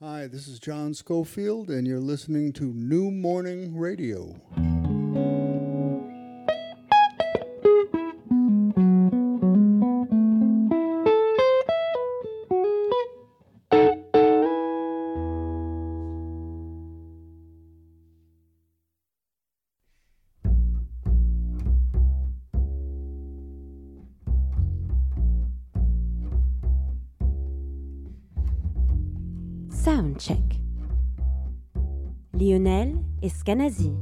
Hi, 0.00 0.28
this 0.28 0.46
is 0.46 0.60
John 0.60 0.94
Schofield, 0.94 1.70
and 1.70 1.84
you're 1.84 1.98
listening 1.98 2.52
to 2.52 2.72
New 2.72 3.10
Morning 3.10 3.76
Radio. 3.76 4.36
الكنزي 33.48 33.92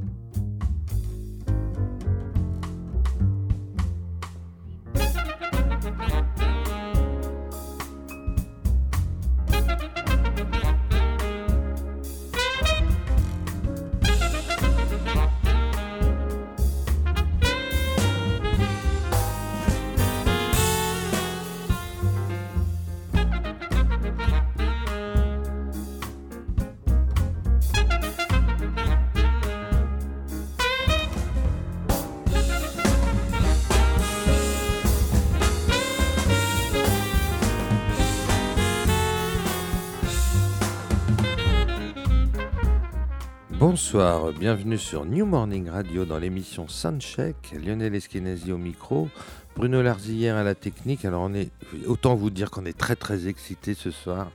Bienvenue 43.97 44.77
sur 44.77 45.05
New 45.05 45.25
Morning 45.25 45.69
Radio 45.69 46.05
dans 46.05 46.19
l'émission 46.19 46.67
Soundcheck. 46.67 47.35
Lionel 47.53 47.95
Eskenazi 47.95 48.51
au 48.51 48.59
micro, 48.59 49.09
Bruno 49.55 49.81
Larzillière 49.81 50.35
à 50.35 50.43
la 50.43 50.53
technique. 50.53 51.03
Alors 51.03 51.23
on 51.23 51.33
est, 51.33 51.49
autant 51.87 52.13
vous 52.13 52.29
dire 52.29 52.51
qu'on 52.51 52.65
est 52.65 52.77
très 52.77 52.95
très 52.95 53.27
excités 53.27 53.73
ce 53.73 53.89
soir 53.89 54.31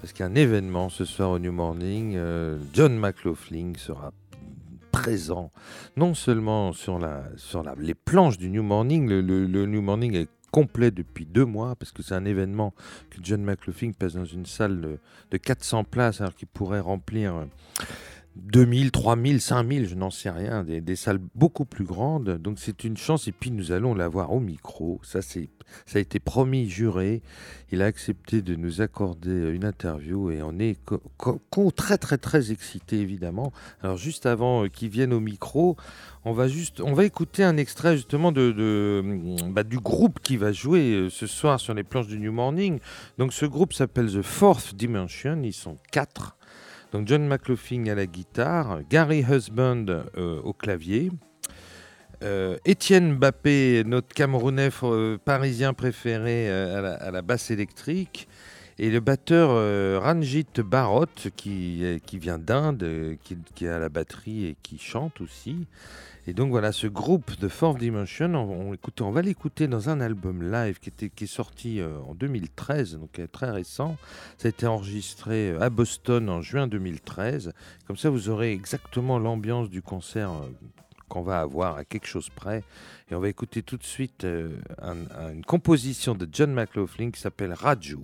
parce 0.00 0.12
qu'il 0.12 0.26
y 0.26 0.28
a 0.28 0.32
un 0.32 0.34
événement 0.34 0.88
ce 0.88 1.04
soir 1.04 1.30
au 1.30 1.38
New 1.38 1.52
Morning. 1.52 2.14
Euh, 2.16 2.58
John 2.72 2.98
McLaughlin 2.98 3.74
sera 3.76 4.10
présent 4.90 5.52
non 5.96 6.14
seulement 6.14 6.72
sur, 6.72 6.98
la, 6.98 7.22
sur 7.36 7.62
la, 7.62 7.76
les 7.78 7.94
planches 7.94 8.38
du 8.38 8.50
New 8.50 8.64
Morning, 8.64 9.08
le, 9.08 9.46
New 9.66 9.80
Morning 9.80 10.16
est 10.16 10.28
complet 10.50 10.90
depuis 10.90 11.24
deux 11.24 11.44
mois 11.44 11.76
parce 11.76 11.92
que 11.92 12.02
c'est 12.02 12.16
un 12.16 12.24
événement 12.24 12.74
que 13.10 13.18
John 13.22 13.44
McLaughlin 13.44 13.92
passe 13.92 14.14
dans 14.14 14.24
une 14.24 14.46
salle 14.46 14.80
de, 14.80 14.98
de 15.30 15.36
400 15.36 15.84
places 15.84 16.20
alors 16.20 16.34
qu'il 16.34 16.48
pourrait 16.48 16.80
remplir 16.80 17.36
euh, 17.36 17.44
2000, 18.36 18.90
3000, 18.90 19.40
5000, 19.40 19.88
je 19.88 19.94
n'en 19.94 20.10
sais 20.10 20.30
rien, 20.30 20.64
des, 20.64 20.96
salles 20.96 21.20
beaucoup 21.34 21.64
plus 21.64 21.84
grandes. 21.84 22.38
Donc 22.38 22.58
c'est 22.58 22.84
une 22.84 22.96
chance 22.96 23.28
et 23.28 23.32
puis 23.32 23.50
nous 23.50 23.70
allons 23.70 23.94
l'avoir 23.94 24.32
au 24.32 24.40
micro. 24.40 25.00
Ça, 25.04 25.22
ça 25.22 25.38
a 25.94 25.98
été 25.98 26.18
promis, 26.18 26.68
juré. 26.68 27.22
Il 27.70 27.80
a 27.80 27.86
accepté 27.86 28.42
de 28.42 28.56
nous 28.56 28.80
accorder 28.80 29.50
une 29.52 29.64
interview 29.64 30.30
et 30.30 30.42
on 30.42 30.58
est 30.58 30.78
très 31.76 31.98
très 31.98 32.18
très 32.18 32.50
excités 32.50 33.00
évidemment. 33.00 33.52
Alors 33.82 33.96
juste 33.96 34.26
avant 34.26 34.64
euh, 34.64 34.68
qu'il 34.68 34.88
vienne 34.88 35.12
au 35.12 35.20
micro, 35.20 35.76
on 36.24 36.32
va 36.32 36.48
juste, 36.48 36.80
on 36.80 36.92
va 36.92 37.04
écouter 37.04 37.44
un 37.44 37.56
extrait 37.56 37.96
justement 37.96 38.32
de, 38.32 38.50
de, 38.50 39.02
bah, 39.50 39.62
du 39.62 39.78
groupe 39.78 40.20
qui 40.20 40.36
va 40.36 40.52
jouer 40.52 40.94
euh, 40.94 41.10
ce 41.10 41.26
soir 41.26 41.60
sur 41.60 41.74
les 41.74 41.84
planches 41.84 42.08
du 42.08 42.18
New 42.18 42.32
Morning. 42.32 42.80
Donc 43.18 43.32
ce 43.32 43.46
groupe 43.46 43.72
s'appelle 43.72 44.10
The 44.10 44.22
Fourth 44.22 44.74
Dimension. 44.74 45.40
Ils 45.42 45.52
sont 45.52 45.78
quatre. 45.92 46.36
Donc 46.94 47.08
John 47.08 47.26
McLaughlin 47.26 47.88
à 47.88 47.96
la 47.96 48.06
guitare, 48.06 48.78
Gary 48.88 49.24
Husband 49.28 49.84
euh, 49.88 50.40
au 50.44 50.52
clavier, 50.52 51.10
euh, 52.22 52.56
Étienne 52.64 53.16
Mbappé, 53.16 53.82
notre 53.84 54.14
Camerounais 54.14 54.70
euh, 54.84 55.18
parisien 55.18 55.74
préféré 55.74 56.48
à, 56.48 57.10
la, 57.10 57.22
basse 57.22 57.50
électrique, 57.50 58.28
et 58.78 58.90
le 58.90 59.00
batteur 59.00 60.00
Ranjit 60.04 60.46
Barot 60.58 61.06
qui, 61.34 62.00
vient 62.12 62.38
d'Inde, 62.38 63.16
qui, 63.24 63.38
qui 63.56 63.64
est 63.64 63.70
à 63.70 63.80
la 63.80 63.88
batterie 63.88 64.46
et 64.46 64.56
qui 64.62 64.78
chante 64.78 65.20
aussi. 65.20 65.66
Et 66.26 66.32
donc 66.32 66.50
voilà, 66.50 66.72
ce 66.72 66.86
groupe 66.86 67.38
de 67.38 67.48
Fourth 67.48 67.78
Dimension, 67.78 68.34
on, 68.34 69.10
va 69.10 69.20
l'écouter 69.22 69.68
dans 69.68 69.90
un 69.90 70.00
album 70.00 70.42
live 70.50 70.78
qui, 70.78 70.90
est 71.24 71.26
sorti 71.26 71.80
euh, 71.80 71.98
en 72.08 72.14
2013, 72.14 72.98
donc 72.98 73.20
très 73.30 73.50
récent. 73.50 73.96
Ça 74.38 74.48
a 74.48 74.50
été 74.50 74.66
enregistré 74.66 75.50
euh, 75.50 75.60
à 75.60 75.68
Boston 75.68 76.30
en 76.30 76.40
juin 76.40 76.66
2013. 76.66 77.52
Comme 77.86 77.98
ça, 77.98 78.08
vous 78.08 78.30
aurez 78.30 78.52
exactement 78.52 79.18
l'ambiance 79.18 79.68
du 79.68 79.82
concert 79.82 80.30
euh, 80.30 80.48
qu'on 81.08 81.20
va 81.22 81.40
avoir 81.42 81.76
à 81.76 81.84
quelque 81.84 82.06
chose 82.06 82.30
près. 82.30 82.64
Et 83.10 83.14
on 83.14 83.20
va 83.20 83.28
écouter 83.28 83.62
tout 83.62 83.76
de 83.76 83.84
suite 83.84 84.26
un- 84.80 84.94
un- 85.18 85.32
une 85.34 85.44
composition 85.44 86.14
de 86.14 86.26
John 86.32 86.54
McLaughlin 86.54 87.10
qui 87.10 87.20
s'appelle 87.20 87.52
Raju. 87.52 88.00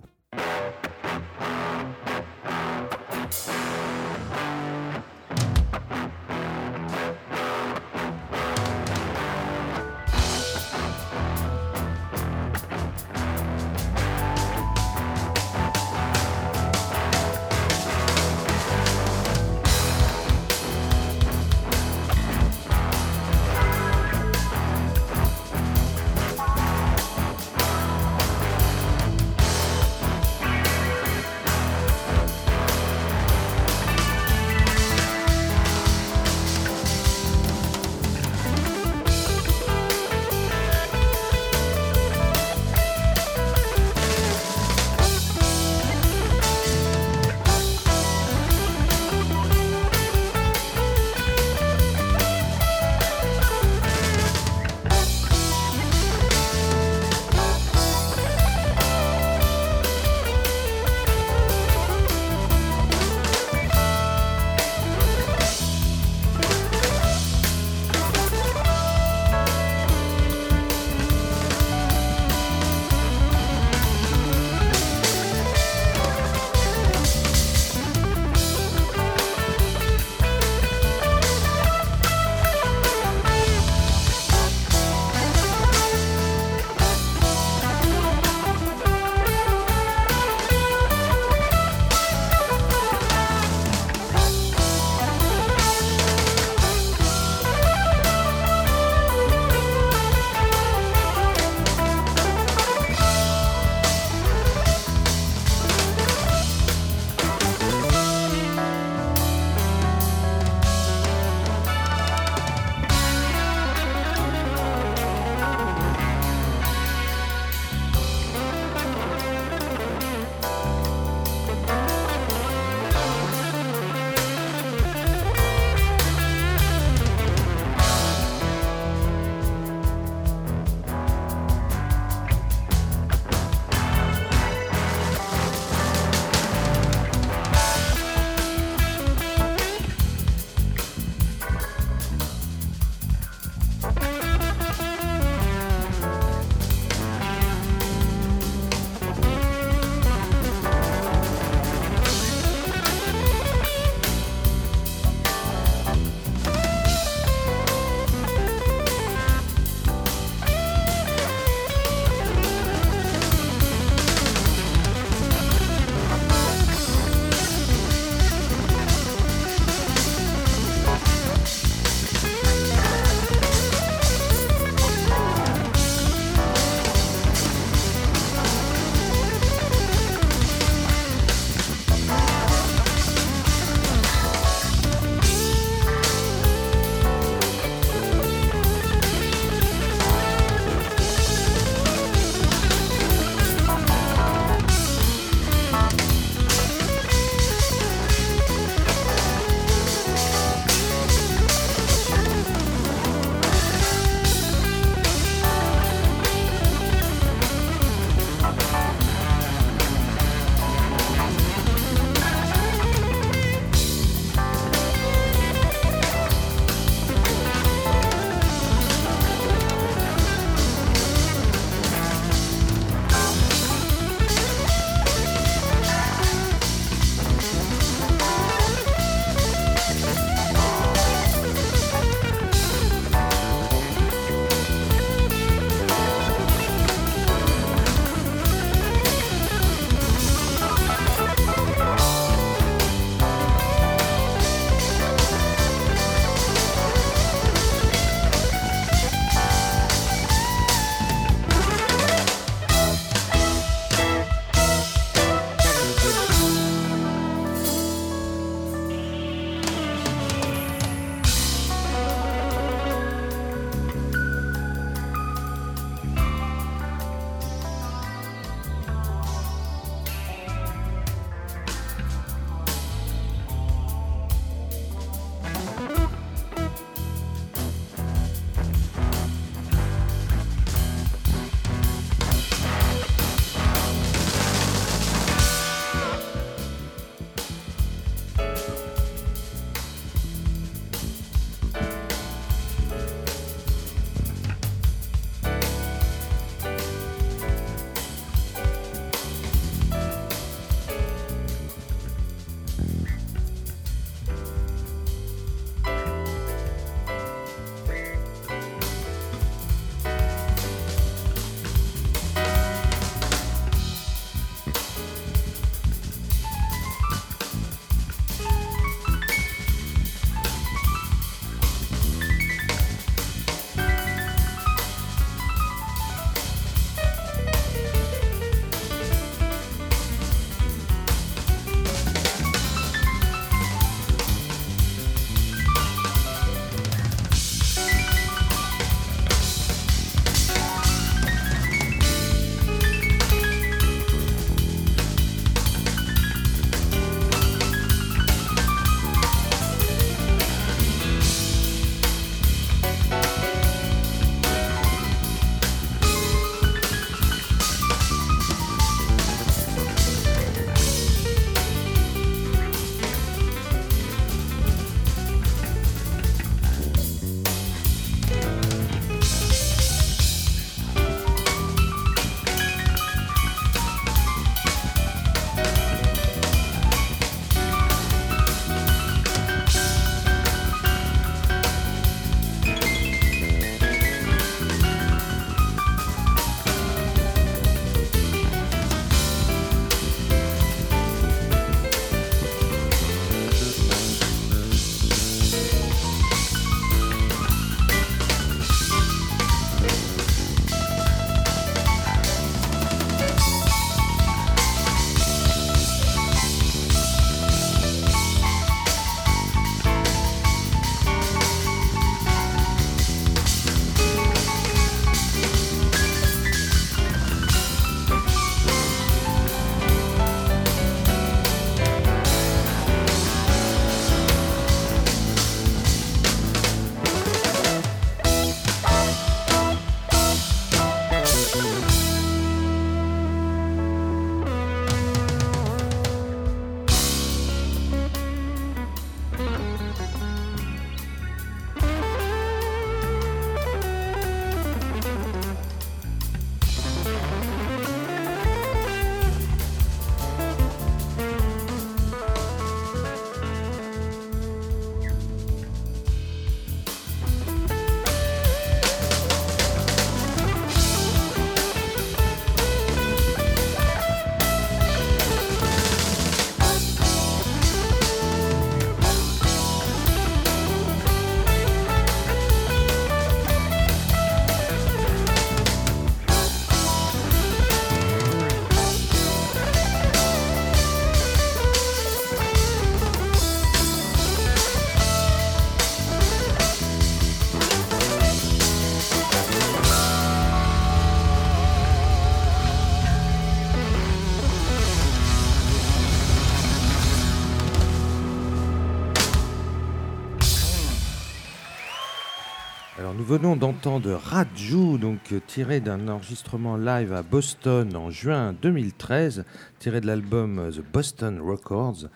Venons 503.30 503.54
d'entendre 503.54 504.14
Raju, 504.24 504.98
donc 504.98 505.18
euh, 505.30 505.38
tiré 505.46 505.78
d'un 505.78 506.08
enregistrement 506.08 506.76
live 506.76 507.12
à 507.12 507.22
Boston 507.22 507.94
en 507.94 508.10
juin 508.10 508.52
2013, 508.60 509.44
tiré 509.78 510.00
de 510.00 510.08
l'album 510.08 510.58
euh, 510.58 510.72
The 510.72 510.82
Boston 510.92 511.40
Records. 511.40 512.08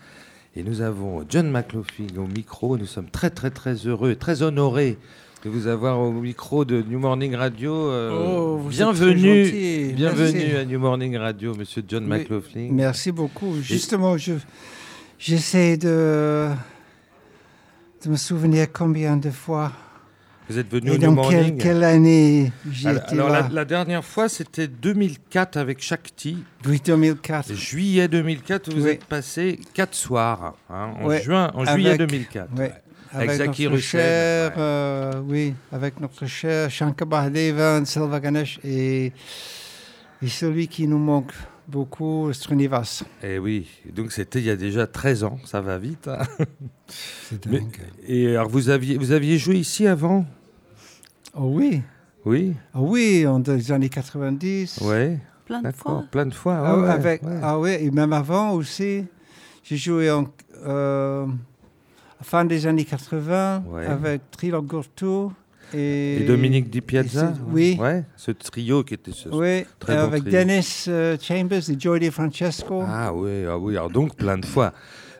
Et 0.56 0.64
nous 0.64 0.80
avons 0.80 1.25
John 1.28 1.49
McLaughlin 1.52 2.09
au 2.18 2.26
micro. 2.26 2.76
Nous 2.78 2.87
sommes 2.87 3.09
très 3.11 3.30
très 3.30 3.50
très 3.50 3.75
heureux 3.87 4.11
et 4.11 4.16
très 4.16 4.42
honorés 4.42 4.99
de 5.44 5.50
vous 5.50 5.68
avoir 5.68 6.00
au 6.00 6.11
micro 6.11 6.64
de 6.64 6.83
New 6.83 6.99
Morning 6.99 7.37
Radio. 7.37 7.73
Euh, 7.73 8.11
Oh, 8.37 8.56
vous 8.56 8.71
bienvenue, 8.71 9.92
bienvenue 9.94 10.38
Merci. 10.40 10.56
à 10.56 10.64
New 10.64 10.80
Morning 10.80 11.16
Radio, 11.16 11.54
Monsieur 11.54 11.85
John 11.87 12.02
Oui, 12.04 12.09
McLaughlin. 12.18 12.71
Merci 12.73 13.12
beaucoup. 13.12 13.54
Justement, 13.62 14.18
je, 14.18 14.33
j'essaie 15.21 15.76
de, 15.76 16.49
de 18.04 18.11
me 18.11 18.16
souvenir 18.16 18.66
combien 18.73 19.16
de 19.16 19.30
fois 19.30 19.71
Vous 20.48 20.58
êtes 20.58 20.70
venu 20.70 20.90
au 20.90 20.94
New 20.94 21.00
dans 21.00 21.12
Morning. 21.12 21.56
quelle, 21.56 21.74
quelle 21.74 21.84
année 21.84 22.52
alors, 22.84 23.02
alors, 23.08 23.48
la, 23.50 23.64
dernière 23.64 24.04
fois, 24.04 24.28
c'était 24.28 24.68
2004 24.68 25.56
avec 25.56 25.80
Shakti. 25.82 26.36
Oui, 26.66 26.80
2004. 26.84 27.54
Juillet 27.54 28.08
2004, 28.08 28.70
vous 28.74 28.84
Oui. 28.84 28.90
êtes 28.90 29.04
passé 29.04 29.58
quatre 29.72 29.94
soirs 29.94 30.54
hein, 30.68 30.90
en, 31.02 31.10
juin, 31.18 31.50
en 31.54 31.64
juillet 31.64 31.90
Avec- 31.90 32.00
2004. 32.00 32.48
Ouais. 32.58 32.72
Avec 33.12 33.30
Avec, 33.30 33.46
Zaki 33.46 33.64
notre 33.68 33.76
cher, 33.78 34.50
ouais. 34.50 34.54
euh, 34.58 35.12
oui, 35.28 35.54
avec 35.70 36.00
notre 36.00 36.26
cher 36.26 36.68
Shankar 36.68 37.06
Mahadevan, 37.06 37.84
Selva 37.86 38.18
Ganesh 38.18 38.58
et, 38.64 39.12
et 40.20 40.28
celui 40.28 40.66
qui 40.66 40.88
nous 40.88 40.98
manque 40.98 41.32
beaucoup, 41.68 42.33
Srinivas. 42.33 43.02
Et 43.23 43.35
Eh 43.35 43.38
oui, 43.38 43.66
donc 43.94 44.12
c'était 44.12 44.38
il 44.40 44.44
y 44.47 44.50
a 44.50 44.56
déjà 44.56 44.87
13 44.87 45.25
ans, 45.25 45.38
ça 45.44 45.61
va 45.61 45.78
vite. 45.78 46.09
hein. 46.09 46.18
C'est 46.88 47.47
Mais- 47.47 47.62
Et 48.06 48.37
alors 48.37 48.49
vous 48.49 48.68
aviez, 48.71 48.97
vous 48.99 49.12
aviez 49.12 49.38
joué 49.38 49.56
ici 49.56 49.87
avant? 49.87 50.25
Oh 51.35 51.47
oui, 51.52 51.83
Oui, 52.25 52.54
ah 52.73 52.80
oui, 52.80 53.26
en 53.26 53.38
des 53.40 53.73
années 53.73 53.88
90. 53.88 54.80
ouais, 54.83 55.18
Plein 55.47 55.61
de 55.62 55.73
fois. 55.73 56.04
plein 56.11 56.26
de 56.26 56.35
fois. 56.35 56.56
Ah, 56.64 56.78
ouais, 56.78 56.88
avec, 56.88 57.23
ouais. 57.23 57.40
ah 57.42 57.59
oui, 57.59 57.71
et 57.80 57.90
même 57.90 58.12
avant 58.12 58.52
aussi, 58.52 59.04
j'ai 59.62 59.76
joué 59.76 60.11
en 60.11 60.26
euh, 60.64 61.26
fin 62.23 62.44
des 62.44 62.66
années 62.66 62.85
80 62.85 63.64
Ouais. 63.66 63.85
avec 63.87 64.30
Trilo 64.30 64.62
Gorto 64.62 65.33
et, 65.75 66.23
Et 66.23 66.25
Dominique 66.25 66.71
Di 66.71 66.81
Piazza 66.81 67.33
et 67.37 67.50
oui. 67.50 67.76
Ouais, 67.81 68.04
ce 68.16 68.31
trio 68.31 68.85
qui 68.85 68.95
était 68.95 69.12
ce... 69.12 69.28
Oui, 69.28 69.64
Très 69.78 69.95
et 69.95 69.97
bon 69.97 70.02
avec. 70.02 70.25
Dennis 70.25 70.87
euh, 70.88 71.16
Chambers 71.21 71.69
et 71.69 71.78
Joy 71.78 72.00
DeFrancesco. 72.00 72.83
Ah 72.87 73.12
oui, 73.12 73.45
ah 73.49 73.59
oui, 73.59 73.76
alors 73.76 73.90
donc 73.90 74.16
plein 74.16 74.38
de 74.38 74.47
fois. 74.47 74.73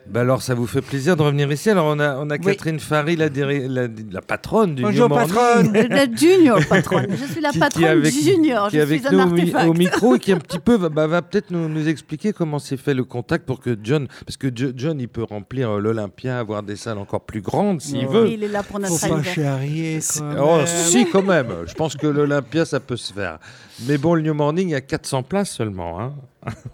Ben 0.07 0.21
alors 0.21 0.41
ça 0.43 0.53
vous 0.53 0.67
fait 0.67 0.81
plaisir 0.81 1.15
de 1.17 1.23
revenir 1.23 1.51
ici. 1.51 1.69
Alors 1.69 1.87
on 1.87 1.99
a, 1.99 2.15
on 2.17 2.29
a 2.29 2.35
Oui. 2.35 2.39
Catherine 2.39 2.79
Fary, 2.79 3.15
la, 3.15 3.27
la, 3.27 3.87
la 4.11 4.21
patronne 4.21 4.75
du 4.75 4.83
Bonjour 4.83 5.09
New 5.09 5.15
Morning, 5.15 5.33
patronne. 5.33 5.87
La 5.89 6.05
junior 6.15 6.59
patronne. 6.69 7.07
Je 7.09 7.31
suis 7.31 7.41
la 7.41 7.49
Qui- 7.49 7.53
qui 7.55 7.59
patronne 7.59 7.83
avec- 7.85 8.13
junior. 8.13 8.69
qui 8.69 8.77
est 8.77 8.81
avec 8.81 9.11
nous 9.11 9.19
au, 9.19 9.73
micro 9.73 10.15
et 10.15 10.19
qui 10.19 10.31
un 10.31 10.37
petit 10.37 10.59
peu 10.59 10.75
va, 10.75 10.89
bah, 10.89 11.07
va 11.07 11.21
peut-être 11.23 11.49
nous, 11.49 11.67
nous 11.67 11.87
expliquer 11.87 12.33
comment 12.33 12.59
s'est 12.59 12.77
fait 12.77 12.93
le 12.93 13.03
contact 13.03 13.45
pour 13.47 13.59
que 13.59 13.75
John, 13.83 14.07
parce 14.25 14.37
que 14.37 14.47
Jo- 14.55 14.71
John 14.75 14.99
il 14.99 15.07
peut 15.07 15.23
remplir 15.23 15.71
euh, 15.71 15.79
l'Olympia, 15.79 16.37
avoir 16.39 16.61
des 16.61 16.75
salles 16.75 16.99
encore 16.99 17.21
plus 17.21 17.41
grandes 17.41 17.81
s'il 17.81 18.05
Ouais. 18.05 18.13
veut. 18.13 18.29
Il 18.29 18.43
est 18.43 18.47
là 18.47 18.61
pour 18.61 18.75
Faut 18.75 18.81
notre 18.83 18.99
pas 18.99 19.07
anniversaire. 19.07 19.43
charrier 19.57 19.99
Oh, 20.39 20.59
si, 20.65 21.07
quand 21.09 21.23
même. 21.23 21.47
Je 21.65 21.73
pense 21.73 21.95
que 21.95 22.05
l'Olympia, 22.07 22.63
ça 22.65 22.79
peut 22.79 22.97
se 22.97 23.11
faire. 23.11 23.39
Mais 23.87 23.97
bon, 23.97 24.13
le 24.13 24.21
New 24.21 24.33
Morning, 24.35 24.67
il 24.69 24.71
y 24.71 24.75
a 24.75 24.81
400 24.81 25.23
places 25.23 25.49
seulement. 25.51 25.99
Hein. 25.99 26.13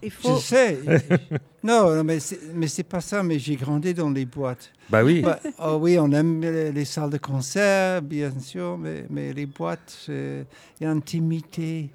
Il 0.03 0.11
Je 0.23 0.35
sais. 0.39 0.79
non, 1.63 1.95
non, 1.95 2.03
mais 2.03 2.19
c'est, 2.19 2.83
pas 2.83 3.01
ça. 3.01 3.23
Mais 3.23 3.39
j'ai 3.39 3.55
grandi 3.55 3.93
dans 3.93 4.09
les 4.09 4.25
boîtes. 4.25 4.71
Bah 4.89 5.03
oui. 5.03 5.21
Bah, 5.21 5.39
oh 5.59 5.77
oui, 5.81 5.97
on 5.99 6.11
aime 6.11 6.41
les, 6.41 6.71
les 6.71 6.85
salles 6.85 7.09
de 7.11 7.17
concert, 7.17 8.01
bien 8.01 8.37
sûr, 8.39 8.77
mais, 8.77 9.05
mais 9.09 9.31
les 9.33 9.45
boîtes, 9.45 10.05
il 10.09 10.45
y 10.81 10.85
a 10.85 10.91
intimité 10.91 11.89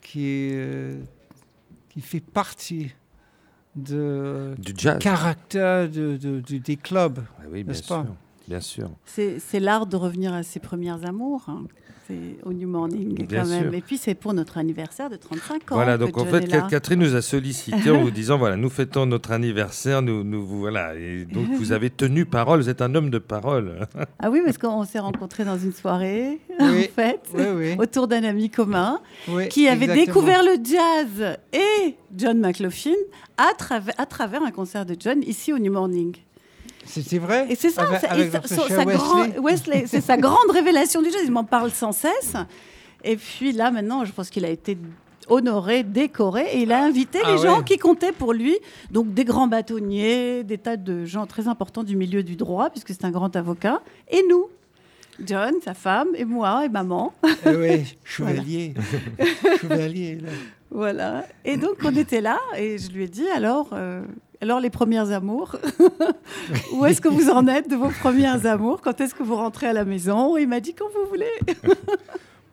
qui, 0.00 0.50
euh, 0.52 1.00
qui 1.88 2.00
fait 2.00 2.20
partie 2.20 2.92
de 3.76 4.54
Du 4.58 4.72
jazz. 4.76 4.98
caractère 4.98 5.88
de, 5.88 6.16
de- 6.16 6.40
du- 6.40 6.58
des 6.60 6.76
clubs. 6.76 7.20
Ah 7.38 7.42
oui, 7.50 7.62
bien 7.62 7.72
N'est-ce 7.72 7.84
sûr. 7.84 8.04
Bien 8.48 8.60
sûr. 8.60 8.88
C'est 9.06 9.60
l'art 9.60 9.86
de 9.86 9.96
revenir 9.96 10.32
à 10.32 10.42
ses 10.42 10.58
premières 10.60 11.04
amours. 11.06 11.44
hein. 11.48 11.64
C'est 12.06 12.38
au 12.46 12.54
New 12.54 12.66
Morning 12.66 13.26
Bien 13.26 13.42
quand 13.42 13.48
même. 13.50 13.64
sûr. 13.64 13.74
Et 13.74 13.82
puis 13.82 13.98
c'est 13.98 14.14
pour 14.14 14.32
notre 14.32 14.56
anniversaire 14.56 15.10
de 15.10 15.16
35 15.16 15.72
ans. 15.72 15.74
Voilà, 15.74 15.98
donc 15.98 16.16
en 16.16 16.24
fait. 16.24 16.48
Catherine 16.70 17.00
nous 17.00 17.14
a 17.14 17.20
sollicité 17.20 17.90
en 17.90 18.00
vous 18.00 18.10
disant 18.20 18.38
voilà, 18.38 18.56
nous 18.56 18.70
fêtons 18.70 19.04
notre 19.04 19.30
anniversaire, 19.30 20.00
nous, 20.00 20.24
nous 20.24 20.42
vous- 20.46 20.60
voilà, 20.60 20.94
et 20.94 21.26
donc 21.26 21.48
vous 21.50 21.72
avez 21.72 21.90
tenu 21.90 22.24
parole, 22.24 22.60
vous 22.62 22.70
êtes 22.70 22.80
un 22.80 22.94
homme 22.94 23.10
de 23.10 23.18
parole. 23.18 23.86
Ah 24.20 24.30
oui, 24.30 24.40
parce 24.42 24.56
qu'on 24.56 24.84
s'est 24.86 25.00
rencontrés 25.00 25.44
dans 25.44 25.58
une 25.58 25.74
soirée, 25.74 26.40
Oui, 26.58 26.86
en 26.90 26.94
fait, 26.94 27.20
Oui, 27.34 27.44
oui. 27.54 27.76
autour 27.78 28.08
d'un 28.08 28.24
ami 28.24 28.48
commun 28.48 29.00
qui 29.50 29.68
avait 29.68 29.84
exactement. 29.84 30.06
découvert 30.06 30.42
le 30.42 30.56
jazz 30.64 31.36
et 31.52 31.94
John 32.16 32.38
McLaughlin 32.40 32.92
à, 33.36 33.50
à 33.98 34.06
travers 34.06 34.42
un 34.42 34.50
concert 34.50 34.86
de 34.86 34.96
John 34.98 35.22
ici 35.24 35.52
au 35.52 35.58
New 35.58 35.70
Morning. 35.74 36.16
C'était 36.88 37.18
vrai? 37.18 37.46
Et 37.50 37.54
c'est 37.54 37.70
ça, 37.70 37.82
Avec, 37.82 38.00
ça- 38.00 38.10
avec 38.10 38.32
sa 38.46 38.56
Wesley? 38.84 38.84
grand- 38.94 39.26
Wesley, 39.42 39.84
c'est 39.86 40.00
sa 40.00 40.16
grande 40.16 40.50
révélation 40.50 41.02
du 41.02 41.10
jazz. 41.10 41.20
Il 41.24 41.30
m'en 41.32 41.44
parle 41.44 41.70
sans 41.70 41.92
cesse. 41.92 42.34
Et 43.04 43.16
puis 43.16 43.52
là, 43.52 43.70
maintenant, 43.70 44.04
je 44.04 44.12
pense 44.12 44.30
qu'il 44.30 44.44
a 44.44 44.48
été 44.50 44.76
honoré, 45.28 45.82
décoré, 45.82 46.44
et 46.54 46.62
il 46.62 46.72
a 46.72 46.82
invité 46.82 47.18
Ah 47.24 47.32
les 47.32 47.38
gens 47.38 47.58
ouais. 47.58 47.64
qui 47.64 47.76
comptaient 47.76 48.12
pour 48.12 48.32
lui, 48.32 48.56
donc 48.90 49.12
des 49.12 49.24
grands 49.26 49.46
bâtonniers, 49.46 50.42
des 50.42 50.56
tas 50.56 50.76
de 50.78 51.04
gens 51.04 51.26
très 51.26 51.48
importants 51.48 51.82
du 51.84 51.96
milieu 51.96 52.22
du 52.22 52.34
droit, 52.34 52.70
puisque 52.70 52.88
c'est 52.88 53.04
un 53.04 53.10
grand 53.10 53.36
avocat, 53.36 53.82
et 54.10 54.22
nous, 54.28 54.46
John, 55.24 55.52
sa 55.64 55.74
femme, 55.74 56.08
et 56.14 56.24
moi, 56.24 56.64
et 56.64 56.68
maman. 56.70 57.12
Eh 57.44 57.50
oui, 57.56 57.96
chevalier. 58.04 58.72
chevalier, 59.60 60.14
là. 60.16 60.28
Voilà. 60.70 61.24
Et 61.44 61.56
donc, 61.56 61.76
on 61.84 61.94
était 61.96 62.20
là, 62.20 62.38
et 62.56 62.78
je 62.78 62.90
lui 62.90 63.04
ai 63.04 63.08
dit, 63.08 63.28
alors, 63.34 63.68
euh, 63.72 64.02
alors 64.40 64.60
les 64.60 64.70
premières 64.70 65.10
amours, 65.12 65.56
où 66.72 66.84
est-ce 66.86 67.00
que 67.00 67.08
vous 67.08 67.28
en 67.30 67.46
êtes 67.46 67.68
de 67.70 67.76
vos 67.76 67.90
premières 67.90 68.46
amours? 68.46 68.80
Quand 68.80 69.00
est-ce 69.00 69.14
que 69.14 69.22
vous 69.22 69.36
rentrez 69.36 69.66
à 69.66 69.72
la 69.72 69.84
maison? 69.84 70.36
Il 70.36 70.48
m'a 70.48 70.60
dit, 70.60 70.74
quand 70.74 70.86
vous 70.94 71.08
voulez. 71.08 71.26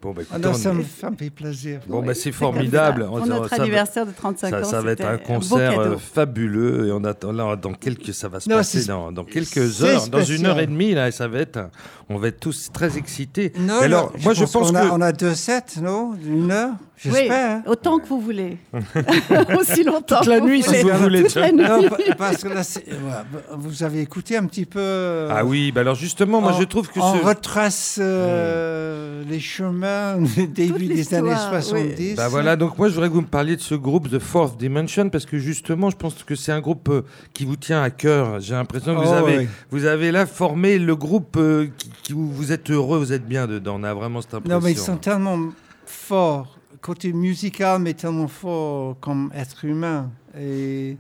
Bon, 0.02 0.12
bah, 0.12 0.22
Ah 0.30 0.36
écoutez, 0.36 0.48
non, 0.50 0.54
on- 0.54 0.58
ça 0.60 0.72
me, 0.74 0.84
ça 0.84 1.10
me 1.10 1.16
fait 1.16 1.32
plaisir. 1.32 1.80
bon, 1.88 2.04
bah, 2.04 2.14
c'est 2.14 2.32
formidable. 2.32 3.08
Pour 3.08 3.26
notre 3.26 3.50
ça 3.50 3.56
va- 3.56 3.64
anniversaire 3.64 4.06
de 4.06 4.12
35 4.12 4.50
Ça, 4.52 4.60
ans, 4.62 4.64
ça 4.64 4.82
va 4.82 4.92
être 4.92 5.04
un 5.06 5.18
concert 5.18 5.80
euh, 5.80 5.98
fabuleux. 5.98 6.90
Et 6.90 6.92
on 6.92 7.04
attend 7.06 7.32
là 7.32 7.56
dans 7.56 7.74
quelques 7.74 8.14
ça 8.14 8.28
va 8.30 8.40
se 8.40 8.48
Non, 8.48 8.58
passer 8.58 8.86
dans, 8.86 9.12
dans 9.12 9.24
quelques 9.24 9.82
heures 9.84 10.08
dans 10.10 10.22
une 10.24 10.46
heure 10.46 10.60
et 10.60 10.68
demie 10.68 10.94
là 10.94 11.08
et 11.08 11.12
ça 11.12 11.28
va 11.28 11.40
être 11.40 11.60
on 12.08 12.18
va 12.20 12.28
être 12.28 12.40
tous 12.40 12.70
très 12.72 13.00
excités. 13.00 13.52
Non, 13.58 13.78
Mais 13.80 13.86
alors 13.86 14.12
non, 14.16 14.20
moi 14.26 14.34
je 14.36 14.44
pense 14.46 14.70
qu'on 14.70 14.76
a, 14.76 14.86
on 14.92 15.02
a 15.02 15.12
deux 15.12 15.34
sets, 15.34 15.80
non? 15.82 16.14
Une 16.24 16.52
heure? 16.52 16.74
J'espère. 16.98 17.58
hein. 17.58 17.64
autant 17.68 18.00
que 18.00 18.08
vous 18.08 18.20
voulez. 18.22 18.58
Aussi 19.60 19.84
longtemps 19.84 20.20
Toute 20.20 20.28
la 20.28 20.38
que 20.38 20.42
vous 20.44 20.48
nuit, 20.50 20.64
si 20.64 20.70
voulez. 20.70 20.92
vous 20.94 21.04
voulez, 21.04 21.24
Toute 21.24 21.36
la 21.36 21.52
nuit. 21.52 21.64
Non, 21.64 21.90
pa- 21.90 21.98
parce 22.18 22.44
que 22.44 22.48
là, 22.50 22.64
c'est- 22.64 22.86
ouais, 22.88 23.42
vous 23.58 23.84
avez 23.84 24.02
écouté 24.02 24.38
un 24.38 24.46
petit 24.46 24.66
peu. 24.66 24.80
euh, 24.80 25.30
ah 25.32 25.44
oui 25.46 25.72
bah 25.72 25.82
alors 25.82 25.96
justement 25.96 26.42
moi 26.42 26.54
on- 26.56 26.60
je 26.60 26.64
trouve 26.64 26.88
que 26.90 27.00
on 27.00 27.18
ce 27.20 27.24
retrace 27.26 28.00
euh, 28.02 29.24
les 29.30 29.40
chemins 29.40 30.18
du 30.18 30.48
début 30.48 30.88
des 30.88 31.14
années 31.14 31.30
l'histoire, 31.32 31.54
oui. 31.54 31.62
70. 31.62 32.16
Bah 32.16 32.28
voilà, 32.30 32.56
donc 32.56 32.78
moi 32.78 32.88
je 32.90 32.94
voudrais 32.94 33.10
que 33.10 33.14
vous 33.14 33.22
me 33.22 33.28
parliez 33.28 33.56
de 33.56 33.62
ce 33.62 33.76
groupe 33.76 34.10
The 34.10 34.20
Fourth 34.20 34.58
Dimension 34.58 35.10
parce 35.10 35.26
que 35.26 35.38
justement 35.38 35.90
je 35.90 35.98
pense 35.98 36.24
que 36.24 36.36
c'est 36.36 36.52
un 36.52 36.62
groupe 36.62 36.90
euh, 36.90 37.02
qui 37.34 37.46
vous 37.46 37.56
tient 37.56 37.82
à 37.82 37.90
cœur. 37.90 38.40
J'ai 38.40 38.54
l'impression 38.54 38.96
que 38.96 39.02
vous, 39.06 39.12
Oh, 39.12 39.14
avez, 39.14 39.38
oui. 39.40 39.48
vous 39.72 39.86
avez 39.86 40.12
là 40.12 40.26
formé 40.26 40.80
le 40.80 40.96
groupe 40.96 41.36
euh, 41.38 41.68
qui, 41.78 41.90
qui- 42.04 42.14
où 42.14 42.28
vous 42.32 42.52
êtes 42.52 42.70
heureux, 42.72 42.98
vous 43.00 43.14
êtes 43.14 43.26
bien 43.28 43.48
dedans. 43.48 43.76
On 43.80 43.84
a 43.84 43.94
vraiment 43.94 44.22
cette 44.22 44.34
impression. 44.36 44.60
Non, 44.60 44.64
mais 44.64 44.72
ils 44.72 44.78
sont 44.78 44.98
tellement 44.98 45.38
forts, 45.86 46.55
côté 46.86 47.14
musical, 47.14 47.82
mais 47.82 47.96
tellement 47.96 48.28
forts 48.28 49.00
comme 49.00 49.32
être 49.34 49.66
humain. 49.66 50.12
Et 50.40 50.98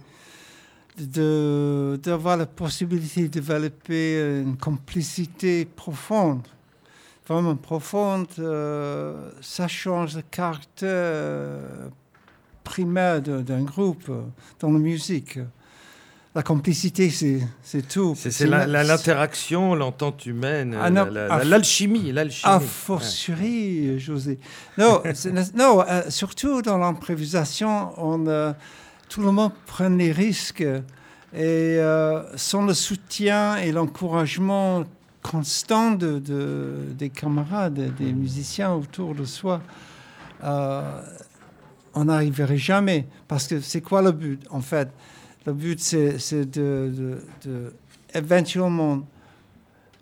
d'avoir 0.97 2.37
la 2.37 2.47
possibilité 2.47 3.23
de 3.23 3.27
développer 3.27 4.41
une 4.41 4.57
complicité 4.57 5.65
profonde, 5.65 6.47
vraiment 7.27 7.55
profonde, 7.55 8.27
euh, 8.39 9.29
ça 9.41 9.67
change 9.67 10.15
le 10.15 10.23
caractère 10.23 11.59
primaire 12.63 13.21
d'un 13.21 13.61
groupe 13.61 14.09
dans 14.59 14.71
la 14.71 14.79
musique. 14.79 15.37
La 16.35 16.43
complicité, 16.43 17.09
c'est 17.09 17.87
tout. 17.87 18.13
C'est 18.17 18.45
l'interaction, 18.45 19.73
l'entente 19.73 20.25
humaine, 20.25 20.71
non, 20.71 21.05
la- 21.05 21.27
la- 21.29 21.43
l'alchimie, 21.45 22.11
l'alchimie. 22.11 22.51
A 22.53 22.57
Ouais. 22.57 22.63
fortiori, 22.65 23.97
José. 23.99 24.37
Non, 24.77 25.01
euh, 25.87 26.01
surtout 26.09 26.61
dans 26.61 26.77
l'improvisation, 26.77 27.93
on, 27.97 28.27
euh, 28.27 28.51
tout 29.07 29.21
le 29.21 29.31
monde 29.31 29.53
prend 29.65 29.87
les 29.89 30.11
risques. 30.11 30.61
Et 31.33 31.77
euh, 31.79 32.21
sans 32.37 32.65
le 32.65 32.73
soutien 32.73 33.55
et 33.57 33.71
l'encouragement 33.71 34.83
constant 35.21 35.91
de, 35.91 36.19
de- 36.19 36.75
des 36.97 37.09
camarades, 37.09 37.95
des 37.97 38.11
musiciens 38.13 38.73
autour 38.73 39.15
de 39.15 39.23
soi, 39.25 39.61
on 40.43 42.03
n'arriverait 42.05 42.57
jamais. 42.57 43.07
Parce 43.27 43.47
que 43.47 43.61
c'est 43.61 43.81
quoi 43.81 44.01
le 44.01 44.11
but, 44.11 44.41
en 44.49 44.61
fait? 44.61 44.89
Le 45.45 45.53
but, 45.53 45.79
c'est 45.79 46.49
de, 46.49 47.21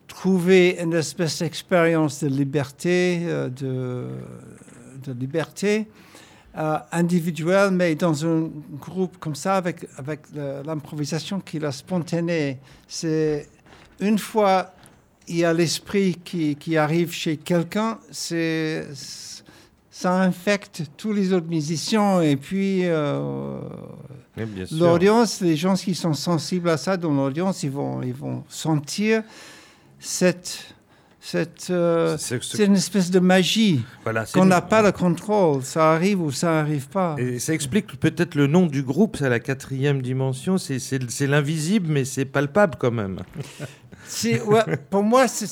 trouver 0.08 0.78
une 0.80 0.94
espèce 0.94 1.40
d'expérience 1.40 2.24
de 2.24 2.30
liberté, 2.30 3.20
euh, 3.24 3.50
de, 3.50 5.12
liberté 5.12 5.88
euh, 6.58 6.78
individuelle, 6.92 7.72
mais 7.72 7.96
dans 7.96 8.26
un 8.26 8.50
groupe 8.80 9.18
comme 9.18 9.36
ça, 9.36 9.58
avec, 9.58 9.88
avec 9.98 10.22
l'improvisation 10.66 11.40
qui 11.40 11.58
est 11.58 11.60
la 11.60 11.72
spontanée. 11.72 12.60
C'est 12.88 13.50
une 14.00 14.20
fois 14.20 14.74
il 15.28 15.38
y 15.38 15.46
a 15.46 15.54
l'esprit 15.54 16.18
qui, 16.24 16.56
qui 16.56 16.78
arrive 16.78 17.12
chez 17.12 17.38
quelqu'un, 17.38 17.98
ça 18.12 20.22
infecte 20.22 20.84
tous 20.98 21.14
les 21.14 21.34
autres 21.34 21.48
musiciens 21.48 22.22
et 22.22 22.36
puis 22.36 22.86
euh. 22.86 23.60
L'audience, 24.72 25.42
les 25.42 25.56
gens 25.56 25.76
qui 25.76 25.94
sont 25.96 26.14
sensibles 26.14 26.70
à 26.70 26.78
ça 26.78 26.98
dans 26.98 27.12
l'audience, 27.14 27.64
ils 27.64 27.72
vont, 27.72 28.02
ils 28.02 28.14
vont 28.14 28.44
sentir 28.50 29.22
cette, 30.00 30.74
cette, 31.20 31.68
euh, 31.70 32.18
C'est- 32.18 32.66
une 32.66 32.76
espèce 32.76 33.12
de 33.12 33.20
magie 33.20 33.82
voilà, 34.04 34.26
qu'on 34.26 34.46
n'a 34.46 34.62
pas 34.62 34.82
le 34.82 34.92
contrôle. 34.92 35.64
Ça 35.64 35.94
arrive 35.94 36.22
ou 36.22 36.32
ça 36.32 36.60
arrive 36.60 36.88
pas. 36.90 37.16
Et 37.20 37.38
ça 37.40 37.54
explique 37.54 38.00
peut-être 38.00 38.36
le 38.36 38.48
nom 38.48 38.66
du 38.66 38.82
groupe, 38.84 39.18
c'est 39.18 39.30
la 39.30 39.40
quatrième 39.40 40.02
dimension. 40.02 40.58
C'est- 40.58 41.26
l'invisible, 41.28 41.88
mais 41.90 42.04
c'est 42.04 42.26
palpable 42.26 42.76
quand 42.80 42.92
même. 42.92 43.20
Ouais, 44.46 44.78
pour 44.90 45.02
moi, 45.02 45.28
ça 45.30 45.46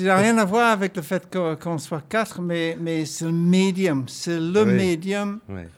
n'a 0.00 0.16
rien 0.16 0.38
à 0.38 0.44
voir 0.46 0.72
avec 0.72 0.96
le 0.96 1.02
fait 1.02 1.28
qu'on 1.62 1.76
soit 1.78 2.02
quatre, 2.08 2.40
mais, 2.40 2.76
mais 2.80 3.04
c'est 3.04 3.26
le 3.26 3.30
médium. 3.30 4.04
C'est 4.08 4.40
le 4.40 4.64
Oui. 4.64 4.72
médium 4.72 5.38
Ouais. 5.48 5.68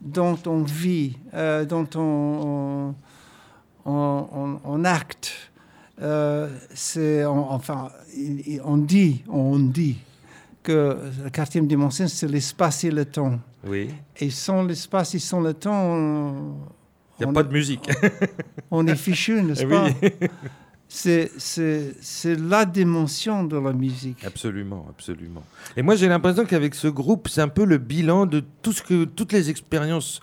Dont 0.00 0.38
on 0.46 0.62
vit, 0.62 1.16
euh, 1.34 1.64
dont 1.64 1.88
on, 1.96 2.94
on, 3.84 3.92
on- 4.32 4.60
on- 4.64 4.84
acte. 4.84 5.32
Euh, 6.02 6.48
c'est, 6.74 7.24
on- 7.24 7.50
enfin, 7.50 7.90
on 8.64 8.76
dit, 8.76 9.24
on 9.28 9.58
dit 9.58 9.96
que 10.62 10.98
la 11.24 11.30
quatrième 11.30 11.66
dimension, 11.66 12.06
c'est 12.08 12.28
l'espace 12.28 12.84
et 12.84 12.90
le 12.90 13.04
temps. 13.04 13.38
Oui. 13.66 13.90
Et 14.18 14.30
sans 14.30 14.64
l'espace 14.64 15.14
et 15.14 15.18
sans 15.18 15.40
le 15.40 15.54
temps, 15.54 15.72
on, 15.92 16.54
Il 17.18 17.24
n'y 17.24 17.30
a 17.30 17.32
pas 17.32 17.42
de 17.42 17.52
musique. 17.52 17.88
on 18.70 18.86
est 18.86 18.96
fichu, 18.96 19.42
n'est-ce 19.42 19.62
Eh 19.64 19.66
pas? 19.66 19.86
oui. 20.02 20.28
C'est, 20.88 21.30
c'est, 21.38 22.38
la 22.38 22.64
dimension 22.64 23.44
de 23.44 23.58
la 23.58 23.72
musique. 23.72 24.24
Absolument, 24.24 24.86
absolument. 24.88 25.42
Et 25.76 25.82
moi, 25.82 25.96
j'ai 25.96 26.08
l'impression 26.08 26.44
qu'avec 26.44 26.74
ce 26.74 26.88
groupe, 26.88 27.28
c'est 27.28 27.40
un 27.40 27.48
peu 27.48 27.64
le 27.64 27.78
bilan 27.78 28.26
de 28.26 28.42
tout 28.62 28.72
ce 28.72 28.82
que, 28.82 29.04
toutes 29.04 29.32
les 29.32 29.50
expériences 29.50 30.20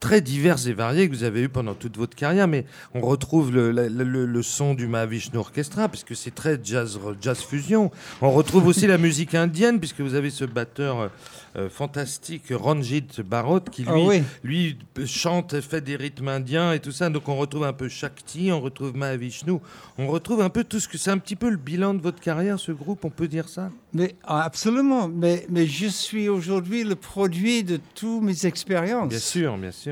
très 0.00 0.22
diverses 0.22 0.66
et 0.66 0.72
variées 0.72 1.08
que 1.10 1.14
vous 1.14 1.24
avez 1.24 1.42
eues 1.42 1.48
pendant 1.50 1.74
toute 1.74 1.98
votre 1.98 2.16
carrière, 2.16 2.48
mais 2.48 2.64
on 2.94 3.02
retrouve 3.02 3.52
le, 3.54 3.70
la- 3.70 3.88
le- 3.88 4.24
le 4.24 4.42
son 4.42 4.72
du 4.72 4.86
Mahavishnu 4.86 5.38
Orchestra, 5.38 5.88
puisque 5.90 6.16
c'est 6.16 6.34
très 6.34 6.58
jazz, 6.62 6.98
jazz 7.20 7.38
fusion. 7.40 7.90
On 8.22 8.30
retrouve 8.30 8.66
aussi 8.66 8.86
la 8.86 8.96
musique 8.96 9.34
indienne, 9.34 9.78
puisque 9.78 10.00
vous 10.00 10.14
avez 10.14 10.30
ce 10.30 10.46
batteur 10.46 11.00
euh, 11.00 11.08
euh, 11.56 11.68
fantastique, 11.68 12.44
Ranjit 12.50 13.08
Bharot, 13.24 13.60
qui 13.60 13.82
lui, 13.82 13.90
Ah 13.92 13.98
oui. 13.98 14.22
lui 14.42 14.78
euh, 14.98 15.04
chante, 15.06 15.60
fait 15.60 15.82
des 15.82 15.96
rythmes 15.96 16.28
indiens 16.28 16.72
et 16.72 16.80
tout 16.80 16.92
ça. 16.92 17.10
Donc 17.10 17.28
on 17.28 17.36
retrouve 17.36 17.64
un 17.64 17.72
peu 17.74 17.88
Shakti, 17.88 18.50
on 18.52 18.60
retrouve 18.62 18.96
Mahavishnu, 18.96 19.58
on 19.98 20.06
retrouve 20.06 20.40
un 20.40 20.48
peu 20.48 20.64
tout 20.64 20.80
ce 20.80 20.88
que 20.88 20.96
c'est 20.96 21.10
un 21.10 21.18
petit 21.18 21.36
peu 21.36 21.50
le 21.50 21.56
bilan 21.58 21.92
de 21.92 22.00
votre 22.00 22.20
carrière, 22.20 22.58
ce 22.58 22.72
groupe, 22.72 23.04
on 23.04 23.10
peut 23.10 23.28
dire 23.28 23.48
ça? 23.50 23.70
Mais 23.92 24.14
ah, 24.24 24.44
absolument. 24.44 25.08
Mais, 25.08 25.44
mais 25.50 25.66
je 25.66 25.88
suis 25.88 26.28
aujourd'hui 26.30 26.84
le 26.84 26.94
produit 26.94 27.64
de 27.64 27.78
toutes 27.94 28.22
mes 28.22 28.46
expériences. 28.46 29.08
Bien 29.10 29.18
sûr, 29.18 29.58
bien 29.58 29.72
sûr. 29.72 29.89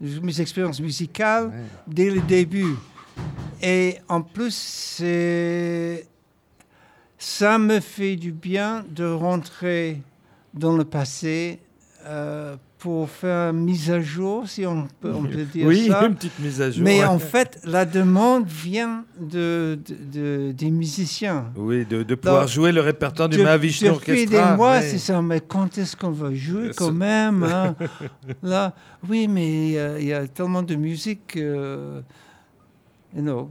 Mes 0.00 0.40
expériences 0.40 0.80
musicales 0.80 1.48
Ouais. 1.48 1.64
dès 1.86 2.10
le 2.10 2.20
début. 2.22 2.74
Et 3.62 3.98
en 4.08 4.22
plus, 4.22 5.02
ça 7.18 7.58
me 7.58 7.80
fait 7.80 8.16
du 8.16 8.32
bien 8.32 8.84
de 8.88 9.04
rentrer 9.04 10.00
dans 10.54 10.74
le 10.76 10.84
passé 10.84 11.58
euh, 12.06 12.56
pour 12.80 13.10
faire 13.10 13.50
une 13.50 13.60
mise 13.64 13.90
à 13.90 14.00
jour, 14.00 14.48
si 14.48 14.64
on 14.66 14.88
peut, 15.00 15.12
on 15.14 15.22
peut 15.24 15.44
dire 15.44 15.66
oui, 15.66 15.88
ça. 15.88 16.06
une 16.06 16.14
petite 16.14 16.38
mise 16.38 16.60
à 16.62 16.70
jour. 16.70 16.82
Mais 16.82 17.00
ouais. 17.00 17.04
en 17.04 17.18
fait, 17.18 17.60
la 17.64 17.84
demande 17.84 18.46
vient 18.48 19.04
de, 19.20 19.78
de- 19.86 19.96
de- 20.48 20.52
des 20.52 20.70
musiciens. 20.70 21.52
Oui, 21.56 21.84
de, 21.84 22.02
de 22.02 22.14
pouvoir 22.14 22.44
Donc, 22.44 22.50
jouer 22.50 22.72
le 22.72 22.80
répertoire 22.80 23.28
du 23.28 23.36
Mahavishnu 23.42 23.88
Depuis 23.90 24.12
Orchestra. 24.12 24.50
des 24.52 24.56
mois, 24.56 24.72
ouais. 24.78 24.82
c'est 24.82 24.96
ça. 24.98 25.20
Mais 25.20 25.40
quand 25.40 25.76
est-ce 25.76 25.94
qu'on 25.94 26.10
va 26.10 26.34
jouer 26.34 26.70
quand 26.74 26.90
même 26.92 27.42
hein 27.42 27.76
Là, 28.42 28.74
oui, 29.08 29.28
mais 29.28 29.68
il 30.00 30.06
y 30.06 30.12
a 30.14 30.26
tellement 30.26 30.62
de 30.62 30.74
musique. 30.74 31.36
euh, 31.36 32.00
you 33.14 33.20
know, 33.22 33.50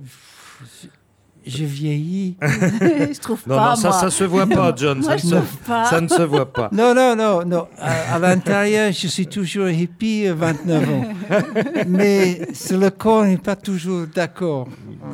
je 1.47 1.63
vieillis. 1.63 2.35
je 2.41 3.19
trouve 3.19 3.41
Non, 3.47 3.55
pas, 3.55 3.69
non, 3.71 3.75
ça, 3.75 3.89
moi. 3.89 3.99
ça 3.99 4.09
se 4.11 4.23
voit 4.23 4.45
pas, 4.47 4.73
John. 4.75 4.99
Moi, 4.99 5.09
ça, 5.09 5.17
je 5.17 5.25
ne 5.35 5.41
se, 5.41 5.45
pas. 5.67 5.85
ça 5.85 6.01
ne 6.01 6.07
se 6.07 6.21
voit 6.21 6.51
pas. 6.51 6.69
Non, 6.73 6.93
non, 6.93 7.15
non, 7.15 7.43
non. 7.45 7.67
À, 7.77 8.15
à 8.15 8.19
l'intérieur, 8.19 8.91
je 8.91 9.07
suis 9.07 9.27
toujours 9.27 9.69
hippie, 9.69 10.27
euh, 10.27 10.33
29 10.33 10.89
ans. 10.89 11.03
Mais 11.87 12.41
le 12.71 12.89
corps 12.89 13.23
n'est 13.25 13.37
pas 13.37 13.55
toujours 13.55 14.05
d'accord. 14.13 14.67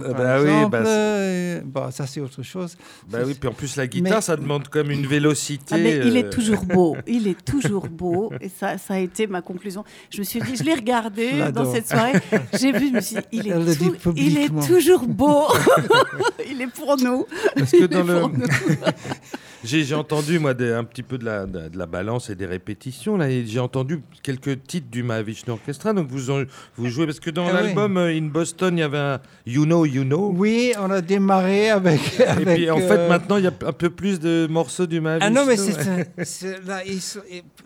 Euh, 0.04 0.14
bah 0.14 0.38
oui, 0.42 0.50
exemple, 0.50 0.70
bah, 0.72 0.80
c'est- 0.84 0.90
euh, 0.92 1.92
ça 1.92 2.08
c'est 2.08 2.20
autre 2.20 2.44
chose. 2.44 2.76
Bah 3.10 3.20
oui, 3.26 3.36
puis 3.40 3.48
en 3.48 3.54
plus, 3.54 3.76
la 3.78 3.88
guitare, 3.88 4.16
Mais- 4.16 4.22
ça 4.22 4.36
demande 4.36 4.68
comme 4.68 4.92
une 4.92 5.06
vélocité. 5.06 5.76
Ah, 5.76 5.78
mais 5.78 5.96
il 5.98 6.16
euh, 6.18 6.20
est 6.22 6.30
toujours 6.30 6.66
beau, 6.66 6.98
il 7.08 7.28
est 7.28 7.46
toujours 7.46 7.88
beau, 7.88 8.32
et 8.42 8.50
ça, 8.50 8.78
ça 8.78 8.96
a 8.96 8.98
été 9.00 9.28
ma 9.28 9.42
conclusion. 9.42 9.84
Je 10.10 10.20
me 10.20 10.24
suis 10.24 10.42
dit, 10.42 10.56
je 10.58 10.64
l'ai 10.64 10.76
Je 10.76 10.80
regardé 10.80 11.30
dans 11.54 11.72
cette 11.72 11.88
soirée, 11.88 12.14
j'ai 12.60 12.72
vu, 12.72 12.90
je 12.90 12.94
me 12.94 13.02
suis 13.02 13.16
dit, 13.16 13.22
il 13.32 13.48
est, 13.48 13.76
tout- 13.78 14.14
il 14.18 14.38
est 14.38 14.68
toujours 14.68 15.06
beau, 15.08 15.44
il 16.50 16.62
est 16.62 16.68
pour 16.68 16.98
nous. 16.98 17.26
Parce 17.56 17.72
que 17.72 17.86
dans 17.86 18.04
Il 18.04 18.10
est 18.10 18.14
le... 18.14 18.20
pour 18.20 18.30
nous. 18.30 18.46
J'ai 19.64 19.96
entendu, 19.96 20.38
moi, 20.38 20.54
des- 20.54 20.72
un 20.74 20.84
petit 20.84 21.02
peu 21.02 21.18
de 21.18 21.26
la, 21.26 21.48
de, 21.48 21.70
de 21.70 21.78
la 21.78 21.88
balance 21.88 22.30
et 22.30 22.36
des 22.36 22.46
répétitions, 22.46 23.18
là, 23.18 23.26
j'ai 23.44 23.60
entendu 23.60 24.00
quelques 24.22 24.62
titres 24.62 24.92
du 24.92 25.02
Mahavishnu 25.02 25.54
Orchestra, 25.54 25.92
donc 25.92 26.08
vous, 26.08 26.30
en- 26.30 26.44
vous 26.78 26.88
jouez, 26.88 27.08
parce 27.08 27.20
que 27.20 27.32
dans 27.32 27.48
Ah 27.48 27.54
l'album 27.64 27.98
euh, 27.98 28.16
In 28.16 28.26
Boston, 28.28 28.78
il 28.78 28.82
y 28.82 28.84
avait 28.84 29.00
un 29.00 29.20
You 29.48 29.66
Know, 29.66 29.86
You 29.88 30.04
Know, 30.04 30.32
Oui, 30.36 30.74
on 30.80 30.92
a 30.92 31.02
démarré 31.02 31.72
avec. 31.72 32.00
et 32.20 32.46
puis 32.46 32.70
en 32.70 32.78
euh, 32.80 32.88
fait, 32.88 33.10
maintenant, 33.10 33.38
il 33.38 33.46
y 33.46 33.48
a 33.48 33.54
un 33.66 33.74
peu 33.74 33.90
plus 33.90 34.20
de 34.20 34.46
morceaux 34.48 34.86
du 34.86 35.02
Mahavishnu. 35.02 35.26
Ah 35.36 35.42
non, 35.42 35.48
mais 35.48 35.58
c'est 35.58 36.54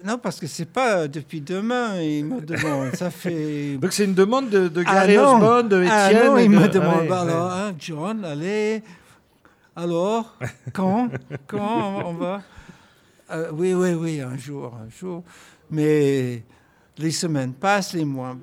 non 0.06 0.18
parce 0.18 0.40
que 0.40 0.48
c'est 0.48 0.70
pas 0.72 1.08
depuis 1.10 1.42
demain. 1.42 2.00
Ils 2.02 2.24
me 2.24 2.40
demandent. 2.40 2.96
Ça 2.96 3.10
fait. 3.12 3.78
Donc 3.78 3.92
c'est 3.92 4.06
une 4.06 4.14
demande 4.14 4.50
de, 4.50 4.70
de 4.70 4.84
Ah 4.86 4.94
Gary 5.06 5.18
non. 5.18 5.34
Osborne, 5.36 5.68
de 5.68 5.86
Ah 5.90 6.12
Étienne. 6.12 6.26
non, 6.28 6.36
me 6.50 6.64
Ah 6.64 6.68
demandent. 6.70 7.02
ouais, 7.02 7.08
bah 7.10 7.26
ouais. 7.26 7.32
alors, 7.32 7.52
hein, 7.52 7.74
John, 7.78 8.26
Alors, 9.75 10.36
quand, 10.73 11.10
quand 11.47 12.04
on 12.06 12.13
va? 12.13 12.41
Euh, 13.32 13.52
Oui, 13.54 13.73
oui, 13.73 13.93
oui, 13.93 14.21
un 14.21 14.38
jour, 14.38 14.73
un 14.75 14.89
jour. 14.89 15.23
Mais 15.71 16.43
les 16.97 17.12
semaines 17.12 17.54
passent, 17.54 17.93
les 17.93 18.06
mois 18.06 18.36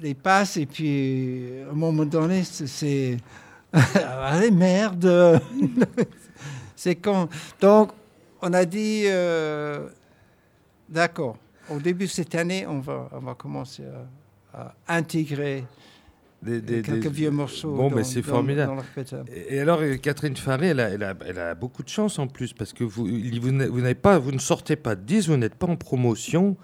les 0.00 0.14
passent, 0.14 0.56
et 0.56 0.66
puis 0.66 1.60
à 1.66 1.70
un 1.70 1.74
moment 1.74 2.04
donné, 2.04 2.42
c'est- 2.44 3.16
allez 3.72 4.50
merde. 4.50 5.40
c'est 6.76 6.96
quand. 6.96 7.28
Donc, 7.60 7.90
on 8.40 8.52
a 8.52 8.64
dit, 8.64 9.04
euh, 9.06 9.88
d'accord. 10.88 11.36
Au 11.70 11.78
début 11.78 12.06
de 12.06 12.10
cette 12.10 12.34
année, 12.34 12.66
on 12.66 12.80
va, 12.80 13.08
on 13.12 13.20
va 13.20 13.34
commencer 13.34 13.84
à 14.52 14.74
intégrer 14.88 15.64
Des- 16.42 16.60
des- 16.60 16.82
quelques 16.82 17.02
des- 17.04 17.08
vieux 17.08 17.30
morceaux. 17.30 17.72
Bon, 17.72 17.88
dans, 17.88 17.96
mais 17.96 18.04
c'est 18.04 18.22
formidable. 18.22 18.72
dans. 18.76 19.24
Et 19.48 19.60
alors, 19.60 19.80
euh, 19.80 19.96
Catherine 19.96 20.36
Faré, 20.36 20.68
elle 20.68 20.80
a, 20.80 20.88
elle, 20.90 21.02
a, 21.04 21.14
elle 21.26 21.38
a 21.38 21.54
beaucoup 21.54 21.82
de 21.84 21.88
chance 21.88 22.18
en 22.18 22.26
plus, 22.26 22.52
parce 22.52 22.72
que 22.72 22.82
vous, 22.84 23.06
vous, 23.06 23.94
pas, 23.94 24.18
vous 24.18 24.32
ne 24.32 24.38
sortez 24.38 24.74
pas 24.76 24.96
de 24.96 25.02
disque, 25.02 25.28
vous 25.28 25.36
n'êtes 25.36 25.54
pas 25.54 25.68
en 25.68 25.76
promotion. 25.76 26.56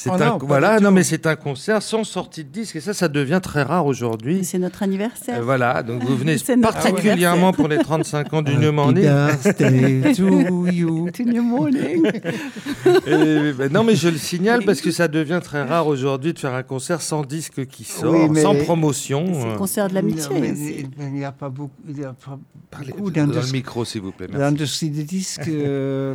C'est 0.00 0.08
Oh 0.08 0.14
un, 0.14 0.18
non, 0.18 0.38
voilà, 0.40 0.80
non, 0.80 0.92
mais 0.92 1.02
c'est 1.02 1.26
un 1.26 1.36
concert 1.36 1.82
sans 1.82 2.04
sortie 2.04 2.42
de 2.42 2.48
disque, 2.48 2.76
et 2.76 2.80
ça, 2.80 2.94
ça 2.94 3.08
devient 3.08 3.40
très 3.42 3.62
rare 3.62 3.84
aujourd'hui. 3.84 4.46
C'est 4.46 4.58
notre 4.58 4.82
anniversaire. 4.82 5.40
Euh, 5.40 5.42
voilà, 5.42 5.82
donc 5.82 6.02
vous 6.02 6.16
venez 6.16 6.36
particulièrement 6.62 7.52
pour 7.52 7.68
les 7.68 7.76
35 7.76 8.32
ans 8.32 8.40
du 8.40 8.56
New 8.56 8.72
Morning. 8.72 9.04
birthday 9.04 10.14
to 10.14 10.66
you. 10.68 11.10
To 11.14 11.24
new 11.24 11.42
morning. 11.42 12.06
Et, 13.06 13.52
ben, 13.52 13.70
non, 13.70 13.84
mais 13.84 13.94
je 13.94 14.08
le 14.08 14.16
signale 14.16 14.64
parce 14.64 14.80
que 14.80 14.90
ça 14.90 15.06
devient 15.06 15.40
très 15.42 15.64
rare 15.64 15.86
aujourd'hui 15.86 16.32
de 16.32 16.38
faire 16.38 16.54
un 16.54 16.62
concert 16.62 17.02
sans 17.02 17.22
disque 17.22 17.66
qui 17.66 17.84
sort, 17.84 18.14
Oui, 18.30 18.40
sans 18.40 18.54
promotion. 18.54 19.26
C'est 19.26 19.44
le 19.44 19.52
euh. 19.52 19.56
concert 19.56 19.88
de 19.88 19.94
l'amitié. 19.94 20.86
il 20.98 21.12
n'y 21.12 21.24
a 21.24 21.32
pas 21.32 21.50
beaucoup, 21.50 21.74
il 21.86 22.00
y 22.00 22.04
a 22.04 22.14
pas 22.14 22.38
Parlez 22.70 22.92
beaucoup 22.92 23.10
dans 23.10 23.26
le 23.26 23.52
micro, 23.52 23.84
s'il 23.84 24.00
vous 24.00 24.12
plaît. 24.12 24.28
merci. 24.30 24.40
L'industrie 24.40 24.88
des 24.90 25.04
disques, 25.04 25.48
euh, 25.48 26.14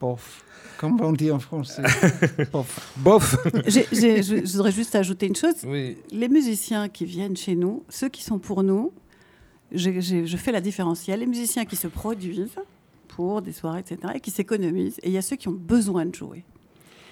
bof. 0.00 0.43
Comme 0.84 1.00
on 1.00 1.12
dit 1.12 1.30
en 1.30 1.38
français. 1.38 1.82
bof. 2.96 3.36
Je, 3.66 3.80
je 3.92 4.52
voudrais 4.52 4.72
juste 4.72 4.94
ajouter 4.94 5.26
une 5.26 5.36
chose. 5.36 5.54
Oui. 5.66 5.96
Les 6.10 6.28
musiciens 6.28 6.88
qui 6.88 7.04
viennent 7.04 7.36
chez 7.36 7.54
nous, 7.54 7.82
ceux 7.88 8.08
qui 8.08 8.22
sont 8.22 8.38
pour 8.38 8.62
nous, 8.62 8.92
je 9.72 10.36
fais 10.36 10.52
la 10.52 10.60
différence. 10.60 11.06
Il 11.06 11.10
y 11.10 11.14
a 11.14 11.16
les 11.16 11.26
musiciens 11.26 11.64
qui 11.64 11.76
se 11.76 11.86
produisent 11.88 12.48
pour 13.08 13.42
des 13.42 13.52
soirées, 13.52 13.80
etc., 13.80 13.98
et 14.16 14.20
qui 14.20 14.30
s'économisent. 14.30 14.98
Et 15.02 15.08
il 15.08 15.12
y 15.12 15.18
a 15.18 15.22
ceux 15.22 15.36
qui 15.36 15.48
ont 15.48 15.58
besoin 15.58 16.04
de 16.06 16.14
jouer. 16.14 16.44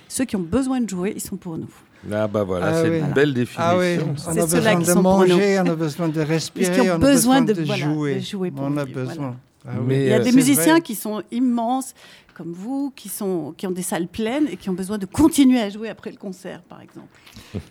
Ceux 0.08 0.24
qui 0.24 0.36
ont 0.36 0.40
besoin 0.40 0.80
de 0.80 0.88
jouer, 0.88 1.12
ils 1.16 1.20
sont 1.22 1.36
pour 1.36 1.56
nous. 1.56 1.72
Ah 2.12 2.26
bah 2.26 2.42
voilà, 2.42 2.66
Ah 2.66 2.82
c'est 2.82 2.90
oui. 2.90 2.98
une 2.98 3.12
belle 3.12 3.32
définition. 3.32 3.62
Ah 3.64 3.78
oui, 3.78 3.96
on 4.04 4.16
C'est 4.16 4.40
a 4.40 4.46
besoin 4.46 4.76
qui 4.80 4.86
de 4.88 4.94
manger, 4.94 5.60
on 5.60 5.66
a 5.66 5.74
besoin 5.76 6.08
de 6.08 6.20
respirer, 6.20 6.90
on 6.90 6.94
a 6.94 6.98
besoin 6.98 7.40
de- 7.42 7.54
jouer. 7.64 8.52
on 8.56 8.76
a 8.76 8.84
voilà. 8.84 8.84
besoin. 8.84 9.36
Ah 9.64 9.70
oui. 9.78 9.84
Mais, 9.86 10.02
Il 10.02 10.08
y 10.08 10.12
a 10.12 10.16
euh, 10.18 10.24
des 10.24 10.32
musiciens 10.32 10.72
vrai. 10.72 10.80
qui 10.80 10.96
sont 10.96 11.22
immenses, 11.30 11.94
comme 12.34 12.52
vous, 12.52 12.92
qui, 12.94 13.08
sont, 13.08 13.54
qui 13.56 13.66
ont 13.66 13.70
des 13.70 13.82
salles 13.82 14.08
pleines 14.08 14.48
et 14.48 14.56
qui 14.56 14.70
ont 14.70 14.74
besoin 14.74 14.98
de 14.98 15.06
continuer 15.06 15.60
à 15.60 15.70
jouer 15.70 15.88
après 15.88 16.10
le 16.10 16.16
concert, 16.16 16.62
par 16.62 16.80
exemple. 16.80 17.08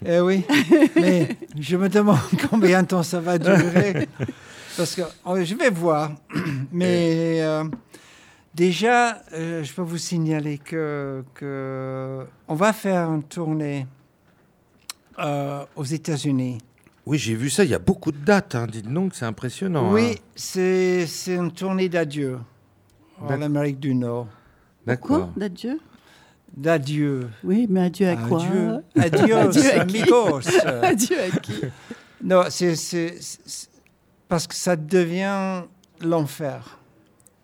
Eh 0.06 0.20
oui, 0.20 0.44
mais 0.96 1.38
je 1.60 1.78
me 1.78 1.90
demande 1.90 2.20
combien 2.50 2.84
de 2.84 2.88
temps 2.88 3.04
ça 3.04 3.20
va 3.20 3.38
durer. 3.38 4.08
Parce 4.78 4.96
que 4.96 5.02
oh, 5.26 5.36
je 5.44 5.56
vais 5.56 5.70
voir. 5.70 6.12
Mais 6.72 7.42
euh, 7.42 7.66
déjà, 8.56 9.22
euh, 9.34 9.64
je 9.64 9.74
peux 9.74 9.82
vous 9.82 9.98
signaler 9.98 10.58
que, 10.58 11.24
que 11.34 12.26
on 12.48 12.56
va 12.56 12.74
faire 12.74 13.10
une 13.12 13.24
tournée 13.24 13.88
euh, 15.20 15.66
aux 15.76 15.84
États-Unis. 15.84 16.60
Oui, 17.06 17.18
j'ai 17.18 17.36
vu 17.36 17.50
ça, 17.50 17.64
il 17.64 17.72
y 17.72 17.76
a 17.76 17.80
beaucoup 17.80 18.12
de 18.12 18.24
dates, 18.24 18.56
hein. 18.56 18.68
dites 18.68 18.92
donc, 18.92 19.16
c'est 19.16 19.26
impressionnant. 19.26 19.92
oui, 19.92 20.12
hein. 20.14 20.22
c'est 20.36 21.08
c'est 21.08 21.36
une 21.36 21.52
tournée 21.52 21.90
d'adieu 21.90 22.40
en. 23.20 23.42
Amérique 23.42 23.80
du 23.80 23.96
Nord. 23.96 24.28
Quoi 24.86 25.18
D'accord. 25.18 25.30
D'adieu? 25.38 25.80
D'adieu. 26.56 27.30
Oui, 27.44 27.66
mais 27.70 27.82
adieu 27.86 28.10
à 28.10 28.16
quoi? 28.18 28.44
Adieu. 28.44 28.84
Adios, 28.96 29.38
Adieu 29.58 29.70
à 29.80 29.86
qui? 29.86 30.00
Amigos. 30.02 30.40
Adieu 30.84 31.18
à 31.20 31.40
qui? 31.40 31.54
Non, 32.24 32.44
c'est- 32.50 33.20
parce 34.28 34.48
que 34.48 34.56
ça 34.56 34.76
devient 34.76 35.64
l'enfer 36.02 36.78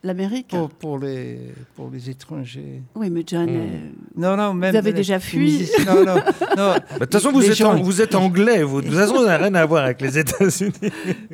L'Amérique 0.03 0.49
pour, 0.49 0.69
pour, 0.69 0.99
les, 0.99 1.39
pour 1.75 1.89
les 1.91 2.09
étrangers. 2.09 2.83
Oui, 2.95 3.09
mais 3.09 3.23
John, 3.25 3.47
Hmm. 3.49 3.55
euh, 3.57 3.89
Non, 4.15 4.37
non, 4.37 4.53
même. 4.53 4.71
Vous 4.71 4.77
avez 4.77 4.91
les- 4.91 4.97
déjà 4.97 5.19
fui 5.19 5.39
musiciens- 5.39 5.85
Non, 5.85 6.05
non, 6.05 6.15
non. 6.15 6.21
Bah, 6.55 6.79
De 6.99 7.05
toute 7.05 7.13
façon, 7.13 7.31
vous 7.31 7.43
êtes, 7.43 7.55
gens- 7.55 7.73
en- 7.73 7.81
vous 7.81 7.99
êtes 8.01 8.13
anglais, 8.13 8.61
vous. 8.61 8.81
De 8.81 8.87
toute 8.87 8.95
façon, 8.95 9.15
vous 9.15 9.25
n'avez 9.25 9.45
rien 9.45 9.55
à 9.55 9.65
voir 9.65 9.85
avec 9.85 9.99
les 10.01 10.17
États-Unis. 10.19 10.71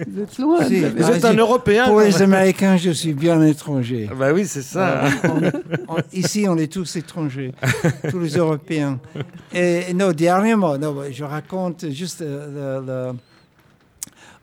vous 0.07 0.21
êtes 0.21 0.37
loin. 0.39 0.63
Si. 0.65 0.79
Vous 0.79 1.03
Ah, 1.03 1.11
êtes 1.11 1.25
un. 1.25 1.33
Européen. 1.35 1.85
Pour 1.87 1.99
les. 1.99 2.21
Américains, 2.21 2.77
je 2.77 2.91
suis 2.91 3.13
bien 3.13 3.41
étranger. 3.43 4.09
Bah 4.17 4.31
oui, 4.33 4.45
c'est 4.47 4.61
ça. 4.61 5.03
On- 5.25 5.95
on- 5.95 6.01
ici, 6.13 6.45
on 6.47 6.57
est 6.57 6.71
tous 6.71 6.95
étrangers, 6.95 7.51
tous 8.09 8.19
les 8.19 8.37
Européens. 8.37 8.97
Et, 9.53 9.89
et 9.89 9.93
non, 9.93 10.13
dernièrement, 10.13 10.77
non, 10.77 10.95
je 11.11 11.23
raconte 11.25 11.89
juste 11.91 12.21
euh, 12.21 12.79
le- 12.81 12.85
le- 13.11 13.17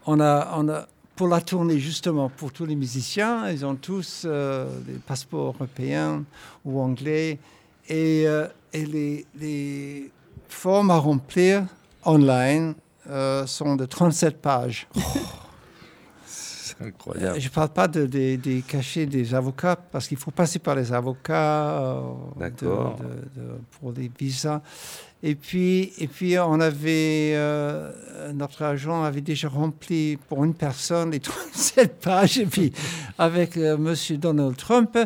on 0.06 0.20
a, 0.20 0.54
on 0.56 0.68
a, 0.68 0.86
pour 1.20 1.28
la 1.28 1.42
tournée, 1.42 1.78
justement, 1.78 2.30
pour 2.30 2.50
tous 2.50 2.64
les 2.64 2.74
musiciens, 2.74 3.50
ils 3.50 3.66
ont 3.66 3.74
tous 3.76 4.22
euh, 4.24 4.66
des 4.86 4.94
passeports 4.94 5.54
européens 5.54 6.24
ou 6.64 6.80
anglais. 6.80 7.38
Et, 7.90 8.24
euh, 8.26 8.46
et 8.72 8.86
les, 8.86 9.26
les 9.38 10.10
formes 10.48 10.90
à 10.90 10.96
remplir 10.96 11.64
online 12.06 12.72
euh, 13.10 13.44
sont 13.46 13.76
de 13.76 13.84
37 13.84 14.40
pages. 14.40 14.88
C'est 16.24 16.80
incroyable. 16.82 17.38
Je 17.38 17.48
ne 17.48 17.52
parle 17.52 17.68
pas 17.68 17.86
de- 17.86 18.06
des- 18.06 18.64
cachets 18.66 19.04
des 19.04 19.34
avocats, 19.34 19.76
parce 19.76 20.08
qu'il 20.08 20.16
faut 20.16 20.30
passer 20.30 20.58
par 20.58 20.74
les 20.74 20.90
avocats 20.90 22.00
de- 23.36 23.58
pour 23.78 23.92
les 23.92 24.10
visas. 24.18 24.62
Et 25.22 25.34
puis, 25.34 25.92
et 25.98 26.06
puis 26.06 26.38
on 26.38 26.60
avait, 26.60 27.32
euh, 27.34 27.90
notre 28.34 28.62
agent 28.62 29.02
avait 29.04 29.20
déjà 29.20 29.48
rempli 29.48 30.16
pour 30.28 30.44
une 30.44 30.54
personne 30.54 31.10
les 31.10 31.20
37 31.20 32.00
pages. 32.00 32.38
Et 32.38 32.46
puis, 32.46 32.72
avec 33.18 33.56
euh, 33.58 33.76
Monsieur 33.76 34.16
Donald 34.16 34.56
Trump, 34.56 34.96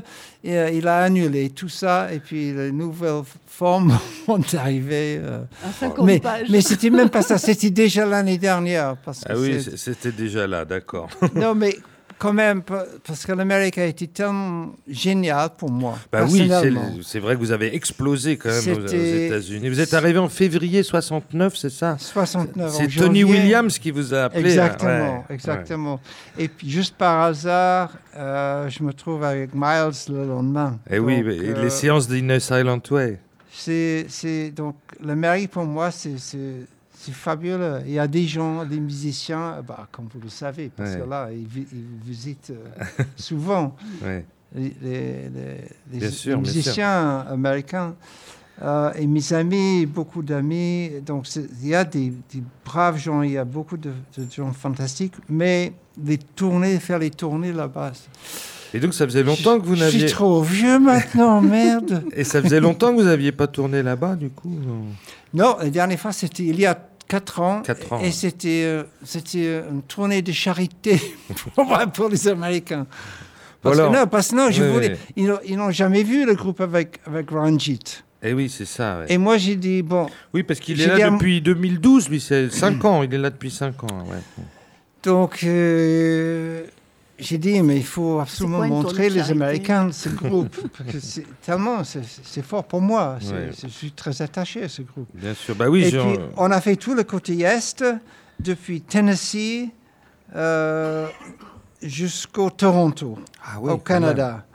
et, 0.44 0.56
euh, 0.56 0.70
il 0.70 0.86
a 0.86 0.98
annulé 1.02 1.50
tout 1.50 1.68
ça. 1.68 2.12
Et 2.12 2.20
puis, 2.20 2.52
les 2.52 2.70
nouvelles 2.70 3.22
formes 3.48 3.98
sont 4.26 4.40
arrivées. 4.56 5.18
euh. 5.20 5.42
À 5.64 5.72
50 5.72 6.06
mais 6.06 6.20
pages. 6.20 6.46
mais 6.48 6.60
c'était 6.60 6.90
même 6.90 7.10
pas 7.10 7.22
ça, 7.22 7.36
c'était 7.36 7.70
déjà 7.70 8.06
l'année 8.06 8.38
dernière. 8.38 8.96
Parce 9.04 9.20
que 9.24 9.32
Ah 9.32 9.36
oui, 9.36 9.60
c'était 9.76 10.12
déjà 10.12 10.46
là, 10.46 10.64
d'accord. 10.64 11.08
non, 11.34 11.56
mais 11.56 11.76
quand 12.18 12.32
même, 12.32 12.62
pa- 12.62 12.86
parce 13.06 13.24
que 13.26 13.32
l'Amérique 13.32 13.78
a 13.78 13.86
été 13.86 14.06
tellement 14.06 14.72
géniale 14.88 15.50
pour 15.56 15.70
moi. 15.70 15.98
Bah 16.12 16.24
oui, 16.28 16.50
c'est 17.02 17.18
vrai 17.18 17.34
que 17.34 17.40
vous 17.40 17.52
avez 17.52 17.74
explosé 17.74 18.36
quand 18.36 18.50
même 18.50 18.84
aux, 18.84 18.86
États-Unis. 18.86 19.68
Vous 19.68 19.80
êtes 19.80 19.94
arrivé 19.94 20.18
en 20.18 20.28
février 20.28 20.82
69, 20.82 21.56
c'est 21.56 21.70
ça? 21.70 21.96
69 21.98 22.66
en 22.66 22.70
C'est 22.70 22.86
Tony 22.86 23.20
janvier. 23.20 23.24
Williams 23.24 23.78
qui 23.78 23.90
vous 23.90 24.14
a 24.14 24.24
appelé. 24.24 24.44
Exactement. 24.44 25.24
Ouais, 25.28 25.34
exactement. 25.34 26.00
Et 26.38 26.48
puis, 26.48 26.70
juste 26.70 26.96
par 26.96 27.20
hasard, 27.22 27.92
euh, 28.16 28.68
je 28.68 28.82
me 28.82 28.92
trouve 28.92 29.24
avec 29.24 29.50
Miles 29.54 29.92
le 30.08 30.26
lendemain. 30.26 30.78
Et 30.90 30.98
oui, 30.98 31.16
Donc, 31.16 31.26
mais 31.26 31.38
euh, 31.38 31.62
les 31.62 31.70
séances 31.70 32.08
d'Inner 32.08 32.40
Silent 32.40 32.80
Way. 32.90 33.18
C'est 33.56 34.50
donc 34.54 34.76
l'Amérique 35.02 35.50
pour 35.52 35.64
moi, 35.64 35.90
c'est, 35.90 36.16
c'est, 37.06 37.12
fabuleux. 37.12 37.80
Il 37.86 37.92
y 37.92 37.98
a 37.98 38.06
des 38.06 38.26
gens, 38.26 38.64
des 38.64 38.80
musiciens, 38.80 39.62
bah, 39.66 39.86
comme 39.92 40.08
vous 40.12 40.20
le 40.22 40.28
savez, 40.28 40.70
parce 40.74 40.90
Ouais. 40.94 41.00
que 41.00 41.08
là, 41.10 41.28
ils, 41.32 41.46
ils 41.72 42.06
visitent 42.06 42.52
euh, 42.52 43.02
souvent. 43.16 43.74
Ouais. 44.02 44.24
les, 44.54 46.10
sûr, 46.10 46.38
musiciens 46.40 47.20
américains 47.28 47.94
euh, 48.62 48.92
et 48.94 49.06
mes 49.06 49.32
amis, 49.32 49.84
beaucoup 49.86 50.22
d'amis. 50.22 50.90
Donc, 51.04 51.26
il 51.36 51.68
y 51.68 51.74
a 51.74 51.84
des, 51.84 52.10
des 52.32 52.42
braves 52.64 52.96
gens, 52.98 53.22
il 53.22 53.32
y 53.32 53.38
a 53.38 53.44
beaucoup 53.44 53.76
de, 53.76 53.90
de 54.16 54.30
gens 54.30 54.52
fantastiques, 54.52 55.14
mais 55.28 55.72
les 56.02 56.18
tournées, 56.18 56.78
faire 56.78 56.98
les 57.00 57.10
tournées 57.10 57.52
là-bas. 57.52 57.92
Et 58.72 58.80
donc 58.80 58.92
ça 58.94 59.06
faisait 59.06 59.22
longtemps 59.22 59.60
que 59.60 59.66
vous 59.66 59.76
Je 59.76 59.84
suis 59.84 59.98
n'aviez. 60.00 60.10
trop 60.12 60.42
vieux 60.42 60.78
maintenant, 60.80 61.40
merde. 61.58 62.04
Et 62.12 62.24
ça 62.24 62.42
faisait 62.42 62.58
longtemps 62.60 62.90
que 62.90 62.96
vous 63.00 63.06
n'aviez 63.06 63.30
pas 63.32 63.46
tourné 63.46 63.82
là-bas, 63.84 64.16
du 64.16 64.30
coup 64.30 64.52
Non, 65.32 65.56
la 65.60 65.70
dernière 65.70 65.98
fois, 65.98 66.12
c'était 66.12 66.42
il 66.44 66.58
y 66.58 66.66
a 66.66 66.74
4 67.08 67.40
ans. 67.40 67.62
Et 68.02 68.10
c'était, 68.10 68.62
euh, 68.64 68.82
c'était 69.04 69.46
euh, 69.46 69.70
une 69.70 69.82
tournée 69.82 70.22
de 70.22 70.32
charité 70.32 71.00
pour, 71.54 71.66
pour 71.92 72.08
les 72.08 72.28
Américains. 72.28 72.86
Parce 73.62 73.76
Voilà. 73.76 73.90
que 73.92 73.96
non, 74.02 74.06
parce 74.06 74.28
que 74.30 74.36
non, 74.36 74.50
je 74.50 74.62
Oui, 74.62 74.70
voulais. 74.72 74.96
oui. 75.16 75.26
Ils 75.46 75.56
n'ont- 75.56 75.70
jamais 75.70 76.02
vu 76.02 76.26
le 76.26 76.34
groupe 76.34 76.60
avec, 76.60 77.00
avec 77.06 77.30
Ranjit. 77.30 77.80
Eh 78.22 78.32
oui, 78.32 78.48
c'est 78.48 78.64
ça. 78.64 79.00
ouais. 79.00 79.06
Et 79.08 79.18
moi, 79.18 79.36
j'ai 79.38 79.56
dit, 79.56 79.82
bon, 79.82 80.06
Oui, 80.32 80.42
parce 80.42 80.58
qu'il 80.60 80.80
est 80.80 80.86
là 80.86 81.06
à 81.06 81.10
depuis 81.10 81.40
2012, 81.42 82.08
lui, 82.08 82.20
c'est 82.20 82.50
5 82.50 82.84
ans. 82.84 83.02
Il 83.02 83.12
est 83.12 83.18
là 83.18 83.30
depuis 83.30 83.50
5 83.50 83.84
ans. 83.84 84.04
ouais. 84.10 84.42
donc, 85.02 85.40
euh, 85.44 86.64
j'ai 87.18 87.38
dit, 87.38 87.60
mais 87.62 87.76
il 87.76 87.84
faut 87.84 88.18
absolument 88.20 88.58
quoi 88.58 88.66
montrer 88.66 89.08
les 89.10 89.30
Américains 89.30 89.90
ce 89.92 90.08
groupe. 90.22 90.56
parce 90.76 90.90
que 90.92 91.00
c'est 91.00 91.24
tellement, 91.42 91.82
c'est 91.84 92.42
fort 92.42 92.64
pour 92.64 92.80
moi. 92.80 93.18
Ouais. 93.30 93.50
Je 93.62 93.68
suis 93.68 93.92
très 93.92 94.20
attaché 94.22 94.64
à 94.64 94.68
ce 94.68 94.82
groupe. 94.82 95.08
Bien 95.14 95.34
sûr. 95.34 95.54
Bah 95.54 95.68
oui, 95.68 95.84
Et 95.84 95.90
genre- 95.90 96.12
puis, 96.12 96.20
on 96.36 96.50
a 96.50 96.60
fait 96.60 96.76
tout 96.76 96.94
le 96.94 97.04
côté 97.04 97.34
est, 97.34 97.84
depuis 98.40 98.80
Tennessee 98.80 99.68
euh, 100.34 101.06
jusqu'au 101.82 102.50
Toronto, 102.50 103.18
Ah 103.44 103.58
oui, 103.60 103.70
au 103.72 103.78
quand 103.78 103.94
même. 103.94 104.02
Canada. 104.02 104.46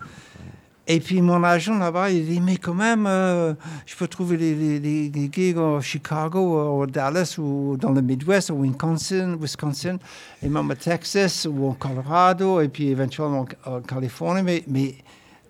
Et 0.92 1.00
puis 1.00 1.22
mon 1.22 1.44
agent 1.44 1.78
là-bas, 1.78 2.10
il 2.10 2.26
dit, 2.26 2.42
mais 2.42 2.58
quand 2.58 2.74
même, 2.74 3.06
euh, 3.06 3.54
je 3.86 3.96
peux 3.96 4.08
trouver 4.08 4.38
des 4.38 5.30
gigs 5.32 5.56
au 5.56 5.80
Chicago, 5.82 6.82
ou 6.82 6.88
Dallas, 6.88 7.36
ou 7.38 7.78
dans 7.78 7.92
le 7.92 8.02
Midwest, 8.02 8.50
ou 8.50 8.64
Wisconsin, 8.64 9.38
Wisconsin, 9.40 9.98
et 10.42 10.50
même 10.50 10.72
à 10.72 10.76
Texas, 10.76 11.48
ou 11.48 11.68
au 11.68 11.74
Colorado, 11.74 12.60
et 12.60 12.70
puis 12.70 12.88
éventuellement 12.88 13.46
en, 13.66 13.76
en 13.76 13.82
Californie. 13.82 14.64
Mais, 14.68 14.96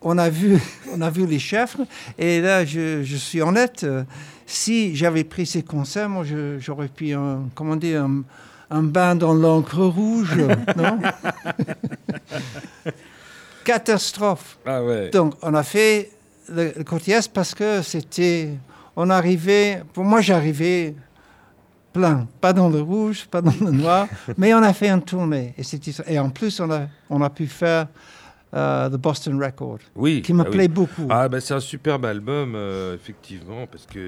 on, 0.01 0.17
a 0.17 0.29
vu, 0.29 0.59
on 0.93 0.99
a 0.99 1.09
vu 1.09 1.25
les 1.25 1.39
chefs, 1.39 1.77
et 2.17 2.41
là, 2.41 2.65
je, 2.65 3.01
suis 3.15 3.41
honnête, 3.41 3.85
euh, 3.85 4.03
si 4.45 4.93
j'avais 4.93 5.23
pris 5.23 5.45
ces 5.45 5.63
concerts, 5.63 6.09
moi, 6.09 6.25
j'aurais 6.59 6.89
pu, 6.89 7.13
un, 7.13 7.43
comment 7.55 7.77
dire, 7.77 8.03
un, 8.03 8.23
un 8.71 8.83
bain 8.83 9.15
dans 9.15 9.33
l'encre 9.33 9.85
rouge, 9.85 10.35
non? 10.75 10.99
Catastrophe. 13.63 14.57
Ah 14.65 14.83
ouais. 14.83 15.09
Donc, 15.09 15.35
on 15.41 15.53
a 15.53 15.63
fait 15.63 16.11
le, 16.49 16.73
le 16.75 16.83
côté 16.83 17.11
Est 17.11 17.31
parce 17.31 17.53
que 17.53 17.81
c'était. 17.81 18.49
On 18.95 19.09
arrivait. 19.09 19.83
Pour 19.93 20.03
moi, 20.03 20.21
j'arrivais 20.21 20.95
plein. 21.93 22.27
Pas 22.41 22.53
dans 22.53 22.69
le 22.69 22.81
rouge, 22.81 23.25
pas 23.29 23.41
dans 23.41 23.53
le 23.61 23.71
noir. 23.71 24.07
mais 24.37 24.53
on 24.53 24.61
a 24.61 24.73
fait 24.73 24.89
un 24.89 24.99
tournée. 24.99 25.53
Et, 25.57 26.13
et 26.13 26.19
en 26.19 26.29
plus, 26.29 26.59
on 26.59 26.69
a, 26.71 26.87
on 27.09 27.21
a 27.21 27.29
pu 27.29 27.47
faire 27.47 27.87
euh, 28.55 28.89
The 28.89 28.95
Boston 28.97 29.41
Record, 29.43 29.77
Oui. 29.95 30.21
qui 30.23 30.33
me 30.33 30.41
ah 30.41 30.45
oui. 30.49 30.51
plaît 30.55 30.67
beaucoup. 30.67 31.05
Ah 31.09 31.29
bah 31.29 31.39
c'est 31.39 31.53
un 31.53 31.59
superbe 31.59 32.05
album 32.05 32.53
euh, 32.55 32.95
effectivement 32.95 33.67
parce 33.67 33.85
que 33.85 33.99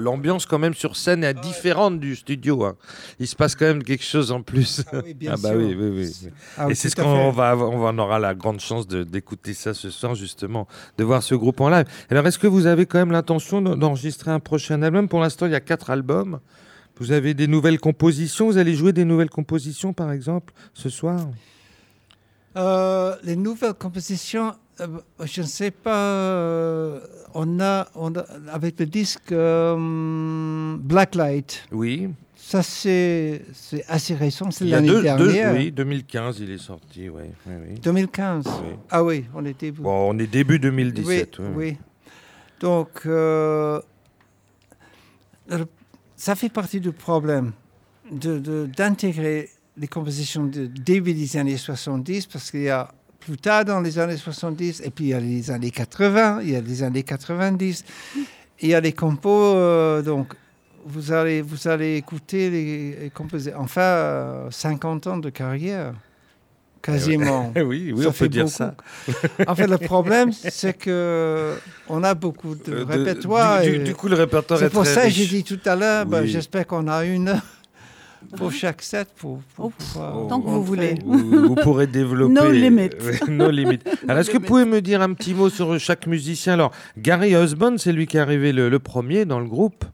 l'ambiance 0.00 0.46
quand 0.46 0.58
même 0.58 0.72
sur 0.74 0.96
scène 0.96 1.24
est 1.24 1.34
différente 1.34 2.00
du 2.00 2.16
studio. 2.16 2.64
hein. 2.64 2.76
Il 3.18 3.26
se 3.26 3.36
passe 3.36 3.54
quand 3.54 3.66
même 3.66 3.82
quelque 3.82 4.04
chose 4.04 4.32
en 4.32 4.40
plus. 4.42 4.82
Ah 4.92 4.98
oui, 5.04 5.12
bien 5.14 5.32
ah 5.34 5.36
bah 5.42 5.50
sûr. 5.50 5.58
oui 5.58 5.76
oui 5.78 5.90
oui. 5.94 6.30
Ah 6.56 6.68
Et 6.70 6.74
c'est 6.74 6.88
ce 6.88 6.96
qu'on 6.96 7.30
va 7.32 7.54
on, 7.56 7.78
va 7.78 7.88
on 7.92 7.98
aura 7.98 8.18
la 8.18 8.34
grande 8.34 8.60
chance 8.60 8.86
d'écouter 8.88 9.52
ça 9.52 9.74
ce 9.74 9.90
soir 9.90 10.14
justement, 10.14 10.66
de 10.96 11.04
voir 11.04 11.22
ce 11.22 11.34
groupe 11.34 11.60
en 11.60 11.68
live. 11.68 11.84
Alors 12.10 12.26
est-ce 12.26 12.38
que 12.38 12.46
vous 12.46 12.66
avez 12.66 12.86
quand 12.86 12.98
même 12.98 13.12
l'intention 13.12 13.60
d'en- 13.60 13.76
d'enregistrer 13.76 14.30
un 14.30 14.40
prochain 14.40 14.80
album? 14.82 15.08
Pour 15.08 15.20
l'instant 15.20 15.46
il 15.46 15.52
y 15.52 15.54
a 15.56 15.60
quatre 15.60 15.90
albums. 15.90 16.40
Vous 16.98 17.10
avez 17.12 17.34
des 17.34 17.46
nouvelles 17.46 17.80
compositions? 17.80 18.46
Vous 18.46 18.58
allez 18.58 18.74
jouer 18.74 18.92
des 18.92 19.04
nouvelles 19.04 19.30
compositions 19.30 19.92
par 19.92 20.12
exemple 20.12 20.52
ce 20.74 20.88
soir? 20.88 21.26
Euh, 22.56 23.16
les 23.24 23.36
nouvelles 23.36 23.74
compositions, 23.74 24.52
euh, 24.80 24.86
je 25.24 25.40
ne 25.42 25.46
sais 25.46 25.70
pas. 25.70 25.96
euh, 25.96 27.00
on, 27.34 27.60
a, 27.60 27.88
on 27.94 28.14
a- 28.14 28.26
avec 28.52 28.78
le 28.78 28.84
disque 28.86 29.32
Blacklight, 30.84 31.66
Oui. 31.72 32.10
ça 32.36 32.62
c'est 32.62 33.42
assez 33.88 34.14
récent, 34.14 34.50
c'est 34.50 34.66
l'année 34.66 34.88
deux, 34.88 34.96
deux- 34.96 35.02
dernière. 35.02 35.54
oui, 35.54 35.72
2015, 35.72 36.40
il 36.40 36.50
est 36.50 36.58
sorti, 36.58 37.08
oui. 37.08 37.22
oui, 37.46 37.54
oui. 37.70 37.80
2015. 37.80 38.44
Oui. 38.46 38.74
Ah 38.90 39.02
oui, 39.02 39.24
on 39.34 39.46
était. 39.46 39.70
Bon, 39.70 40.10
on 40.10 40.18
est 40.18 40.26
début 40.26 40.58
2017. 40.58 41.38
oui, 41.38 41.44
oui. 41.46 41.52
oui. 41.56 41.76
Donc, 42.60 43.06
ça 46.16 46.34
fait 46.36 46.48
partie 46.50 46.80
du 46.80 46.92
problème 46.92 47.52
de- 48.10 48.38
de- 48.38 48.66
d'intégrer 48.76 49.48
les 49.76 49.88
compositions 49.88 50.44
de 50.44 50.66
début 50.66 51.14
des 51.14 51.36
années 51.36 51.56
70 51.56 52.26
parce 52.26 52.50
qu'il 52.50 52.62
y 52.62 52.68
a 52.68 52.88
plus 53.20 53.36
tard 53.38 53.64
dans 53.64 53.80
les 53.80 53.98
années 53.98 54.16
70 54.16 54.82
et 54.84 54.90
puis 54.90 55.04
il 55.06 55.08
y 55.08 55.14
a 55.14 55.20
les 55.20 55.50
années 55.50 55.70
80, 55.70 56.40
il 56.42 56.50
y 56.50 56.56
a 56.56 56.60
les 56.60 56.82
années 56.82 57.02
90, 57.04 57.84
il 58.60 58.68
y 58.68 58.74
a 58.74 58.80
les 58.80 58.92
compos, 58.92 59.30
euh, 59.56 60.02
donc 60.02 60.34
vous 60.84 61.12
allez, 61.12 61.40
vous 61.42 61.68
allez 61.68 61.96
écouter 61.96 62.50
les, 62.50 62.96
les 63.02 63.10
composés, 63.10 63.54
enfin 63.54 63.80
euh, 63.80 64.50
50 64.50 65.06
ans 65.06 65.16
de 65.18 65.30
carrière, 65.30 65.94
quasiment. 66.82 67.52
Eh 67.54 67.62
oui, 67.62 67.92
oui, 67.94 68.02
Ça 68.02 68.08
on 68.08 68.12
fait 68.12 68.24
peut 68.24 68.28
dire 68.28 68.44
beaucoup. 68.44 68.56
ça. 68.56 68.74
En 69.46 69.54
fait, 69.54 69.68
le 69.68 69.78
problème, 69.78 70.32
c'est 70.32 70.76
que 70.76 71.54
on 71.88 72.02
a 72.02 72.14
beaucoup 72.14 72.54
de 72.56 72.72
Euh, 72.72 72.84
de- 72.84 72.92
répertoires. 72.92 73.62
Du, 73.62 73.68
et 73.68 73.78
du- 73.78 73.84
du 73.84 73.94
coup, 73.94 74.08
le 74.08 74.16
répertoire 74.16 74.60
est, 74.60 74.64
c'est 74.66 74.70
pour 74.70 74.82
très 74.84 74.94
ça 74.94 75.04
que 75.04 75.10
j'ai 75.10 75.26
dit 75.26 75.44
tout 75.44 75.60
à 75.64 75.76
l'heure, 75.76 76.06
ben, 76.06 76.24
j'espère 76.26 76.66
qu'on 76.66 76.88
a 76.88 77.04
une 77.04 77.40
pour 78.36 78.52
chaque 78.52 78.82
set 78.82 79.08
pour, 79.16 79.38
pour 79.56 79.66
Oh, 79.66 79.70
pouvoir 79.76 80.26
tant 80.28 80.40
que 80.40 80.48
vous 80.48 80.62
voulez. 80.64 80.94
Vous, 81.04 81.48
vous 81.48 81.54
pourrez 81.54 81.86
développer. 81.86 82.32
No 82.32 82.50
limit. 82.50 82.90
Ouais, 83.02 83.18
no 83.28 83.50
limit. 83.50 83.78
Alors, 84.08 84.20
est-ce 84.20 84.30
que 84.30 84.38
vous 84.38 84.44
pouvez 84.44 84.64
me 84.64 84.80
dire 84.80 85.02
un 85.02 85.12
petit 85.12 85.34
mot 85.34 85.48
sur 85.50 85.78
chaque 85.78 86.06
musicien? 86.06 86.54
Alors, 86.54 86.72
Gary 86.98 87.32
Husband, 87.34 87.76
c'est 87.78 87.92
lui 87.92 88.06
qui 88.06 88.16
est 88.16 88.20
arrivé 88.20 88.52
le, 88.52 88.68
le 88.68 88.78
premier 88.78 89.24
dans 89.24 89.40
le 89.40 89.46
groupe. 89.46 89.84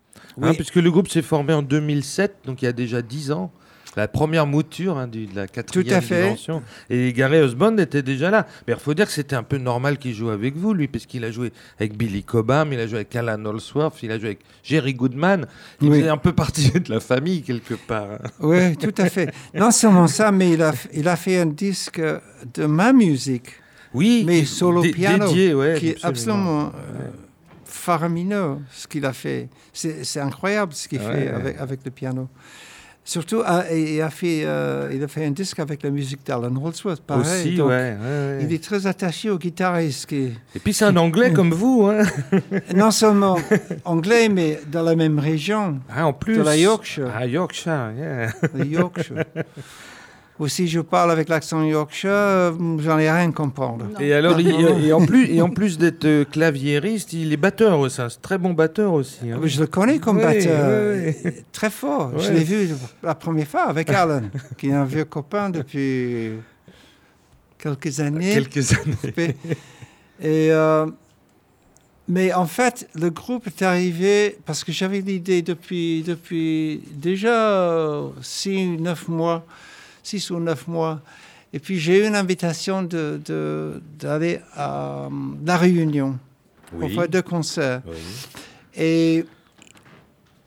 hein, 0.43 0.53
puisque 0.55 0.77
le 0.77 0.91
groupe 0.91 1.09
s'est 1.09 1.23
formé 1.23 1.53
en 1.53 1.62
2007, 1.62 2.37
donc 2.47 2.62
il 2.62 2.67
y 2.67 2.69
a 2.69 2.73
déjà 2.73 3.03
10 3.03 3.33
ans. 3.33 3.51
La 3.99 4.07
première 4.09 4.47
mouture 4.47 4.97
hein, 4.97 5.09
du- 5.09 5.27
de 5.27 5.35
la 5.35 5.47
quatrième 5.49 5.97
à 5.99 6.01
fait. 6.01 6.23
dimension. 6.25 6.63
Et 6.89 7.13
Gary 7.13 7.39
Husband 7.45 7.77
était 7.79 8.03
déjà 8.03 8.31
là. 8.31 8.47
Mais 8.67 8.75
il 8.75 8.79
faut 8.79 8.95
dire 8.95 9.07
que 9.07 9.13
c'était 9.13 9.35
un 9.37 9.43
peu 9.43 9.59
normal 9.59 9.99
qu'il 9.99 10.15
joue 10.15 10.31
avec 10.31 10.57
vous, 10.57 10.73
lui, 10.73 10.87
puisqu'il 10.87 11.25
a 11.25 11.31
joué 11.33 11.53
avec 11.81 11.97
Billy 11.97 12.23
Cobham, 12.23 12.73
il 12.73 12.79
a 12.79 12.87
joué 12.87 12.99
avec 12.99 13.17
Alan 13.17 13.45
Holsworth, 13.45 14.03
il 14.05 14.13
a 14.13 14.19
joué 14.19 14.29
avec 14.29 14.41
Jerry 14.63 14.95
Goodman. 14.95 15.47
Il 15.81 15.89
Oui. 15.91 15.99
faisait 15.99 16.11
un 16.11 16.17
peu 16.17 16.33
partie 16.33 16.71
de 16.81 16.93
la 16.93 17.01
famille, 17.01 17.43
quelque 17.43 17.75
part. 17.75 18.07
hein. 18.13 18.29
Oui, 18.41 18.77
tout 18.77 18.95
à 18.99 19.07
fait. 19.11 19.33
Non 19.53 19.71
seulement 19.73 20.07
ça, 20.07 20.31
mais 20.31 20.53
il 20.53 20.63
a, 20.63 20.73
il 20.95 21.09
a 21.09 21.17
fait 21.17 21.39
un 21.41 21.47
disque 21.47 22.01
de 22.55 22.67
ma 22.67 22.93
musique, 22.93 23.51
Oui, 23.95 24.23
mais 24.27 24.45
solo 24.45 24.83
piano, 24.83 25.27
dédié, 25.27 25.55
ouais, 25.55 25.77
qui 25.79 25.89
est 25.89 26.05
absolument 26.05 26.67
euh, 26.67 27.09
faramineux, 27.65 28.59
ce 28.71 28.87
qu'il 28.87 29.05
a 29.05 29.13
fait. 29.13 29.49
C'est 29.73 30.21
incroyable 30.21 30.73
ce 30.73 30.89
qu'il 30.89 31.01
Ouais. 31.01 31.13
fait 31.13 31.29
avec, 31.29 31.59
avec 31.61 31.81
le 31.85 31.91
piano. 31.91 32.29
Surtout, 33.09 33.40
ah, 33.42 33.64
il, 33.73 34.03
a 34.03 34.11
fait, 34.11 34.42
euh, 34.44 34.90
il 34.92 35.03
a 35.03 35.09
fait 35.09 35.25
un 35.25 35.31
disque 35.31 35.59
avec 35.61 35.83
la 35.83 35.88
musique 35.88 36.27
d'Alan 36.27 36.55
Holdsworth, 36.62 37.01
pareil. 37.01 37.23
Aussi, 37.23 37.55
donc, 37.57 37.71
ouais, 37.71 37.97
ouais, 37.99 38.07
ouais. 38.07 38.38
Il 38.42 38.53
est 38.53 38.62
très 38.62 38.87
attaché 38.87 39.31
au 39.31 39.38
guitariste. 39.38 40.05
Qui 40.05 40.35
Et 40.55 40.59
puis 40.62 40.75
c'est 40.75 40.85
un 40.85 40.97
anglais 40.99 41.33
comme 41.33 41.55
vous, 41.55 41.87
hein. 41.90 42.03
non 42.77 42.90
seulement 42.90 43.38
anglais, 43.87 44.29
mais 44.29 44.61
dans 44.71 44.83
la 44.83 44.94
même 44.94 45.18
région, 45.18 45.79
Ah, 45.88 46.07
en 46.07 46.12
plus. 46.12 46.37
de 46.37 46.42
la 46.42 46.59
Yorkshire. 46.59 47.11
Ah, 47.16 47.25
Yorkshire, 47.25 47.92
yeah. 47.97 48.31
le 48.53 48.66
Yorkshire. 48.66 49.25
Ou 50.40 50.46
si 50.46 50.68
je 50.68 50.79
parle 50.81 51.11
avec 51.11 51.29
l'accent 51.29 51.64
Yorkshire, 51.64 52.11
euh, 52.12 52.53
j'en 52.79 52.96
ai 52.98 53.11
rien 53.11 53.29
à 53.29 53.33
comprendre. 53.33 53.87
Non. 53.92 53.98
Et 54.01 54.12
alors, 54.12 54.38
il- 54.40 54.85
et 54.87 54.92
en 54.92 55.05
plus, 55.05 55.27
et 55.33 55.42
en 55.42 55.51
plus 55.61 55.79
d'être 55.79 56.05
euh, 56.05 56.24
claviériste, 56.24 57.12
il 57.12 57.33
est 57.33 57.37
batteur 57.37 57.79
aussi. 57.81 57.96
C'est 57.96 58.03
un 58.03 58.09
très 58.22 58.38
bon 58.38 58.53
batteur 58.53 58.92
aussi. 58.92 59.31
hein. 59.31 59.40
Je 59.42 59.61
le 59.61 59.66
connais 59.66 59.98
comme 59.98 60.18
Oui, 60.18 60.22
batteur, 60.22 60.94
oui, 61.24 61.33
très 61.53 61.70
fort. 61.70 62.16
Je 62.20 62.31
l'ai 62.33 62.44
vu 62.44 62.68
la 63.03 63.16
première 63.16 63.48
fois 63.48 63.62
avec 63.64 63.90
Alan, 64.03 64.22
qui 64.57 64.68
est 64.68 64.72
un 64.74 64.85
vieux 64.85 65.05
copain 65.07 65.51
depuis 65.51 66.31
quelques 67.59 67.98
années. 67.98 68.33
Quelques 68.35 68.72
années. 68.74 69.35
Et, 70.20 70.53
euh, 70.53 70.87
mais 72.09 72.33
en 72.33 72.46
fait, 72.46 72.88
le 72.94 73.11
groupe 73.11 73.46
est 73.48 73.62
arrivé 73.62 74.38
parce 74.46 74.62
que 74.64 74.70
j'avais 74.72 75.01
l'idée 75.01 75.42
depuis, 75.42 76.03
depuis 76.07 76.81
déjà 76.92 78.01
6 78.22 78.79
neuf 78.79 79.09
mois, 79.09 79.44
six 80.09 80.31
ou 80.31 80.38
neuf 80.40 80.66
mois. 80.66 81.01
Et 81.53 81.59
puis 81.59 81.79
j'ai 81.79 81.94
eu 82.03 82.07
une 82.07 82.16
invitation 82.25 82.83
de- 82.83 83.21
de- 83.25 83.81
d'aller 84.01 84.40
à 84.55 85.05
euh, 85.07 85.09
La 85.47 85.57
Réunion 85.57 86.18
pour 86.71 86.81
Oui. 86.88 86.94
faire 86.94 87.09
deux 87.09 87.23
concerts. 87.23 87.83
Oui. 87.87 87.97
Et 88.77 89.25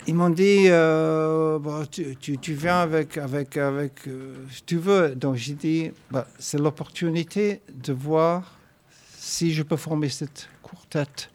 ils 0.07 0.15
m'ont 0.15 0.29
dit, 0.29 0.65
euh, 0.67 1.59
Bon, 1.59 1.85
tu, 1.85 2.15
tu- 2.23 2.37
tu 2.45 2.53
viens 2.53 2.79
avec, 2.81 3.17
avec, 3.17 3.57
avec 3.57 3.93
euh, 4.07 4.35
si 4.51 4.63
tu 4.63 4.77
veux. 4.77 5.15
Donc 5.15 5.35
j'ai 5.35 5.53
dit, 5.53 5.91
Bah, 6.11 6.27
c'est 6.39 6.59
l'opportunité 6.59 7.61
de 7.87 7.93
voir 7.93 8.57
si 9.17 9.53
je 9.53 9.63
peux 9.63 9.77
former 9.77 10.09
cette 10.09 10.49
quartet. 10.63 11.27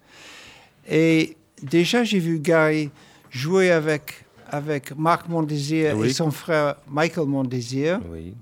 Et 0.88 1.36
déjà, 1.62 2.02
j'ai 2.04 2.18
vu 2.20 2.38
Gary 2.38 2.90
jouer 3.30 3.70
avec, 3.70 4.24
avec 4.50 4.96
Marc 4.96 5.28
Mondésir 5.28 5.96
Oui. 5.96 6.08
et 6.08 6.12
son 6.12 6.30
frère 6.30 6.76
Michael 6.88 7.26
Mondésir. 7.26 8.00
Oui. 8.10 8.34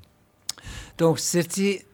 Donc, 0.99 1.19
c'était. 1.19 1.85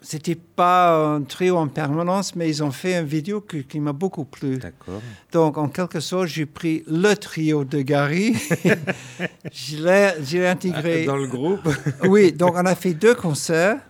C'était 0.00 0.36
pas 0.36 0.96
un 1.16 1.22
trio 1.22 1.56
en 1.56 1.66
permanence, 1.66 2.36
mais 2.36 2.48
ils 2.48 2.62
ont 2.62 2.70
fait 2.70 2.96
une 3.00 3.04
vidéo 3.04 3.40
qui 3.40 3.80
m'a 3.80 3.92
beaucoup 3.92 4.24
plu. 4.24 4.56
D'accord. 4.56 5.02
Donc, 5.32 5.58
en 5.58 5.68
quelque 5.68 5.98
sorte, 5.98 6.28
j'ai 6.28 6.46
pris 6.46 6.84
le 6.86 7.14
trio 7.14 7.64
de 7.64 7.82
Gary, 7.82 8.32
je 9.52 9.76
l'ai 9.84 10.12
je 10.22 10.38
l'ai 10.38 10.46
intégré. 10.46 11.04
Dans 11.04 11.16
le 11.16 11.26
groupe. 11.26 11.68
Oui, 12.04 12.30
donc 12.32 12.52
on 12.54 12.64
a 12.64 12.76
fait 12.76 12.94
deux 12.94 13.16
concerts 13.16 13.80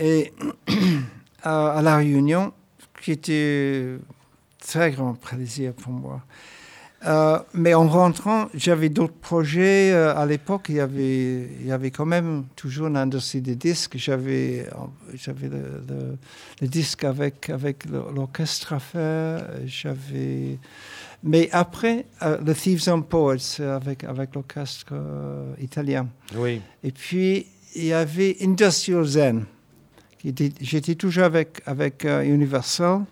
et 0.00 0.32
à, 1.44 1.78
à 1.78 1.82
La 1.82 1.98
Réunion, 1.98 2.52
qui 3.00 3.12
était 3.12 3.98
très 4.58 4.90
grand 4.90 5.14
plaisir 5.14 5.74
pour 5.74 5.92
moi. 5.92 6.22
Euh, 7.06 7.38
mais 7.54 7.72
en 7.74 7.86
rentrant, 7.88 8.48
j'avais 8.54 8.88
d'autres 8.88 9.14
projets. 9.14 9.92
Euh, 9.92 10.16
à 10.16 10.26
l'époque, 10.26 10.66
il 10.70 10.76
y 10.76 10.80
avait, 10.80 11.48
il 11.60 11.66
y 11.66 11.70
avait 11.70 11.92
quand 11.92 12.04
même 12.06 12.44
toujours 12.56 12.88
un 12.88 13.06
dossier 13.06 13.40
de 13.40 13.54
disques. 13.54 13.96
J'avais, 13.96 14.66
j'avais 15.14 15.48
le, 15.48 15.82
le- 15.88 16.16
le 16.60 16.66
disque 16.68 17.04
avec, 17.04 17.48
avec 17.50 17.84
le- 17.86 18.02
l'orchestre 18.14 18.72
à 18.72 18.80
faire. 18.80 19.48
J'avais... 19.66 20.58
Mais 21.22 21.48
après, 21.52 22.06
euh, 22.22 22.38
The 22.38 22.54
Thieves 22.54 22.88
and 22.88 23.02
Poets 23.02 23.58
euh, 23.60 23.76
avec, 23.76 24.02
avec 24.04 24.34
l'orchestre 24.34 24.86
euh, 24.92 25.52
italien. 25.60 26.08
Oui. 26.34 26.60
Et 26.82 26.90
puis, 26.90 27.46
il 27.76 27.84
y 27.86 27.92
avait 27.92 28.36
Industrial 28.42 29.04
Zen. 29.04 29.44
J'étais 30.60 30.96
toujours 30.96 31.22
avec, 31.24 31.62
avec 31.66 32.04
Universal. 32.04 33.02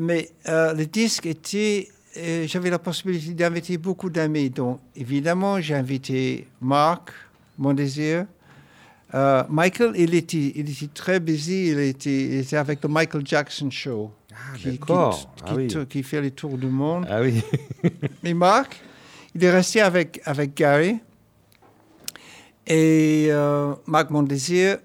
Mais 0.00 0.30
euh, 0.48 0.72
le 0.72 0.86
disque 0.86 1.26
était. 1.26 1.88
Euh, 2.16 2.46
J'avais 2.46 2.70
la 2.70 2.78
possibilité 2.78 3.32
d'inviter 3.34 3.76
beaucoup 3.78 4.10
d'amis. 4.10 4.50
Donc, 4.50 4.80
évidemment, 4.96 5.60
j'ai 5.60 5.74
invité 5.74 6.46
Marc, 6.60 7.10
mon 7.58 7.72
désir. 7.72 8.26
Euh, 9.14 9.44
Michael, 9.50 9.92
il 9.96 10.14
était, 10.14 10.52
il 10.54 10.70
était 10.70 10.88
très 10.92 11.20
busy. 11.20 11.68
Il 11.68 11.78
était, 11.80 12.24
il 12.24 12.34
était 12.40 12.56
avec 12.56 12.82
le 12.82 12.88
Michael 12.88 13.26
Jackson 13.26 13.70
Show. 13.70 14.10
Ah, 14.32 14.56
qui, 14.56 14.62
qui- 14.62 14.78
d'accord. 14.78 15.34
qui 15.36 15.42
Ah 15.46 15.54
oui. 15.54 15.66
tou- 15.68 15.84
qui 15.86 16.02
fait 16.02 16.20
les 16.22 16.30
tours 16.30 16.56
du 16.56 16.66
monde. 16.68 17.06
Ah 17.10 17.20
oui. 17.20 17.42
Mais 18.22 18.32
Marc, 18.32 18.80
il 19.34 19.44
est 19.44 19.50
resté 19.50 19.80
avec, 19.82 20.20
avec 20.24 20.54
Gary. 20.56 20.98
Et 22.66 23.26
euh, 23.30 23.74
Marc 23.86 24.08
Mondésir. 24.10 24.78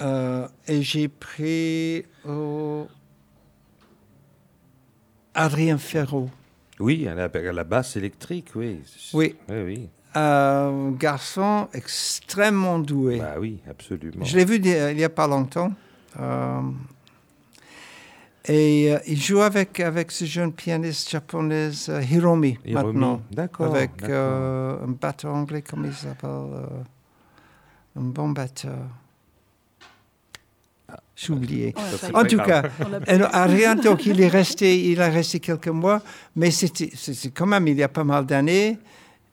euh, 0.00 0.46
et 0.68 0.82
j'ai 0.82 1.08
pris 1.08 2.04
euh, 2.26 2.84
Adrien 5.34 5.78
Ferraud. 5.78 6.28
Oui, 6.80 7.06
à 7.08 7.14
la, 7.14 7.24
à 7.24 7.52
la 7.52 7.64
basse 7.64 7.96
électrique, 7.96 8.48
oui. 8.54 8.80
Oui. 9.12 9.34
Oui, 9.48 9.62
oui. 9.64 9.88
Un 10.16 10.92
garçon 10.92 11.68
extrêmement 11.72 12.78
doué. 12.78 13.18
Bah 13.18 13.34
oui, 13.40 13.60
absolument. 13.68 14.24
Je 14.24 14.36
l'ai 14.36 14.44
vu 14.44 14.56
il 14.56 14.96
n'y 14.96 15.04
a 15.04 15.08
pas 15.08 15.26
longtemps. 15.26 15.72
Euh, 16.20 16.60
et 18.46 18.92
euh, 18.92 18.98
il 19.06 19.20
joue 19.20 19.40
avec, 19.40 19.80
avec 19.80 20.12
ce 20.12 20.24
jeune 20.24 20.52
pianiste 20.52 21.10
japonaise 21.10 21.88
euh, 21.88 22.02
Hiromi, 22.02 22.58
Et 22.64 22.76
Romy. 22.76 22.86
maintenant. 22.92 23.22
D'accord. 23.32 23.74
avec 23.74 23.90
un 24.04 24.86
batteur 25.00 25.34
anglais, 25.34 25.62
comment 25.62 25.86
il 25.86 25.94
s'appelle 25.94 26.30
Un 27.96 28.00
bon 28.02 28.28
batteur. 28.28 28.78
J'ai 31.16 31.32
oublié. 31.32 31.74
Oh. 31.76 32.18
En 32.18 32.24
tout 32.24 32.36
grave. 32.36 32.70
cas, 32.78 33.74
donc 33.82 34.06
il 34.06 34.20
est 34.20 34.28
resté, 34.28 34.90
il 34.90 35.00
a 35.00 35.08
resté 35.08 35.38
quelques 35.38 35.68
mois, 35.68 36.02
mais 36.34 36.50
c'était 36.50 36.90
quand 37.32 37.46
même 37.46 37.68
il 37.68 37.76
y 37.76 37.82
a 37.82 37.88
pas 37.88 38.04
mal 38.04 38.26
d'années. 38.26 38.78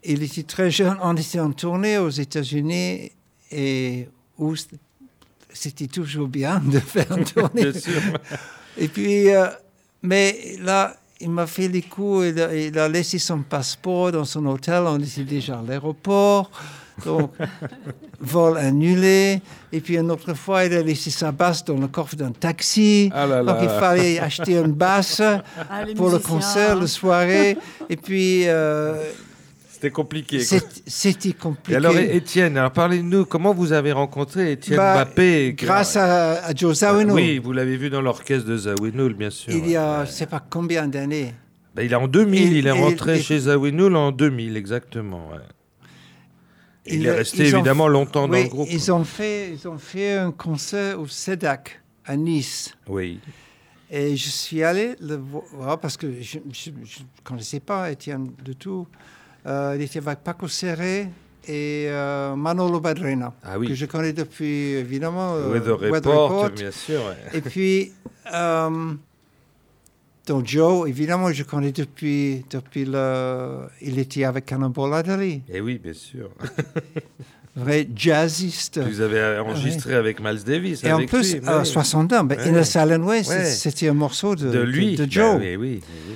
Il 0.04 0.22
était 0.24 0.44
très 0.44 0.70
jeune. 0.70 0.98
On 1.02 1.15
était 1.15 1.39
en 1.39 1.52
tournée 1.52 1.98
aux 1.98 2.10
États-Unis 2.10 3.12
et 3.52 4.08
où 4.38 4.56
c'était 5.54 5.88
toujours 5.88 6.28
bien 6.28 6.60
de 6.60 6.80
faire 6.80 7.12
une 7.17 7.24
tournée. 7.26 7.72
Bien 7.72 7.74
sûr. 7.74 8.02
Et 8.78 8.88
puis, 8.88 9.30
euh, 9.30 9.48
mais 10.04 10.56
là, 10.60 10.96
il 11.20 11.30
m'a 11.30 11.46
fait 11.46 11.67
les 11.67 11.82
coups, 11.82 12.28
il 12.30 12.41
a, 12.41 12.56
il 12.56 12.78
a 12.78 12.88
laissé 12.88 13.20
son 13.20 13.41
passeport 13.41 14.12
dans 14.12 14.26
son 14.26 14.46
hôtel, 14.48 14.84
on 14.86 15.00
était 15.00 15.24
déjà 15.24 15.60
à 15.60 15.62
l'aéroport. 15.62 16.50
Donc, 17.06 17.32
vol 18.19 18.58
annulé. 18.58 19.41
Et 19.71 19.80
puis, 19.80 19.97
une 19.97 20.12
autre 20.12 20.34
fois, 20.34 20.65
il 20.65 20.73
a 20.73 20.82
laissé 20.82 21.10
sa 21.10 21.32
basse 21.32 21.63
dans 21.65 21.77
le 21.77 21.88
coffre 21.88 22.15
d'un 22.15 22.32
taxi. 22.32 23.10
Ah 23.13 23.25
là 23.25 23.43
Donc, 23.43 23.58
il 23.62 23.69
fallait 23.69 24.19
acheter 24.19 24.54
une 24.58 24.71
basse 24.73 25.21
Ah, 25.21 25.84
pour 25.95 26.10
le 26.10 26.19
concert, 26.19 26.75
la 26.75 26.88
soirée. 26.88 27.58
Et 27.89 27.95
puis, 27.97 28.47
euh, 28.47 28.95
C'était 29.71 29.89
compliqué. 29.91 30.39
c'était 30.86 31.34
compliqué. 31.34 31.73
Et 31.73 31.75
alors, 31.77 31.97
Étienne, 31.97 32.58
alors 32.58 32.71
parlez-nous, 32.71 33.25
comment 33.25 33.54
vous 33.54 33.71
avez 33.73 33.91
rencontré 33.91 34.51
Étienne 34.51 34.77
Bah, 34.77 34.93
Mbappé 35.06 35.56
Grâce 35.58 35.95
à, 35.95 36.45
à 36.45 36.54
Joe 36.54 36.77
Zawinul. 36.77 37.12
Oui, 37.13 37.38
vous 37.39 37.51
l'avez 37.54 37.77
vu 37.77 37.89
dans 37.89 38.01
l'orchestre 38.01 38.47
de 38.47 38.58
Zawinul, 38.58 39.13
bien 39.15 39.30
sûr. 39.32 39.54
Il 39.54 39.67
y 39.69 39.75
a, 39.75 40.06
je 40.06 40.12
sais 40.12 40.27
pas 40.27 40.43
combien 40.47 40.88
d'années. 40.88 41.34
Bah, 41.73 41.84
il 41.84 41.91
est 41.91 41.95
en 41.95 42.08
2000, 42.08 42.54
Et- 42.54 42.58
il 42.60 42.67
est 42.67 42.71
rentré 42.71 43.19
chez 43.21 43.39
Zawinul 43.39 43.95
en 43.95 44.12
2000, 44.12 44.58
exactement. 44.58 45.30
ouais. 45.32 45.39
Il 46.86 47.06
est 47.06 47.12
resté 47.12 47.48
évidemment 47.48 47.88
longtemps 47.88 48.28
dans 48.28 48.38
le 48.38 48.48
groupe. 48.48 48.67
Ils 48.72 48.91
ont, 48.91 49.04
fait, 49.04 49.52
ils 49.54 49.67
ont 49.67 49.78
fait 49.78 50.13
un 50.13 50.32
concert 50.32 51.00
au 51.00 51.08
SEDAC 51.08 51.80
à 52.06 52.15
Nice. 52.17 52.74
Oui. 52.88 53.20
Et 53.89 54.15
je 54.15 54.30
suis 54.30 54.63
allé 54.63 54.96
le 55.02 55.15
voir 55.17 55.80
parce 55.80 55.98
que 55.98 56.08
je 56.22 56.38
ne 56.39 56.44
connaissais 57.24 57.60
pas 57.60 57.91
Étienne 57.91 58.32
du 58.44 58.56
tout. 58.56 58.88
Euh, 59.46 59.74
il 59.78 59.82
était 59.84 60.00
avec 60.00 60.20
Paco 60.24 60.48
Serré 60.48 61.10
et 61.48 61.86
euh, 61.89 62.36
Manolo 62.36 62.80
Badrena, 62.80 63.34
Ah 63.44 63.58
oui. 63.60 63.67
que 63.67 63.74
je 63.74 63.86
connais 63.88 64.13
depuis 64.13 64.74
évidemment 64.74 65.34
euh, 65.36 65.52
Weather 65.54 65.80
Weather 65.91 66.12
Report, 66.12 66.50
bien 66.52 66.72
sûr. 66.72 67.02
ouais. 67.02 67.38
Et 67.38 67.41
puis, 67.41 67.91
euh, 68.34 68.94
donc 70.32 70.48
Joe, 70.48 70.88
évidemment, 70.88 71.32
je 71.34 71.44
connais 71.44 71.72
depuis, 71.74 72.46
depuis 72.50 72.86
le. 72.86 73.67
Il 73.82 74.00
était 74.00 74.24
avec 74.24 74.46
Cannonball 74.46 74.94
Adderley, 74.94 75.41
Et 75.52 75.60
oui, 75.60 75.78
bien 75.78 75.94
sûr. 75.94 76.30
vrai 77.56 77.86
jazziste. 77.94 78.80
Vous 78.80 79.02
avez 79.02 79.39
enregistré 79.39 79.94
avec 79.96 80.22
Miles 80.22 80.44
Davis. 80.46 80.84
Et 80.86 80.91
en 80.94 81.06
plus, 81.06 81.36
lui, 81.36 81.41
à 81.48 81.60
oui. 81.60 81.65
60 81.65 82.13
ans, 82.13 82.24
ben, 82.24 82.38
Ouais. 82.39 82.48
In 82.50 82.56
a 82.56 82.63
Silent 82.63 83.04
Way, 83.04 83.24
c'est- 83.24 83.30
Ouais. 83.38 83.46
c'était 83.46 83.89
un 83.89 83.94
morceau 83.94 84.36
de, 84.36 84.50
de 84.50 84.60
lui. 84.62 84.96
de, 84.96 85.04
Bah 85.04 85.10
Joe. 85.10 85.38
oui, 85.41 85.56
oui, 85.58 85.82
oui. 86.10 86.15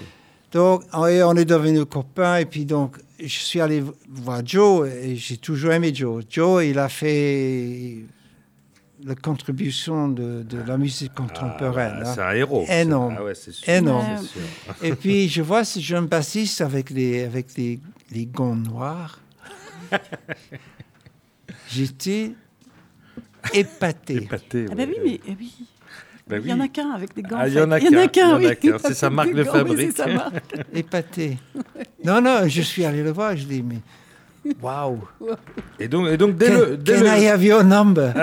Donc, 0.53 0.83
on 0.93 1.35
est 1.35 1.43
devenus 1.45 1.83
copains. 1.89 2.37
Et 2.37 2.45
puis, 2.45 2.63
donc, 2.63 2.95
je 3.19 3.27
suis 3.27 3.59
allé 3.59 3.83
voir 4.09 4.41
Joe 4.45 4.87
et 4.87 5.17
j'ai 5.17 5.35
toujours 5.37 5.73
aimé 5.73 5.91
Joe. 5.93 6.23
Joe, 6.29 6.63
il 6.65 6.79
a 6.79 6.87
fait 6.87 7.97
la 9.05 9.15
contribution 9.15 10.07
de, 10.07 10.41
de 10.43 10.57
la 10.65 10.77
musique 10.77 11.13
contemporaine. 11.13 11.93
Ah, 11.97 12.01
bah, 12.03 12.09
hein. 12.09 12.13
c'est 12.15 12.21
un 12.21 12.31
héros. 12.31 12.65
Énorme. 12.69 13.15
Ah 13.19 13.23
ouais, 13.23 13.35
sûr. 13.35 13.69
Énorme. 13.69 14.17
c'est 14.21 14.27
sûr. 14.27 14.41
Et 14.83 14.95
puis, 14.95 15.29
je 15.29 15.41
vois 15.41 15.63
ce 15.63 15.79
jeune 15.79 16.07
bassiste 16.07 16.61
avec 16.61 16.89
les, 16.89 17.23
avec 17.23 17.55
les, 17.55 17.79
les 18.11 18.25
gants 18.25 18.55
noirs. 18.55 19.19
J'étais 21.69 22.31
épaté. 23.53 24.15
Épaté. 24.23 24.65
Ah 24.71 24.75
bah 24.75 24.83
ouais. 24.83 24.99
oui, 25.03 25.21
mais 25.27 25.35
oui. 25.39 25.53
Bah 26.27 26.37
Il 26.39 26.47
y 26.47 26.53
en 26.53 26.59
oui. 26.59 26.63
a 26.63 26.67
qu'un 26.69 26.89
avec 26.89 27.15
des 27.15 27.21
gants. 27.21 27.37
Ah, 27.39 27.47
il 27.47 27.53
y 27.53 27.61
en 27.61 27.71
a 27.71 27.79
qu'un, 27.79 28.07
qu'un, 28.07 28.39
il 28.39 28.43
y 28.43 28.47
en 28.47 28.49
a 28.49 28.53
oui. 28.53 28.57
qu'un. 28.57 28.77
C'est 28.79 28.95
sa 28.95 29.11
marque 29.11 29.33
de 29.33 29.43
oui, 29.43 29.47
fabrique. 29.47 29.91
c'est 29.91 29.97
sa 29.97 30.07
marque. 30.07 30.43
épaté. 30.73 31.37
Non, 32.03 32.19
non, 32.19 32.47
je 32.47 32.61
suis 32.61 32.83
allé 32.83 33.03
le 33.03 33.11
voir. 33.11 33.37
Je 33.37 33.45
dis, 33.45 33.61
mais 33.61 33.81
waouh. 34.61 34.99
Et 35.79 35.87
donc, 35.89 36.07
et 36.07 36.15
donc 36.17 36.37
dès 36.37 36.47
Can, 36.47 36.53
le, 36.53 36.77
dès 36.77 36.95
can 36.95 37.01
le- 37.01 37.07
I 37.21 37.27
have 37.27 37.43
your 37.43 37.63
number? 37.63 38.13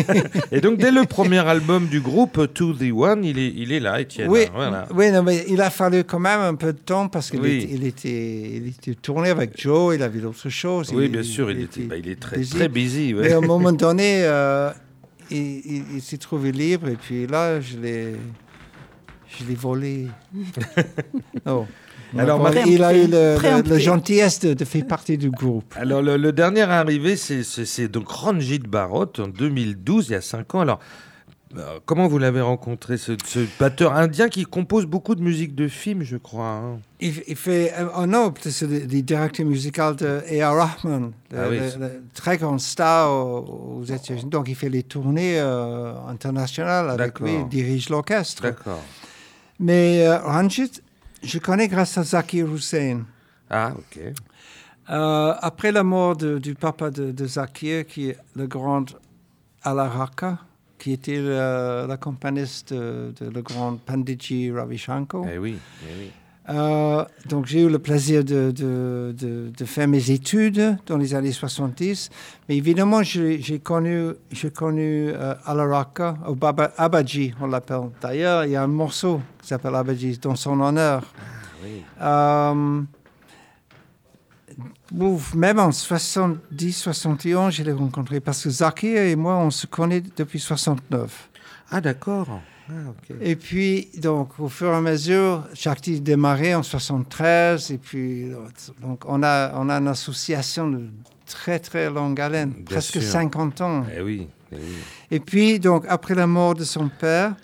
et 0.52 0.60
donc 0.60 0.78
dès 0.78 0.92
le 0.92 1.04
premier 1.06 1.38
album 1.40 1.86
du 1.88 2.00
groupe 2.00 2.52
To 2.54 2.72
the 2.72 2.92
One, 2.94 3.24
il 3.24 3.36
est, 3.38 3.52
il 3.56 3.72
est 3.72 3.80
là, 3.80 4.00
Étienne. 4.00 4.28
oui, 4.30 4.42
Voilà. 4.54 4.86
oui 4.94 5.10
non, 5.10 5.22
mais 5.24 5.44
il 5.48 5.60
a 5.60 5.70
fallu 5.70 6.04
quand 6.04 6.20
même 6.20 6.40
un 6.40 6.54
peu 6.54 6.72
de 6.72 6.78
temps 6.78 7.08
parce 7.08 7.30
qu'il 7.30 7.40
Oui. 7.40 7.62
était, 7.64 7.74
il 7.74 7.84
était, 7.86 8.50
il 8.58 8.68
était 8.68 8.94
tourné 8.94 9.30
avec 9.30 9.60
Joe, 9.60 9.96
il 9.96 10.02
avait 10.04 10.20
d'autres 10.20 10.48
choses. 10.50 10.92
Oui, 10.94 11.08
bien 11.08 11.24
sûr, 11.24 11.50
il, 11.50 11.62
était, 11.62 11.82
bah, 11.82 11.96
il 11.96 12.08
est 12.08 12.20
très, 12.20 12.36
busy. 12.38 12.50
très 12.54 12.68
busy. 12.68 13.14
ouais. 13.14 13.22
Mais 13.22 13.32
à 13.32 13.38
un 13.38 13.40
moment 13.40 13.72
donné, 13.86 14.20
euh, 14.22 14.70
il 15.32 16.00
s'est 16.00 16.18
trouvé 16.18 16.52
libre 16.52 16.88
et 16.88 16.96
puis 16.96 17.26
là, 17.26 17.60
je 17.60 17.76
l'ai, 17.78 18.12
je 19.28 19.44
l'ai 19.48 19.54
volé. 19.56 20.06
oh. 21.46 21.66
Alors, 22.18 22.40
Marie- 22.42 22.62
il 22.66 22.82
a 22.82 22.94
eu 22.94 23.06
le, 23.06 23.36
le- 23.36 23.68
la 23.68 23.78
gentillesse 23.78 24.40
de, 24.40 24.54
de 24.54 24.64
faire 24.64 24.86
partie 24.86 25.16
du 25.18 25.30
groupe. 25.30 25.74
Alors, 25.76 26.02
le, 26.02 26.16
le 26.16 26.32
dernier 26.32 26.62
arrivé, 26.62 27.16
c'est- 27.16 27.88
donc 27.88 28.08
Ranjit 28.08 28.58
Barot 28.60 29.06
en 29.18 29.28
2012, 29.28 30.08
il 30.08 30.12
y 30.12 30.14
a 30.16 30.20
5 30.20 30.54
ans. 30.54 30.60
Alors, 30.60 30.80
euh, 31.56 31.78
comment 31.84 32.06
vous 32.06 32.18
l'avez 32.18 32.40
rencontré, 32.40 32.96
ce, 32.96 33.12
ce 33.26 33.40
batteur 33.58 33.94
indien 33.96 34.28
qui 34.28 34.44
compose 34.44 34.86
beaucoup 34.86 35.16
de 35.16 35.20
musique 35.22 35.54
de 35.56 35.66
film, 35.66 36.02
je 36.04 36.16
crois 36.16 36.46
hein? 36.46 36.78
Il, 37.00 37.22
il 37.26 37.34
fait, 37.34 37.72
euh, 37.76 37.86
oh 37.98 38.06
non, 38.06 38.32
c'est 38.40 38.66
le, 38.68 38.78
le 38.80 39.02
directeur 39.02 39.46
musical 39.46 39.96
de 39.96 40.20
A.R. 40.30 40.54
Rahman, 40.54 41.10
le, 41.32 41.38
Ah 41.38 41.46
oui. 41.50 41.58
le- 41.58 41.86
le 41.86 42.02
très 42.14 42.36
grand 42.38 42.58
star 42.58 43.10
aux, 43.12 43.80
aux 43.80 43.84
États-Unis. 43.84 44.30
Donc, 44.30 44.48
il 44.48 44.54
fait 44.54 44.68
les 44.68 44.84
tournées 44.84 45.40
euh, 45.40 45.92
internationales 46.08 46.90
avec 46.90 47.18
lui, 47.18 47.32
il 47.40 47.48
dirige 47.48 47.88
l'orchestre. 47.88 48.42
D'accord. 48.44 48.80
Mais 49.58 50.06
euh, 50.06 50.18
Ranjit, 50.18 50.70
je 51.22 51.38
connais 51.38 51.68
grâce 51.68 51.96
à 51.98 52.02
Zakir 52.02 52.52
Hussain. 52.52 53.02
Ah, 53.48 53.72
ok. 53.76 54.00
Euh, 54.90 55.34
après 55.40 55.70
la 55.72 55.82
mort 55.82 56.16
de- 56.16 56.38
du 56.38 56.54
papa 56.54 56.90
de, 56.90 57.12
de 57.12 57.26
Zakir, 57.26 57.86
qui 57.86 58.08
est 58.08 58.18
le 58.34 58.46
grand 58.46 58.86
Alaraka, 59.62 60.38
qui 60.78 60.92
était 60.92 61.20
l'accompagniste 61.86 62.72
de, 62.72 63.12
de 63.20 63.28
le 63.30 63.42
grand 63.42 63.76
Panditji 63.76 64.50
Ravi 64.50 64.78
Shankar. 64.78 65.22
Eh 65.30 65.38
oui, 65.38 65.56
eh 65.88 65.94
oui. 65.98 66.10
Euh, 66.50 67.04
donc 67.28 67.46
j'ai 67.46 67.60
eu 67.62 67.68
le 67.68 67.78
plaisir 67.78 68.24
de, 68.24 68.50
de, 68.50 69.14
de- 69.16 69.52
de 69.56 69.64
faire 69.64 69.86
mes 69.86 70.10
études 70.10 70.76
dans 70.86 70.96
les 70.98 71.14
années 71.14 71.30
70. 71.32 72.10
Mais 72.48 72.56
évidemment, 72.56 73.02
j'ai 73.04 73.60
connu, 73.60 74.10
connu 74.54 75.10
euh, 75.10 75.34
Alaraka, 75.46 76.16
ou 76.28 76.34
Baba, 76.34 76.72
Abaji, 76.76 77.34
on 77.40 77.46
l'appelle. 77.46 77.90
D'ailleurs, 78.00 78.44
il 78.46 78.50
y 78.52 78.56
a 78.56 78.62
un 78.64 78.66
morceau 78.66 79.20
qui 79.40 79.46
s'appelle 79.48 79.74
Abaji 79.76 80.18
dans 80.18 80.34
son 80.34 80.60
honneur. 80.60 81.04
oui. 81.62 81.84
Euh, 82.02 82.82
même 85.34 85.58
en 85.60 85.70
70, 85.72 86.72
71, 86.72 87.54
je 87.54 87.62
l'ai 87.62 87.72
rencontré 87.72 88.20
parce 88.20 88.42
que 88.42 88.50
Zakir 88.50 89.02
et 89.02 89.14
moi, 89.16 89.36
on 89.36 89.50
se 89.50 89.66
connaît 89.66 90.02
depuis 90.16 90.40
69. 90.40 91.30
Ah, 91.70 91.80
d'accord. 91.80 92.40
Ah. 92.72 93.14
Et 93.20 93.34
puis, 93.36 93.88
donc, 93.98 94.38
au 94.38 94.48
fur 94.48 94.68
et 94.68 94.76
à 94.76 94.80
mesure, 94.80 95.44
Shakti 95.54 96.00
démarré 96.00 96.54
en 96.54 96.62
73, 96.62 97.70
et 97.72 97.78
puis, 97.78 98.30
donc, 98.80 99.02
on 99.06 99.22
a, 99.22 99.52
on 99.56 99.68
a 99.68 99.74
une 99.78 99.88
association 99.88 100.68
de 100.70 100.84
très, 101.26 101.58
très 101.58 101.90
longue 101.90 102.20
haleine, 102.20 102.50
Bien 102.50 102.64
presque 102.64 103.00
sûr. 103.00 103.02
50 103.02 103.60
ans. 103.60 103.84
Eh 103.96 104.00
oui, 104.00 104.28
eh 104.52 104.56
oui. 104.56 104.60
Et 105.10 105.20
puis, 105.20 105.58
donc, 105.58 105.84
après 105.88 106.14
la 106.14 106.26
mort 106.26 106.54
de 106.54 106.64
son 106.64 106.88
père, 106.88 107.34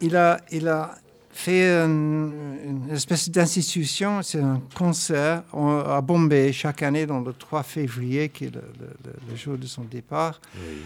il 0.00 0.16
a, 0.16 0.38
il 0.50 0.66
a 0.68 0.94
fait 1.32 1.68
un- 1.70 1.86
une 2.64 2.88
espèce 2.90 3.28
d'institution, 3.30 4.22
c'est 4.22 4.40
un 4.40 4.60
concert 4.74 5.42
à 5.54 6.00
Bombay 6.00 6.52
chaque 6.52 6.82
année, 6.82 7.04
dans 7.06 7.20
le 7.20 7.32
3 7.32 7.62
février, 7.62 8.28
qui 8.30 8.46
est 8.46 8.54
le, 8.54 8.62
le- 8.80 8.86
le- 9.04 9.30
le 9.30 9.36
jour 9.36 9.56
de 9.58 9.66
son 9.66 9.82
départ. 9.84 10.40
Oui. 10.56 10.78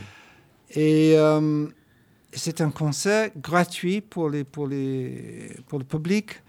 Et 0.77 1.15
euh, 1.17 1.67
c'est 2.35 2.61
un 2.61 2.70
concert 2.70 3.30
gratuit 3.37 4.01
pour, 4.01 4.28
les, 4.30 4.45
pour, 4.45 4.66
les, 4.66 5.51
pour 5.68 5.78
le 5.78 5.85
public 5.85 6.43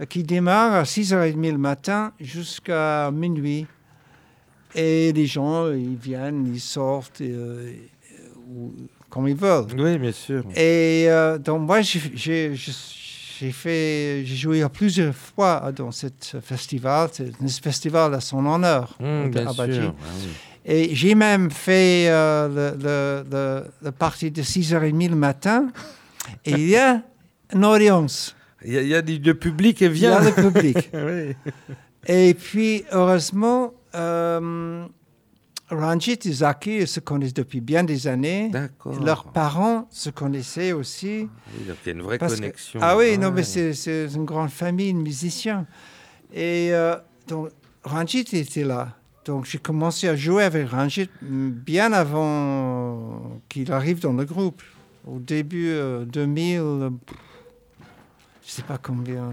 euh, 0.00 0.04
qui 0.06 0.22
démarre 0.22 0.74
à 0.74 0.82
6h30 0.84 1.52
le 1.52 1.58
matin 1.58 2.12
jusqu'à 2.20 3.10
minuit. 3.10 3.66
Et 4.74 5.12
les 5.12 5.26
gens, 5.26 5.70
ils 5.72 5.96
viennent, 5.96 6.46
ils 6.54 6.60
sortent 6.60 7.20
euh, 7.22 7.72
ou- 8.48 8.72
comme 9.08 9.26
ils 9.26 9.34
veulent. 9.34 9.66
Oui, 9.76 9.98
bien 9.98 10.12
sûr. 10.12 10.44
Et 10.54 11.06
euh, 11.08 11.38
donc 11.38 11.62
moi, 11.66 11.80
j'ai 11.82 12.54
fait, 13.52 14.24
joué 14.26 14.62
à 14.62 14.68
plusieurs 14.68 15.14
fois 15.14 15.72
dans 15.74 15.90
ce 15.90 16.06
festival. 16.40 17.08
C'est 17.12 17.32
un 17.42 17.48
festival 17.48 18.14
à 18.14 18.20
son 18.20 18.46
honneur. 18.46 18.96
Bien 19.00 19.46
Abaji. 19.48 19.74
sûr. 19.80 19.94
Ah 20.00 20.06
oui. 20.20 20.28
Et 20.64 20.94
j'ai 20.94 21.14
même 21.14 21.50
fait 21.50 22.06
euh, 22.08 22.48
le, 22.48 23.24
le, 23.30 23.64
le, 23.82 23.90
parti 23.92 24.30
de 24.30 24.42
6h30 24.42 25.08
le 25.10 25.16
matin. 25.16 25.68
Et 26.44 26.52
il 26.52 26.68
y 26.68 26.76
a 26.76 27.02
une 27.54 27.64
audience. 27.64 28.36
Il 28.64 28.74
y 28.74 28.78
a, 28.78 28.82
il 28.82 28.88
y 28.88 28.94
a 28.94 29.00
du 29.02 29.18
le 29.18 29.34
public 29.34 29.80
et 29.80 29.86
Il 29.86 29.96
y 29.98 30.06
a 30.06 30.20
vient. 30.20 30.30
le 30.30 30.50
public. 30.50 30.90
Oui. 30.94 31.34
Et 32.06 32.34
puis, 32.34 32.84
heureusement, 32.92 33.72
euh, 33.94 34.84
Ranjit 35.70 36.18
et 36.24 36.32
Zaki 36.32 36.86
se 36.86 37.00
connaissent 37.00 37.34
depuis 37.34 37.60
bien 37.60 37.84
des 37.84 38.06
années. 38.06 38.48
D'accord. 38.50 38.98
Leurs 39.02 39.24
parents 39.24 39.86
se 39.90 40.10
connaissaient 40.10 40.72
aussi. 40.72 41.28
Oui, 41.58 41.64
donc 41.68 41.76
il 41.84 41.88
y 41.88 41.90
a 41.90 41.94
une 41.94 42.02
vraie 42.02 42.18
que- 42.18 42.26
connexion. 42.26 42.80
ah 42.82 42.96
oui, 42.96 43.16
non, 43.18 43.28
Ouais. 43.28 43.32
mais 43.36 43.42
c'est 43.44 43.72
c'est 43.74 44.06
une 44.14 44.24
grande 44.24 44.50
famille 44.50 44.92
de 44.92 44.98
musiciens. 44.98 45.66
Et 46.32 46.68
euh, 46.72 46.96
donc, 47.28 47.50
Ranjit 47.84 48.26
était 48.32 48.64
là. 48.64 48.96
Donc, 49.26 49.44
j'ai 49.44 49.58
commencé 49.58 50.08
à 50.08 50.16
jouer 50.16 50.44
avec 50.44 50.70
Ranjit 50.70 51.10
bien 51.22 51.92
avant 51.92 53.40
qu'il 53.48 53.70
arrive 53.70 54.00
dans 54.00 54.12
le 54.14 54.24
groupe. 54.24 54.62
Au 55.06 55.18
début 55.18 55.68
euh, 55.68 56.04
2000, 56.04 56.58
euh, 56.60 56.90
je 58.46 58.50
sais 58.50 58.62
pas 58.62 58.78
combien, 58.78 59.32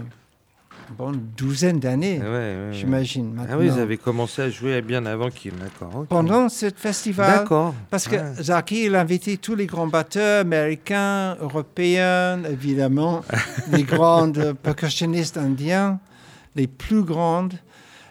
bon, 0.96 1.12
une 1.12 1.20
douzaine 1.36 1.78
d'années, 1.78 2.20
Ah 2.22 2.30
ouais, 2.30 2.56
j'imagine. 2.72 3.46
Ah 3.50 3.56
oui, 3.58 3.68
vous 3.68 3.78
avez 3.78 3.98
commencé 3.98 4.42
à 4.42 4.50
jouer 4.50 4.80
bien 4.82 5.04
avant 5.04 5.28
qu'il. 5.30 5.52
D'accord. 5.56 6.06
Pendant 6.08 6.48
ce 6.48 6.70
festival, 6.74 7.38
D'accord. 7.40 7.74
parce 7.90 8.08
que 8.08 8.16
Ouais. 8.16 8.42
Zaki, 8.42 8.86
il 8.86 8.94
a 8.94 9.00
invité 9.02 9.36
tous 9.36 9.54
les 9.54 9.66
grands 9.66 9.86
batteurs 9.88 10.40
américains, 10.42 11.36
européens, 11.40 12.42
évidemment, 12.44 13.22
les 13.72 13.82
grandes 13.84 14.54
percussionnistes 14.62 15.36
indiens, 15.36 15.98
les 16.56 16.66
plus 16.66 17.02
grandes. 17.02 17.54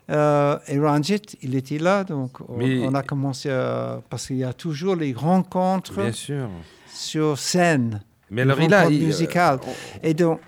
Euh, 0.09 0.57
et 0.67 0.79
Ranjit, 0.79 1.21
il 1.41 1.55
était 1.55 1.79
là, 1.79 2.03
donc 2.03 2.37
on, 2.47 2.93
a 2.93 3.03
commencé 3.03 3.49
à... 3.49 4.01
Parce 4.09 4.27
qu'il 4.27 4.37
y 4.37 4.43
a 4.43 4.53
toujours 4.53 4.95
les 4.95 5.13
rencontres 5.13 6.01
Bien 6.01 6.11
sûr. 6.11 6.49
sur 6.87 7.37
scène, 7.37 8.01
Mais 8.29 8.43
alors 8.43 8.61
il 8.61 8.73
a. 8.73 8.89
il- 8.89 9.11
euh. 9.11 9.57
Et 10.03 10.13
donc, 10.13 10.39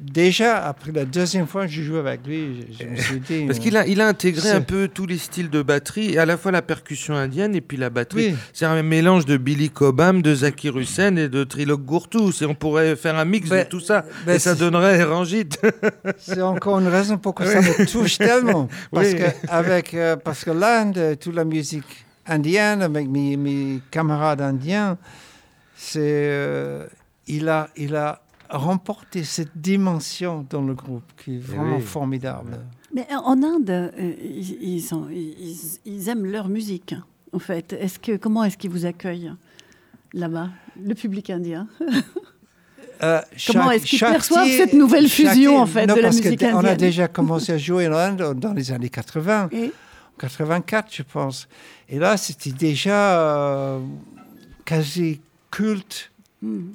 déjà, 0.00 0.66
après 0.66 0.92
la 0.92 1.04
deuxième 1.04 1.46
fois 1.46 1.66
que 1.66 1.72
je 1.72 1.82
joue 1.82 1.96
avec 1.96 2.26
lui, 2.26 2.66
je, 2.78 2.84
je 2.84 2.88
me 2.90 2.96
suis 2.96 3.20
dit... 3.20 3.44
Parce 3.46 3.58
qu'il 3.58 3.76
a, 3.76 3.86
il 3.86 4.00
a 4.00 4.08
intégré 4.08 4.50
un 4.50 4.60
peu 4.60 4.88
tous 4.88 5.06
les 5.06 5.18
styles 5.18 5.50
de 5.50 5.62
batterie, 5.62 6.12
et 6.14 6.18
à 6.18 6.26
la 6.26 6.36
fois 6.36 6.52
la 6.52 6.62
percussion 6.62 7.14
indienne 7.14 7.54
et 7.54 7.60
puis 7.60 7.76
la 7.76 7.90
batterie. 7.90 8.28
Oui, 8.30 8.36
C'est 8.52 8.66
un 8.66 8.82
mélange 8.82 9.24
de 9.26 9.36
Billy 9.36 9.70
Cobham, 9.70 10.22
de 10.22 10.34
Zakir 10.34 10.76
Hussain 10.78 11.16
et 11.16 11.28
de 11.28 11.44
Trilok 11.44 11.82
Gourtous. 11.84 12.32
Et 12.42 12.46
on 12.46 12.54
pourrait 12.54 12.96
faire 12.96 13.16
un 13.16 13.24
mix 13.24 13.48
Ben, 13.48 13.64
de 13.64 13.68
tout 13.68 13.80
ça. 13.80 14.04
ben, 14.26 14.34
et 14.34 14.38
ça 14.38 14.54
c'est- 14.54 14.60
donnerait 14.60 15.02
Rangit. 15.04 15.48
C'est 16.18 16.40
encore 16.42 16.78
une 16.80 16.88
raison 16.88 17.18
pourquoi 17.18 17.46
ça 17.46 17.60
me 17.60 17.86
touche 17.90 18.18
tellement. 18.18 18.68
Parce 18.92 19.08
Oui. 19.08 19.16
que, 19.16 19.24
avec, 19.48 19.94
euh, 19.94 20.16
parce 20.16 20.44
que 20.44 20.50
l'Inde, 20.50 21.16
toute 21.20 21.34
la 21.34 21.44
musique 21.44 22.04
indienne, 22.26 22.82
avec 22.82 23.08
mes, 23.08 23.36
mes 23.36 23.80
camarades 23.90 24.40
indiens, 24.40 24.98
c'est, 25.76 26.00
euh, 26.02 26.86
il, 27.26 27.48
a, 27.48 27.68
il 27.76 27.94
a 27.96 28.20
remporté 28.50 29.24
cette 29.24 29.56
dimension 29.56 30.46
dans 30.50 30.62
le 30.62 30.74
groupe 30.74 31.04
qui 31.22 31.32
est 31.32 31.36
Eh 31.36 31.38
vraiment 31.38 31.76
oui. 31.76 31.82
formidable. 31.82 32.58
Mais 32.94 33.06
en 33.14 33.42
Inde, 33.42 33.70
euh, 33.70 33.90
ils, 34.22 34.62
ils 34.62 34.80
sont- 34.82 35.08
ils- 35.10 35.78
ils 35.84 36.08
aiment 36.08 36.26
leur 36.26 36.48
musique, 36.48 36.94
en 37.32 37.38
fait. 37.38 37.72
Est-ce 37.74 37.98
que, 37.98 38.16
comment 38.16 38.44
est-ce 38.44 38.56
qu'ils 38.56 38.70
vous 38.70 38.86
accueillent 38.86 39.32
là-bas, 40.14 40.48
le 40.82 40.94
public 40.94 41.30
indien? 41.30 41.68
Euh, 43.02 43.20
Comment 43.46 43.70
est-ce 43.72 43.84
qu'ils 43.84 43.98
perçoivent 43.98 44.48
cette 44.48 44.72
nouvelle 44.72 45.06
chaque- 45.06 45.34
fusion, 45.34 45.58
en 45.58 45.66
fait, 45.66 45.86
non, 45.86 45.96
de 45.96 46.00
la 46.00 46.08
que 46.08 46.14
musique 46.16 46.38
d- 46.38 46.46
On 46.50 46.56
a 46.56 46.58
indienne? 46.60 46.76
déjà 46.78 47.08
commencé 47.08 47.52
à 47.52 47.58
jouer 47.58 47.86
en 47.88 47.92
Inde 47.92 48.32
dans 48.40 48.54
les 48.54 48.72
années 48.72 48.88
80. 48.88 49.50
Et? 49.52 49.70
84, 50.18 50.86
je 50.90 51.02
pense. 51.02 51.46
Et 51.90 51.98
là, 51.98 52.16
c'était 52.16 52.52
déjà 52.52 53.20
euh, 53.20 53.80
quasi 54.64 55.20
culte. 55.50 56.10
Hmm. 56.40 56.68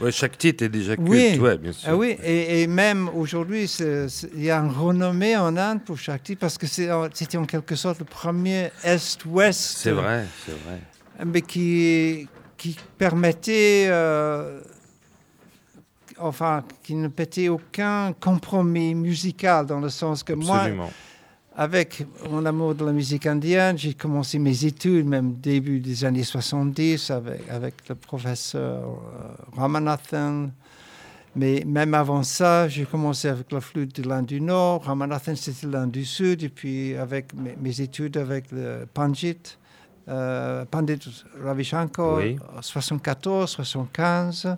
Ouais, 0.00 0.10
chaque 0.12 0.38
titre 0.38 0.64
est 0.64 0.68
déjà 0.70 0.96
culte, 0.96 1.08
Oui. 1.10 1.38
ouais, 1.38 1.58
bien 1.58 1.72
sûr. 1.72 1.88
Ah 1.90 1.96
oui, 1.96 2.16
et, 2.24 2.62
et 2.62 2.66
même 2.66 3.08
aujourd'hui, 3.14 3.64
il 4.34 4.42
y 4.42 4.50
a 4.50 4.60
un 4.60 4.70
renommé 4.70 5.36
en 5.36 5.56
Inde 5.56 5.82
pour 5.84 5.98
chaque 5.98 6.22
titre 6.22 6.40
parce 6.40 6.56
que 6.56 6.66
c'était 6.66 7.36
en 7.36 7.44
quelque 7.44 7.76
sorte 7.76 7.98
le 7.98 8.04
premier 8.06 8.70
Est-Ouest. 8.82 9.60
C'est 9.60 9.90
vrai, 9.90 10.24
c'est 10.46 10.52
vrai. 10.52 10.80
Mais 11.26 11.42
qui, 11.42 12.26
qui 12.56 12.76
permettait, 12.96 13.86
euh, 13.88 14.60
enfin, 16.18 16.64
qui 16.82 16.94
ne 16.94 17.08
mettait 17.08 17.48
aucun 17.48 18.12
compromis 18.14 18.94
musical 18.94 19.66
dans 19.66 19.80
le 19.80 19.90
sens 19.90 20.22
que 20.22 20.32
moi, 20.32 20.56
Absolument. 20.60 20.90
Avec 21.56 22.06
mon 22.30 22.44
amour 22.46 22.74
de 22.74 22.84
la 22.84 22.92
musique 22.92 23.26
indienne, 23.26 23.76
j'ai 23.76 23.94
commencé 23.94 24.38
mes 24.38 24.64
études, 24.64 25.06
même 25.06 25.34
début 25.34 25.80
des 25.80 26.04
années 26.04 26.22
70, 26.22 27.10
avec, 27.10 27.40
avec 27.50 27.74
le 27.88 27.94
professeur 27.96 28.84
euh, 28.84 29.56
Ramanathan. 29.56 30.50
Mais 31.36 31.62
même 31.66 31.94
avant 31.94 32.22
ça, 32.22 32.68
j'ai 32.68 32.84
commencé 32.84 33.28
avec 33.28 33.52
la 33.52 33.60
flûte 33.60 34.00
de 34.00 34.08
l'Inde 34.08 34.26
du 34.26 34.40
Nord. 34.40 34.84
Ramanathan, 34.84 35.34
c'était 35.36 35.66
l'Inde 35.66 35.90
du 35.90 36.04
Sud. 36.04 36.42
Et 36.42 36.48
puis, 36.48 36.96
avec 36.96 37.34
mes, 37.34 37.56
mes 37.60 37.80
études 37.80 38.16
avec 38.16 38.50
le 38.52 38.86
Pandit, 38.92 39.36
euh, 40.08 40.64
Pandit 40.64 40.98
Ravi 41.42 41.64
Shankar, 41.64 42.14
Oui. 42.14 42.36
74, 42.60 43.50
75. 43.50 44.56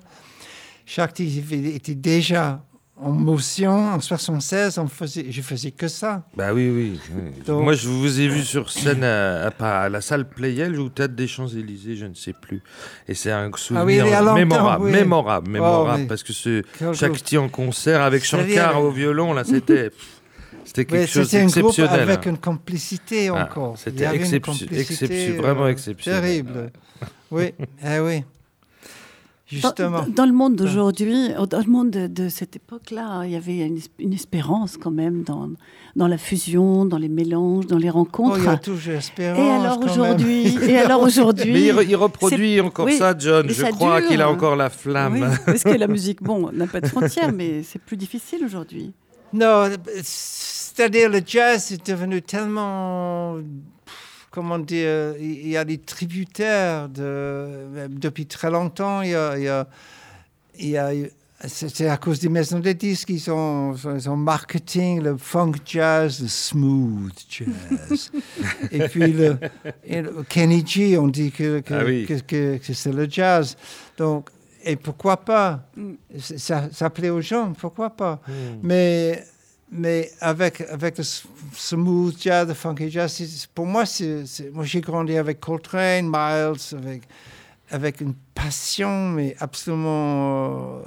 Shakti 0.85 1.43
était 1.75 1.95
déjà 1.95 2.63
en 3.03 3.11
motion. 3.13 3.95
En 3.95 4.01
76, 4.01 4.79
on 4.79 4.87
faisait, 4.87 5.27
je 5.31 5.43
faisais 5.43 5.71
que 5.71 5.89
ça. 5.89 6.23
Bah 6.37 6.53
oui, 6.53 6.71
oui. 6.71 7.01
oui. 7.15 7.31
Donc- 7.47 7.65
Moi, 7.65 7.75
je 7.75 7.89
vous 7.89 8.21
ai 8.21 8.29
vu 8.29 8.43
sur 8.43 8.71
scène 8.71 9.05
à, 9.05 9.47
à, 9.47 9.51
pas- 9.51 9.81
à 9.83 9.89
la 9.89 10.01
salle 10.01 10.29
Playel 10.29 10.79
ou 10.79 10.89
Théâtre 10.89 11.15
des 11.15 11.27
Champs-Élysées, 11.27 11.97
je 11.97 12.07
ne 12.07 12.15
sais 12.15 12.33
plus. 12.33 12.63
Et 13.09 13.15
c'est 13.15 13.31
un 13.33 13.51
souvenir 13.57 13.83
Ah 13.83 13.85
oui, 13.85 14.19
longtemps, 14.21 14.35
mémorable, 14.35 14.85
oui. 14.85 14.91
mémorable, 14.93 15.51
mémorable, 15.51 16.07
parce 16.07 16.23
que 16.23 16.33
ce 16.33 16.63
Shakti 16.95 17.39
en 17.39 17.49
concert 17.49 18.01
avec 18.03 18.25
Shankar 18.25 18.83
au 18.83 18.91
violon, 18.91 19.33
là, 19.33 19.45
c'était 19.45 19.91
c'était 20.65 20.85
quelque 20.85 21.01
Oui, 21.03 21.07
chose 21.09 21.35
un 21.35 21.41
d'exceptionnel. 21.41 22.01
avec 22.01 22.27
hein. 22.27 22.31
une 22.31 22.39
complicité 22.39 23.29
Ah, 23.29 23.45
encore. 23.45 23.77
c'était 23.79 23.97
Il 23.97 24.03
y 24.03 24.07
avait 24.07 24.17
une 24.19 24.23
excep- 24.25 24.41
complicité, 24.45 24.81
exception- 24.81 25.43
vraiment 25.43 25.65
euh, 25.65 25.69
exceptionnel. 25.71 26.21
Terrible. 26.23 26.73
Oui, 27.31 27.53
eh 27.85 27.99
oui. 27.99 28.25
Dans, 29.61 29.69
Justement. 29.69 30.07
dans 30.09 30.25
le 30.27 30.33
monde 30.33 30.57
d'aujourd'hui, 30.57 31.29
dans 31.51 31.59
le 31.61 31.71
monde 31.71 31.91
de, 31.91 32.07
de 32.07 32.29
cette 32.29 32.57
époque-là, 32.57 33.25
il 33.25 33.33
y 33.33 33.37
avait 33.37 33.59
une, 33.67 33.77
es- 33.77 33.91
une 33.99 34.13
espérance 34.15 34.77
quand 34.79 34.91
même 34.91 35.25
dans, 35.25 35.51
dans 35.95 36.07
la 36.09 36.17
fusion, 36.17 36.85
dans 36.87 36.97
les 36.99 37.09
mélanges, 37.09 37.67
dans 37.67 37.77
les 37.79 37.91
Oh, 37.91 37.95
rencontres. 37.95 38.39
il 38.39 38.45
y 38.45 38.49
a 38.49 38.57
toujours 38.57 38.95
espérance. 38.95 39.39
et 39.39 39.51
alors 39.51 39.79
aujourd'hui, 39.85 40.57
et 40.69 40.79
alors 40.79 41.03
aujourd'hui, 41.03 41.53
Mais 41.53 41.63
il, 41.67 41.73
re- 41.75 41.87
il 41.87 41.97
reproduit 41.97 42.61
encore 42.61 42.87
oui, 42.87 42.97
ça, 42.97 43.15
John. 43.19 43.47
Je 43.49 43.53
ça 43.55 43.71
crois 43.71 44.01
qu'il 44.03 44.21
a 44.23 44.31
encore 44.31 44.57
la 44.57 44.71
flamme. 44.71 45.15
oui, 45.15 45.37
parce 45.45 45.63
que 45.65 45.71
la 45.71 45.87
musique, 45.89 46.23
bon, 46.23 46.51
n'a 46.53 46.67
pas 46.67 46.81
de 46.81 46.87
frontières, 46.87 47.33
mais 47.33 47.63
c'est 47.63 47.81
plus 47.81 47.97
difficile 47.97 48.45
aujourd'hui. 48.45 48.93
Non, 49.35 49.65
c'est-à-dire 50.03 51.09
le 51.11 51.21
jazz 51.27 51.73
est 51.73 51.87
devenu 51.87 52.23
tellement, 52.23 53.37
comment 54.33 54.59
dire, 54.59 55.15
il 55.21 55.49
y 55.49 55.57
a 55.57 55.65
des 55.65 55.79
tributaires 55.79 56.89
de, 56.89 57.87
depuis 57.89 58.27
très 58.27 58.51
longtemps. 58.51 59.03
Il 59.03 59.11
y 59.11 59.15
a, 59.15 59.67
il 60.59 60.69
y 60.71 61.11
c'est 61.49 61.89
à 61.89 61.97
cause 61.97 62.21
des 62.21 62.29
maisons 62.29 62.61
de 62.61 62.71
disques 62.73 63.09
qu'ils 63.09 63.31
ont, 63.31 63.75
ils 63.75 64.09
ont 64.09 64.17
marketing 64.17 65.03
le 65.03 65.17
funk 65.17 65.55
jazz, 65.65 66.21
le 66.23 66.29
smooth 66.29 67.13
jazz. 67.29 68.13
et 68.71 68.89
puis 68.89 69.13
le, 69.13 69.37
et 69.85 70.03
le 70.03 70.23
Kenny 70.29 70.65
G, 70.65 70.97
on 70.99 71.09
dit 71.09 71.33
que, 71.33 71.59
que, 71.61 71.75
Ah 71.75 71.85
oui. 71.85 72.07
que, 72.07 72.57
que- 72.59 72.73
c'est 72.73 72.93
le 72.93 73.09
jazz. 73.11 73.57
Donc, 73.99 74.31
et 74.65 74.77
pourquoi 74.77 75.17
pas? 75.17 75.69
Mm. 75.77 75.93
Ça, 76.21 76.69
ça 76.73 76.91
plaît 76.91 77.11
aux 77.11 77.21
gens, 77.21 77.53
pourquoi 77.59 77.91
pas? 77.91 78.21
Hmm. 78.29 78.61
mais, 78.63 79.25
mais 79.75 80.11
avec, 80.21 80.61
avec 80.61 80.99
le 80.99 81.05
smooth 81.55 82.15
jazz, 82.21 82.47
le 82.47 82.55
funky 82.55 82.91
jazz, 82.91 83.49
pour 83.55 83.67
moi, 83.67 83.87
c'est, 83.87 84.25
moi 84.53 84.65
j'ai 84.65 84.81
grandi 84.83 85.17
avec 85.17 85.41
Coltrane, 85.41 86.07
Miles, 86.07 86.61
avec, 86.77 87.03
avec 87.71 88.01
une 88.03 88.15
passion, 88.35 89.09
mais 89.09 89.35
absolument 89.41 90.77
euh, 90.79 90.83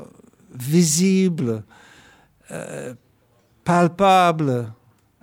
visible, 0.54 1.64
euh, 2.52 2.94
palpable. 3.64 4.72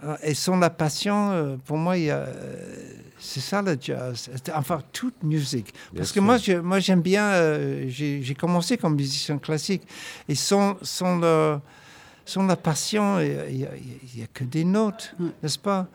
Euh, 0.04 0.16
Et 0.24 0.34
sans 0.34 0.56
la 0.56 0.70
passion, 0.70 1.58
pour 1.64 1.76
moi, 1.76 1.96
il 1.96 2.04
y 2.04 2.10
a, 2.10 2.26
c'est 3.18 3.38
ça 3.40 3.62
le 3.62 3.78
jazz. 3.80 4.28
Enfin, 4.54 4.80
toute 4.92 5.22
musique. 5.22 5.72
Bien 5.92 6.00
Parce 6.00 6.08
que 6.08 6.14
sûr. 6.14 6.22
moi, 6.24 6.38
je- 6.38 6.52
moi, 6.60 6.80
j'aime 6.80 7.02
bien. 7.02 7.26
euh, 7.28 7.84
j'ai 7.88 8.20
j'ai 8.22 8.34
commencé 8.34 8.76
comme 8.76 8.96
musicien 8.96 9.38
classique. 9.38 9.82
Et 10.28 10.34
sans, 10.34 10.76
sans, 10.82 11.18
le, 11.18 11.58
sans 12.24 12.46
la 12.46 12.56
passion, 12.56 13.18
il 13.20 13.56
n'y 14.16 14.22
a, 14.22 14.26
que 14.32 14.44
des 14.44 14.64
notes, 14.64 15.14
Mm. 15.18 15.26
n'est-ce 15.42 15.58
pas? 15.58 15.86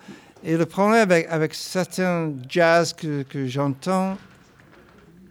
Et 0.44 0.56
le 0.58 0.66
problème 0.66 1.02
avec, 1.02 1.28
avec 1.30 1.54
certains 1.56 2.32
jazz 2.48 2.94
que, 2.94 3.24
que 3.24 3.48
j'entends, 3.48 4.18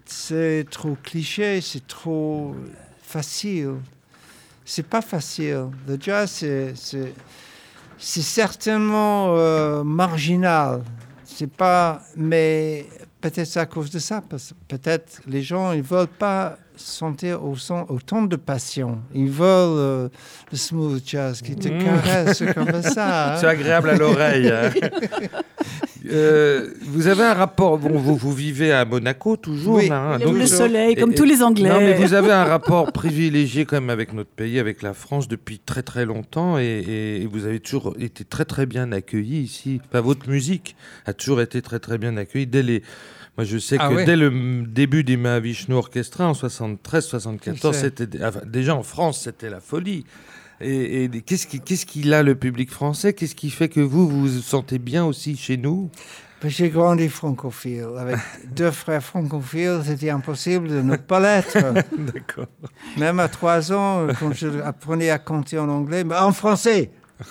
c'est 0.05 0.67
trop 0.71 0.97
cliché, 1.03 1.61
c'est 1.61 1.87
trop 1.87 2.55
facile. 3.03 3.75
C'est 4.65 4.87
pas 4.87 5.01
facile. 5.03 5.67
Le 5.87 5.97
jazz, 6.01 6.31
c'est- 6.31 7.13
certainement 7.99 9.35
euh, 9.37 9.85
marginal. 9.85 10.83
C'est 11.25 11.51
pas, 11.51 12.03
mais 12.17 12.87
peut-être 13.21 13.47
c'est 13.47 13.61
à 13.61 13.67
cause 13.67 13.91
de 13.91 13.99
ça, 13.99 14.23
parce 14.29 14.51
que 14.51 14.55
peut-être 14.77 15.21
les 15.27 15.43
gens 15.43 15.73
ils 15.73 15.83
veulent 15.83 16.07
pas 16.07 16.57
sentir 16.77 17.45
au 17.45 17.57
son- 17.57 17.87
autant 17.89 18.23
de 18.23 18.37
passion. 18.37 18.99
Ils 19.15 19.31
veulent 19.31 19.47
euh, 19.79 20.09
le 20.53 20.57
smooth 20.57 21.03
jazz 21.05 21.43
qui 21.43 21.57
te 21.57 21.69
Mm. 21.69 21.79
caresse 21.85 22.43
comme 22.55 22.83
ça. 22.83 23.33
hein. 23.35 23.37
C'est 23.41 23.47
agréable 23.47 23.91
à 23.91 23.97
l'oreille. 23.97 24.49
hein. 24.51 24.71
Euh, 26.09 26.71
vous 26.83 27.09
avez 27.09 27.25
un 27.25 27.35
rapport. 27.35 27.79
Bon, 27.79 27.99
vous, 27.99 28.15
vous 28.15 28.33
vivez 28.33 28.71
à 28.71 28.85
Monaco 28.85 29.37
toujours, 29.37 29.77
Oui. 29.79 29.89
là, 29.89 29.99
hein, 30.15 30.19
donc- 30.21 30.37
le 30.37 30.47
soleil, 30.47 30.95
comme 30.95 31.11
et- 31.11 31.15
tous 31.17 31.25
les 31.25 31.43
Anglais. 31.43 31.69
Non, 31.69 31.81
mais 31.81 31.95
vous 31.95 32.15
avez 32.15 32.31
un 32.31 32.45
rapport 32.45 32.93
privilégié 32.93 33.65
quand 33.65 33.77
même 33.81 33.91
avec 33.91 34.13
notre 34.13 34.31
pays, 34.31 34.61
avec 34.61 34.83
la 34.83 34.95
France 34.95 35.27
depuis 35.27 35.59
très 35.59 35.83
très 35.83 36.05
longtemps, 36.05 36.59
et, 36.59 36.65
et- 36.65 37.23
et 37.23 37.27
vous 37.27 37.45
avez 37.45 37.59
toujours 37.59 37.97
été 37.99 38.23
très 38.25 38.45
très 38.45 38.67
bien 38.67 38.93
accueilli 38.93 39.41
ici. 39.41 39.81
Enfin, 39.89 40.01
votre 40.01 40.29
musique 40.29 40.77
a 41.07 41.13
toujours 41.13 41.41
été 41.41 41.61
très 41.61 41.81
très 41.81 41.99
bien 41.99 42.17
accueillie 42.17 42.47
dès 42.47 42.63
les 42.63 42.85
Moi, 43.37 43.45
je 43.45 43.59
sais 43.59 43.77
Ah 43.79 43.89
que 43.89 43.95
ouais. 43.95 44.05
dès 44.05 44.17
le 44.17 44.63
début 44.67 45.05
des 45.05 45.17
Mahavishnu 45.17 45.75
Orchestra 45.75 46.27
en 46.29 46.33
73-74, 46.33 47.73
sais. 47.73 47.81
c'était 47.81 48.07
dé- 48.07 48.25
enfin, 48.25 48.41
déjà 48.47 48.75
en 48.75 48.83
France, 48.83 49.23
c'était 49.25 49.51
la 49.51 49.61
folie. 49.61 50.05
Et, 50.63 51.11
qu'est-ce 51.27 51.47
qui- 51.47 51.61
qu'est-ce 51.61 51.85
qu'il 51.85 52.15
a 52.15 52.23
le 52.23 52.35
public 52.35 52.71
français? 52.71 53.13
Qu'est-ce 53.13 53.35
qui 53.35 53.51
fait 53.51 53.69
que 53.69 53.81
vous 53.81 54.09
vous 54.09 54.21
vous 54.27 54.41
sentez 54.41 54.79
bien 54.79 55.05
aussi 55.05 55.37
chez 55.37 55.59
nous? 55.59 55.91
Ben, 56.43 56.49
J'ai 56.51 56.71
grandi 56.71 57.11
francophile. 57.11 57.89
Avec 57.99 58.17
deux 58.57 58.71
frères 58.71 59.03
francophiles, 59.03 59.81
c'était 59.85 60.09
impossible 60.09 60.69
de 60.69 60.81
ne 60.81 60.97
pas 60.97 61.21
l'être. 61.21 61.59
D'accord. 61.99 62.47
Même 62.97 63.21
à 63.21 63.29
trois 63.29 63.71
ans, 63.71 64.07
quand 64.19 64.33
je 64.33 64.61
apprenais 64.63 65.11
à 65.11 65.19
compter 65.19 65.59
en 65.59 65.69
anglais, 65.69 66.05
mais 66.05 66.17
en 66.17 66.33
français. 66.33 66.91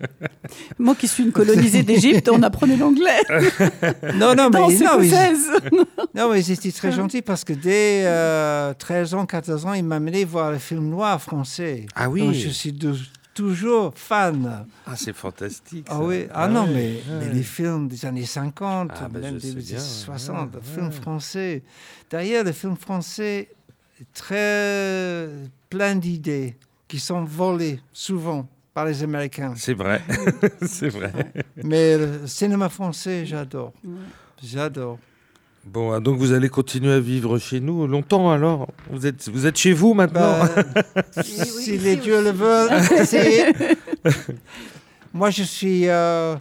Moi 0.78 0.94
qui 0.94 1.08
suis 1.08 1.24
une 1.24 1.32
colonisée 1.32 1.82
d'Égypte, 1.82 2.28
on 2.32 2.42
apprenait 2.42 2.76
l'anglais. 2.76 3.20
Non, 4.14 4.34
non, 4.34 4.50
mais, 4.50 4.60
non, 4.78 4.98
mais, 4.98 5.32
non, 6.14 6.30
mais 6.32 6.42
c'était 6.42 6.72
très 6.72 6.92
gentil 6.92 7.22
parce 7.22 7.44
que 7.44 7.52
dès 7.52 8.04
euh, 8.06 8.72
13 8.74 9.14
ans, 9.14 9.26
14 9.26 9.66
ans, 9.66 9.72
il 9.74 9.84
m'a 9.84 9.96
amené 9.96 10.24
voir 10.24 10.50
le 10.52 10.58
film 10.58 10.88
noir 10.88 11.20
français. 11.20 11.86
Ah 11.94 12.08
oui. 12.08 12.20
Donc, 12.22 12.34
je 12.34 12.48
suis 12.48 12.72
de- 12.72 12.94
toujours 13.34 13.92
fan. 13.94 14.66
Ah, 14.86 14.94
c'est 14.96 15.12
fantastique. 15.14 15.86
Ah 15.90 16.00
oui, 16.00 16.26
ah 16.32 16.48
non, 16.48 16.64
ouais, 16.66 17.00
mais, 17.08 17.16
mais 17.20 17.32
les 17.32 17.42
films 17.42 17.86
des 17.88 18.04
années 18.04 18.26
50, 18.26 18.90
Ah, 18.94 19.08
ben, 19.08 19.20
même 19.20 19.38
des 19.38 19.50
années 19.52 19.60
bien, 19.62 19.78
60, 19.78 20.36
ouais, 20.36 20.46
le 20.54 20.60
film 20.60 20.86
ouais. 20.86 20.92
français. 20.92 21.62
D'ailleurs, 22.10 22.44
le 22.44 22.52
film 22.52 22.76
français 22.76 23.48
est 24.00 24.12
très 24.14 25.28
plein 25.70 25.94
d'idées 25.94 26.56
qui 26.88 26.98
sont 26.98 27.24
volées 27.24 27.80
souvent 27.92 28.48
par 28.78 28.84
les 28.84 29.02
Américains. 29.02 29.54
C'est 29.56 29.74
vrai, 29.74 30.00
c'est 30.62 30.88
vrai. 30.88 31.10
Mais 31.64 31.98
le 31.98 32.26
cinéma 32.28 32.68
français, 32.68 33.26
j'adore. 33.26 33.72
J'adore. 34.40 34.98
Bon, 35.64 35.90
ah, 35.92 35.98
donc 35.98 36.16
vous 36.18 36.30
allez 36.32 36.48
continuer 36.48 36.92
à 36.92 37.00
vivre 37.00 37.38
chez 37.38 37.58
nous 37.58 37.88
longtemps 37.88 38.30
alors 38.30 38.68
Vous 38.88 39.04
êtes, 39.04 39.28
vous 39.28 39.46
êtes 39.46 39.56
chez 39.56 39.72
vous 39.72 39.94
maintenant 39.94 40.38
Bah, 40.94 41.02
si 41.24 41.76
les 41.76 41.96
dieux 41.96 42.22
le 42.22 42.30
veulent. 42.30 42.70
Moi, 45.12 45.30
je 45.30 45.42
suis 45.42 45.88
euh, 45.88 46.36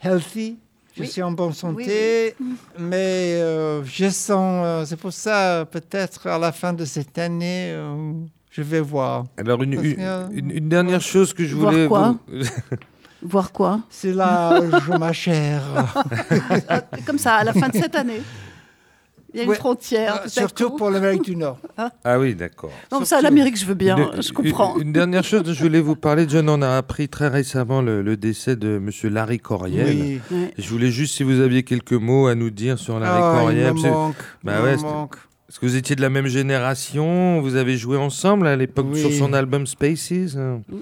healthy. 0.00 0.58
Je 0.96 1.00
Oui. 1.02 1.08
suis 1.08 1.22
en 1.22 1.32
bonne 1.32 1.52
santé, 1.52 2.36
mais 2.78 3.40
euh, 3.42 3.82
je 3.82 4.08
sens, 4.10 4.62
euh, 4.64 4.84
c'est 4.84 4.96
pour 4.96 5.12
ça, 5.12 5.66
peut-être 5.68 6.28
à 6.28 6.38
la 6.38 6.52
fin 6.52 6.72
de 6.72 6.84
cette 6.84 7.18
année, 7.18 7.72
euh, 7.74 8.12
je 8.56 8.62
vais 8.62 8.80
voir. 8.80 9.24
Alors, 9.36 9.62
une, 9.62 9.74
Parce 9.74 9.86
une, 9.86 9.96
que- 9.96 10.34
une- 10.38 10.50
une 10.50 10.68
dernière 10.68 11.00
chose 11.00 11.32
que 11.34 11.44
je 11.44 11.54
Voir 11.56 11.72
voulais... 11.72 11.88
quoi 11.88 12.16
vous- 12.28 12.44
Voir 13.26 13.52
quoi? 13.52 13.80
C'est 13.90 14.12
l'âge, 14.12 14.88
ma 15.00 15.12
chère. 15.12 15.62
Comme 17.06 17.18
ça, 17.18 17.36
à 17.36 17.44
la 17.44 17.52
fin 17.54 17.68
de 17.68 17.74
cette 17.76 17.94
année. 17.96 18.20
Il 19.32 19.38
y 19.38 19.40
a 19.40 19.44
une 19.44 19.50
Ouais. 19.50 19.56
frontière. 19.56 20.22
à 20.24 20.28
Surtout 20.28 20.70
pour 20.76 20.90
l'Amérique 20.90 21.22
du 21.24 21.34
Nord. 21.34 21.58
Ah 22.04 22.20
oui, 22.20 22.36
d'accord. 22.36 22.70
Non, 22.92 23.04
ça, 23.04 23.20
l'Amérique, 23.20 23.58
je 23.58 23.64
veux 23.64 23.74
bien. 23.74 23.96
Une- 23.96 24.22
je 24.22 24.30
comprends. 24.32 24.76
Une, 24.76 24.88
une 24.88 24.92
dernière 24.92 25.24
chose 25.24 25.42
dont 25.42 25.52
je 25.52 25.60
voulais 25.62 25.80
vous 25.80 25.96
parler, 25.96 26.26
John, 26.28 26.48
on 26.48 26.62
a 26.62 26.76
appris 26.76 27.08
très 27.08 27.26
récemment 27.28 27.82
le, 27.82 28.00
le 28.02 28.16
décès 28.16 28.54
de 28.54 28.78
Monsieur 28.78 29.08
Larry 29.08 29.40
Coriel. 29.40 30.20
Oui. 30.30 30.50
Je 30.56 30.68
voulais 30.68 30.90
juste 30.92 31.16
si 31.16 31.24
vous 31.24 31.40
aviez 31.40 31.64
quelques 31.64 31.94
mots 31.94 32.28
à 32.28 32.36
nous 32.36 32.50
dire 32.50 32.78
sur 32.78 33.00
Larry 33.00 33.20
Ah, 33.24 33.34
il 33.36 33.40
Coriel. 33.40 33.74
me 33.74 33.82
que- 33.82 33.88
manque. 33.88 34.16
Bah 34.44 34.52
il 34.58 34.64
ouais, 34.64 34.72
me 34.72 34.76
c'était- 34.76 34.88
manque. 34.90 35.16
Parce 35.54 35.60
que 35.60 35.66
vous 35.66 35.76
étiez 35.76 35.94
de 35.94 36.00
la 36.00 36.10
même 36.10 36.26
génération, 36.26 37.40
vous 37.40 37.54
avez 37.54 37.76
joué 37.76 37.96
ensemble 37.96 38.48
à 38.48 38.56
l'époque 38.56 38.88
Oui. 38.92 38.98
sur 39.00 39.12
son 39.12 39.32
album 39.32 39.68
Spaces? 39.68 40.12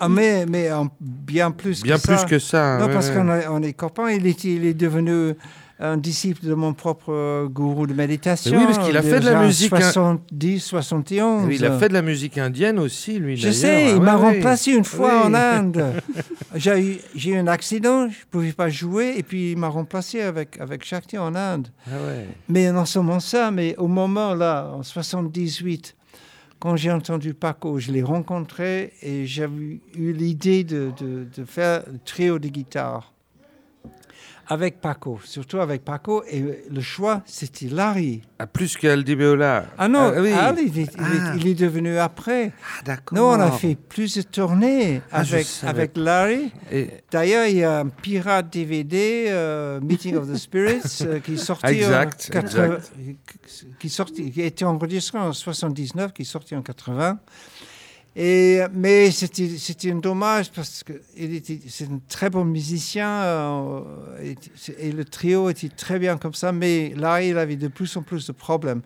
Ah, 0.00 0.08
mais, 0.08 0.46
mais 0.46 0.72
en- 0.72 0.88
bien 0.98 1.50
plus 1.50 1.82
Bien 1.82 1.98
que 1.98 2.06
plus 2.06 2.16
ça. 2.16 2.24
que 2.24 2.38
ça. 2.38 2.78
Non, 2.78 2.86
ouais, 2.86 2.92
parce 2.94 3.10
qu'on 3.10 3.28
est- 3.64 3.68
est 3.68 3.72
copains. 3.74 4.08
Il, 4.08 4.26
était- 4.26 4.48
il 4.54 4.64
est 4.64 4.72
devenu 4.72 5.34
un 5.82 5.96
disciple 5.96 6.46
de 6.46 6.54
mon 6.54 6.74
propre 6.74 7.12
euh, 7.12 7.48
gourou 7.48 7.88
de 7.88 7.92
méditation. 7.92 8.52
Mais 8.52 8.58
oui, 8.58 8.64
parce 8.66 8.86
qu'il 8.86 8.96
a 8.96 9.02
fait 9.02 9.18
de 9.18 9.24
la 9.24 9.44
musique, 9.44 9.72
hein. 9.72 9.80
70, 9.80 10.60
71. 10.60 11.44
Oui, 11.46 11.56
il 11.56 11.64
a 11.64 11.76
fait 11.76 11.88
de 11.88 11.92
la 11.94 12.02
musique 12.02 12.38
indienne 12.38 12.78
aussi, 12.78 13.18
lui. 13.18 13.36
Je 13.36 13.50
sais, 13.50 13.86
Ah 13.86 13.90
il 13.90 13.94
ouais, 13.94 14.00
m'a 14.00 14.14
remplacé 14.16 14.72
une 14.72 14.84
fois 14.84 15.26
en 15.26 15.34
Inde. 15.34 15.84
J'ai 16.54 16.80
eu, 16.80 16.98
j'ai 17.16 17.30
eu 17.30 17.36
un 17.36 17.46
accident, 17.46 18.08
je 18.08 18.18
ne 18.18 18.24
pouvais 18.30 18.52
pas 18.52 18.68
jouer, 18.68 19.14
et 19.16 19.22
puis 19.22 19.52
il 19.52 19.58
m'a 19.58 19.68
remplacé 19.68 20.20
avec, 20.20 20.60
avec 20.60 20.84
Shakti 20.84 21.16
en 21.18 21.34
Inde. 21.34 21.68
Ah 21.86 21.96
ouais. 22.06 22.26
Mais 22.48 22.70
non 22.70 22.84
seulement 22.84 23.20
ça, 23.20 23.50
mais 23.50 23.74
au 23.78 23.88
moment 23.88 24.34
là, 24.34 24.70
en 24.74 24.82
78, 24.82 25.96
quand 26.58 26.76
j'ai 26.76 26.92
entendu 26.92 27.34
Paco, 27.34 27.78
je 27.78 27.90
l'ai 27.90 28.02
rencontré 28.02 28.92
et 29.02 29.26
j'avais 29.26 29.80
eu 29.96 30.12
l'idée 30.12 30.62
de, 30.62 30.92
de, 31.00 31.26
de 31.34 31.44
faire 31.44 31.82
le 31.90 31.98
trio 32.04 32.38
de 32.38 32.48
guitare 32.48 33.11
avec 34.52 34.80
Paco, 34.80 35.18
surtout 35.24 35.58
avec 35.60 35.84
Paco. 35.84 36.22
Et 36.30 36.64
le 36.70 36.80
choix, 36.80 37.22
c'était 37.26 37.66
Larry. 37.68 38.22
Ah, 38.38 38.46
plus 38.46 38.76
qu'Aldi 38.76 39.16
Beola. 39.16 39.66
Ah 39.78 39.88
non, 39.88 40.12
oui. 40.18 40.32
Al, 40.32 40.56
il, 40.58 40.66
est, 40.66 40.70
il 40.82 40.82
est- 40.82 40.88
Ah. 40.98 41.34
il 41.36 41.46
est 41.46 41.54
devenu 41.54 41.96
après. 41.98 42.52
Ah, 42.62 42.82
d'accord. 42.84 43.16
Nous, 43.18 43.24
on 43.24 43.40
a 43.40 43.50
fait 43.50 43.74
plusieurs 43.76 44.26
tournées 44.26 45.00
Ah, 45.10 45.20
avec, 45.20 45.46
avec 45.64 45.96
Larry. 45.96 46.52
Et- 46.70 46.90
D'ailleurs, 47.10 47.46
il 47.46 47.56
y 47.58 47.64
a 47.64 47.80
un 47.80 47.88
pirate 47.88 48.52
DVD, 48.52 49.26
euh, 49.28 49.80
Meeting 49.80 50.16
of 50.16 50.28
the 50.30 50.36
Spirits, 50.36 50.80
euh, 51.02 51.18
qui 51.20 51.34
est 51.34 51.36
sorti 51.52 51.66
Exact, 51.66 52.30
en 52.30 52.40
80 52.40 52.76
qui, 53.78 53.88
sorti, 53.88 54.30
qui 54.30 54.40
été 54.42 54.64
enregistré 54.64 55.18
en 55.18 55.32
79, 55.32 56.12
qui 56.12 56.22
est 56.22 56.24
sorti 56.24 56.54
en 56.56 56.62
80. 56.62 57.18
Et, 58.14 58.60
mais 58.74 59.10
c'était 59.10 59.90
un 59.90 59.96
dommage 59.96 60.50
parce 60.50 60.82
que 60.84 60.92
c'est 61.16 61.84
un 61.90 61.98
très 62.08 62.28
bon 62.28 62.44
musicien 62.44 63.08
euh, 63.08 63.80
et, 64.22 64.36
et 64.78 64.92
le 64.92 65.04
trio 65.06 65.48
était 65.48 65.70
très 65.70 65.98
bien 65.98 66.18
comme 66.18 66.34
ça. 66.34 66.52
Mais 66.52 66.92
là, 66.94 67.22
il 67.22 67.38
avait 67.38 67.56
de 67.56 67.68
plus 67.68 67.96
en 67.96 68.02
plus 68.02 68.26
de 68.26 68.32
problèmes. 68.32 68.82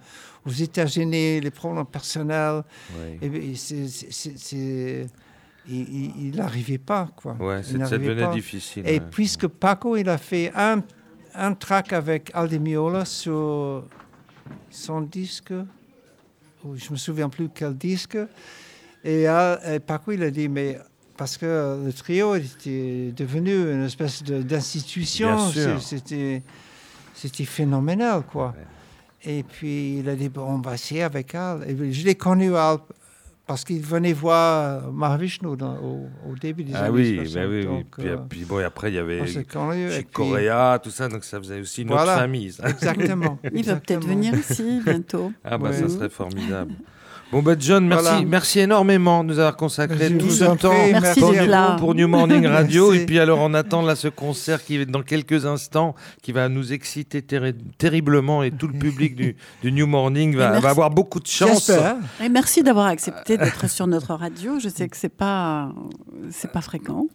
Aux 0.47 0.51
États-Unis, 0.53 1.41
les 1.41 1.51
problèmes 1.51 1.87
personnels. 1.87 2.63
Ouais. 2.97 3.19
Et 3.21 3.55
c'est- 3.57 5.07
il- 5.69 6.33
n'arrivait 6.37 6.79
pas, 6.79 7.09
quoi. 7.17 7.33
Ouais, 7.41 7.61
Il 7.69 7.85
ça 7.85 7.99
devenait 7.99 8.23
pas. 8.27 8.33
difficile. 8.33 8.85
Et 8.87 8.93
ouais. 9.01 9.03
puisque 9.11 9.49
Paco, 9.49 9.97
il 9.97 10.09
a 10.09 10.19
fait 10.19 10.53
un, 10.55 10.85
un 11.35 11.53
track 11.55 11.93
avec 11.93 12.31
Aldi 12.33 12.61
Miola 12.61 13.05
sur 13.05 13.85
son 14.71 15.01
disque, 15.01 15.53
je 16.75 16.91
me 16.93 16.97
souviens 16.97 17.29
plus 17.29 17.49
quel 17.53 17.77
disque, 17.77 18.17
et, 19.07 19.27
Al- 19.27 19.61
et 19.75 19.81
Paco, 19.81 20.13
il 20.13 20.23
a 20.23 20.31
dit, 20.31 20.49
mais 20.49 20.79
parce 21.17 21.37
que 21.39 21.83
le 21.85 21.93
trio 21.93 22.35
était 22.35 23.13
devenu 23.17 23.73
une 23.73 23.85
espèce 23.85 24.23
d'institution, 24.23 25.39
c'était 25.81 26.43
c'était 27.15 27.45
phénoménal, 27.45 28.23
quoi. 28.31 28.55
Et 29.25 29.43
puis, 29.43 29.99
il 30.01 30.09
a 30.09 30.15
dit, 30.15 30.29
bon, 30.29 30.43
on 30.43 30.59
va 30.61 30.75
essayer 30.75 31.03
avec 31.03 31.35
Al. 31.35 31.65
Et 31.67 31.93
je 31.93 32.05
l'ai 32.05 32.15
connu, 32.15 32.55
Al, 32.55 32.77
parce 33.47 33.65
qu'il 33.65 33.81
venait 33.81 34.13
voir 34.13 34.93
Mahavishnu 34.93 35.57
dans- 35.57 35.79
au, 35.79 36.09
au 36.31 36.35
début 36.41 36.65
des 36.65 36.75
Ah 36.75 36.85
années 36.85 36.91
oui, 36.91 37.17
60. 37.25 37.35
bah 37.35 37.49
oui, 37.49 37.57
oui. 37.61 37.65
donc, 37.67 37.87
Puis, 37.97 38.09
euh, 38.09 38.17
puis 38.29 38.45
bon, 38.45 38.61
et 38.61 38.65
après, 38.65 38.91
il 38.91 38.95
y 38.97 38.99
avait 38.99 39.23
Coréa, 40.13 40.79
tout 40.83 40.91
ça, 40.91 41.09
donc 41.09 41.25
ça 41.25 41.39
faisait 41.39 41.61
aussi 41.61 41.83
une 41.83 41.89
Voilà. 41.89 42.13
autre 42.13 42.21
famille. 42.21 42.53
ça. 42.53 42.69
Exactement. 42.69 43.39
Il 43.55 43.65
va 43.65 43.77
peut-être 43.77 44.07
venir 44.07 44.35
ici 44.35 44.81
bientôt. 44.85 45.33
Ah 45.45 45.57
bah 45.59 45.71
Ouais. 45.71 45.77
ça 45.77 45.89
serait 45.89 46.11
formidable. 46.11 46.73
Bon 47.33 47.43
bah 47.43 47.55
John, 47.59 47.85
merci, 47.89 48.05
Voilà. 48.05 48.21
merci 48.25 48.61
énormément 48.61 49.25
de 49.25 49.29
nous 49.31 49.39
avoir 49.41 49.57
consacré 49.57 50.11
Je 50.11 50.15
tout 50.17 50.31
ce 50.31 50.45
temps 50.45 50.71
Merci 50.93 51.19
pour, 51.21 51.33
New- 51.33 51.77
pour 51.79 51.95
New 51.97 52.07
Morning 52.07 52.47
Radio. 52.47 52.91
Merci. 52.91 53.03
Et 53.03 53.07
puis 53.07 53.19
alors 53.19 53.41
on 53.41 53.53
attend 53.53 53.83
là 53.83 53.97
ce 53.97 54.07
concert 54.07 54.65
qui 54.65 54.77
est 54.77 54.87
dans 54.87 55.03
quelques 55.03 55.45
instants, 55.45 55.97
qui 56.23 56.31
va 56.31 56.49
nous 56.49 56.73
exciter 56.73 57.23
terri- 57.23 57.55
terriblement 57.79 58.45
et 58.45 58.53
tout 58.53 58.69
le 58.69 58.79
public 58.79 59.17
du, 59.17 59.35
du 59.61 59.73
New 59.73 59.89
Morning 59.89 60.37
va, 60.37 60.51
avoir 60.69 60.91
beaucoup 60.91 61.19
de 61.19 61.27
chance. 61.27 61.71
Et 62.23 62.29
merci 62.29 62.63
d'avoir 62.63 62.87
accepté 62.87 63.37
d'être 63.37 63.69
sur 63.69 63.89
notre 63.89 64.15
radio. 64.15 64.61
Je 64.61 64.69
sais 64.69 64.89
que 64.89 64.97
c'est 64.97 65.09
pas 65.09 65.73
c'est 66.31 66.53
pas 66.53 66.61
fréquent. 66.61 67.07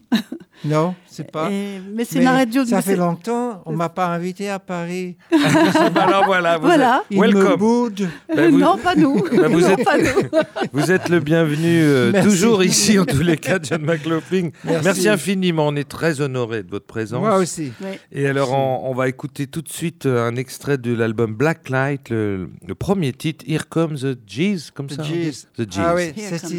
Non, 0.65 0.93
c'est 1.07 1.31
pas. 1.31 1.49
Et- 1.49 1.79
mais 1.95 2.03
c'est 2.03 2.19
une 2.21 2.27
radio. 2.27 2.65
Ça 2.65 2.81
fait 2.81 2.97
longtemps, 2.97 3.61
on 3.65 3.71
m'a 3.77 3.87
pas 3.89 4.07
invité 4.07 4.49
à 4.49 4.59
Paris. 4.59 5.15
alors 5.95 6.25
voilà, 6.25 6.57
vous 6.57 6.65
Voilà. 6.67 7.01
Il 7.09 7.17
me 7.19 7.27
Welcome. 7.27 7.55
boude. 7.59 8.09
Ben, 8.35 8.51
vous- 8.51 8.59
Non, 8.59 8.77
pas 8.77 8.93
nous. 8.95 9.21
Ben, 9.31 9.47
vous 9.47 9.61
Non, 9.61 9.69
êtes- 9.69 9.83
pas 9.85 9.97
nous. 9.97 10.01
vous 10.73 10.91
êtes 10.91 11.09
le 11.09 11.19
bienvenu 11.19 11.81
euh, 11.83 12.23
toujours 12.23 12.63
ici 12.63 12.97
en 12.99 13.05
tous 13.05 13.21
les 13.21 13.37
cas, 13.37 13.59
John 13.61 13.81
McLaughlin. 13.83 14.49
Merci. 14.63 14.83
Merci. 14.83 15.09
infiniment, 15.09 15.67
on 15.67 15.75
est 15.75 15.87
très 15.87 16.21
honoré 16.21 16.63
de 16.63 16.69
votre 16.69 16.85
présence. 16.85 17.19
Moi 17.19 17.37
aussi. 17.37 17.71
Et 18.11 18.27
alors, 18.27 18.51
on, 18.53 18.89
on 18.89 18.93
va 18.93 19.07
écouter 19.07 19.47
tout 19.47 19.61
de 19.61 19.69
suite 19.69 20.05
euh, 20.05 20.27
un 20.27 20.35
extrait 20.35 20.77
de 20.77 20.93
l'album 20.93 21.33
Blacklight, 21.35 22.09
le, 22.09 22.49
le 22.67 22.75
premier 22.75 23.13
titre, 23.13 23.45
Here 23.47 23.65
Comes 23.69 23.97
the 23.97 24.17
Jeez, 24.27 24.71
comme 24.73 24.87
The 24.87 24.95
ça 24.95 25.03
dit 25.03 25.45
The 25.57 25.71
Jeez. 25.71 25.81
Ah 25.83 25.95
oui, 25.95 26.13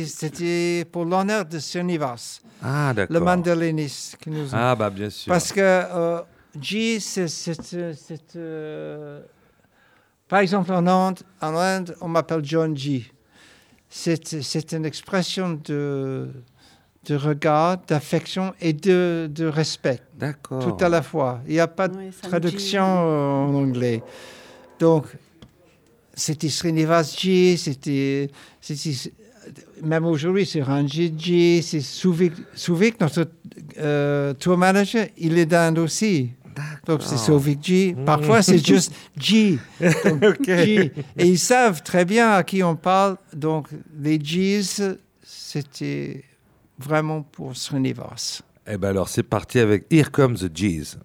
c'était- 0.06 0.84
pour 0.90 1.04
l'honneur 1.04 1.44
de 1.44 1.58
Srinivas, 1.58 2.40
Ah, 2.62 2.92
d'accord. 2.94 3.14
le 3.14 3.20
mandoliniste 3.24 4.16
qui 4.22 4.30
nous 4.30 4.54
a 4.54 4.70
Ah, 4.70 4.74
bah 4.74 4.90
bien 4.90 5.10
sûr. 5.10 5.30
Parce 5.32 5.52
que 5.52 5.60
euh, 5.60 6.20
G, 6.60 6.98
c'est. 7.00 7.28
c'est, 7.28 7.74
euh, 7.74 7.92
c'est, 7.96 8.36
euh, 8.36 9.20
par 10.28 10.40
exemple, 10.40 10.72
en 10.72 10.86
Inde, 10.86 11.18
en 11.40 11.54
Inde 11.56 11.94
on 12.00 12.08
m'appelle 12.08 12.40
John 12.42 12.76
G. 12.76 13.04
C'est, 13.94 14.26
c'est 14.42 14.72
une 14.72 14.86
expression 14.86 15.60
de, 15.66 16.28
de 17.04 17.14
regard, 17.14 17.76
d'affection 17.86 18.54
et 18.58 18.72
de, 18.72 19.28
de 19.30 19.44
respect, 19.44 20.00
D'accord. 20.18 20.64
tout 20.78 20.82
à 20.82 20.88
la 20.88 21.02
fois. 21.02 21.42
Il 21.46 21.52
n'y 21.52 21.60
a 21.60 21.68
pas 21.68 21.88
de 21.88 21.98
traduction 22.22 22.82
en 22.82 23.54
anglais. 23.54 24.02
Donc, 24.78 25.04
c'était 26.14 26.48
Srinivas 26.48 27.14
Ji, 27.18 27.58
c'était. 27.58 28.30
c'était- 28.62 29.12
Même 29.82 30.06
aujourd'hui, 30.06 30.46
c'est 30.46 30.62
Ranjit 30.62 31.12
Ji, 31.18 31.62
c'est 31.62 31.80
Souvik, 31.82 32.32
Souvik, 32.54 32.98
notre 33.00 33.28
euh, 33.78 34.32
tour 34.34 34.56
manager, 34.56 35.06
il 35.18 35.36
est 35.36 35.46
d'Inde 35.46 35.78
aussi. 35.80 36.30
Donc, 36.86 37.02
c'est 37.02 37.16
Ji. 37.62 37.94
Parfois, 38.06 38.42
c'est 38.42 38.64
juste 38.64 38.92
Ji. 39.16 39.58
Donc, 39.80 40.42
Ji. 40.44 40.90
Et 41.16 41.26
ils 41.26 41.38
savent 41.38 41.82
très 41.82 42.04
bien 42.04 42.32
à 42.32 42.42
qui 42.42 42.62
on 42.62 42.76
parle. 42.76 43.16
Donc, 43.34 43.68
les 44.00 44.18
Jis, 44.22 44.80
c'était 45.22 46.24
vraiment 46.78 47.22
pour 47.22 47.56
Srinivas. 47.56 48.42
Eh 48.66 48.76
ben 48.76 48.88
alors, 48.88 49.08
c'est 49.08 49.22
parti 49.22 49.58
avec 49.58 49.86
Here 49.90 50.10
Comes 50.10 50.36
the 50.36 50.54
G's. 50.54 50.98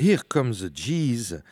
Here 0.00 0.22
Comes 0.26 0.54
the 0.62 0.74
Jeez. 0.74 1.42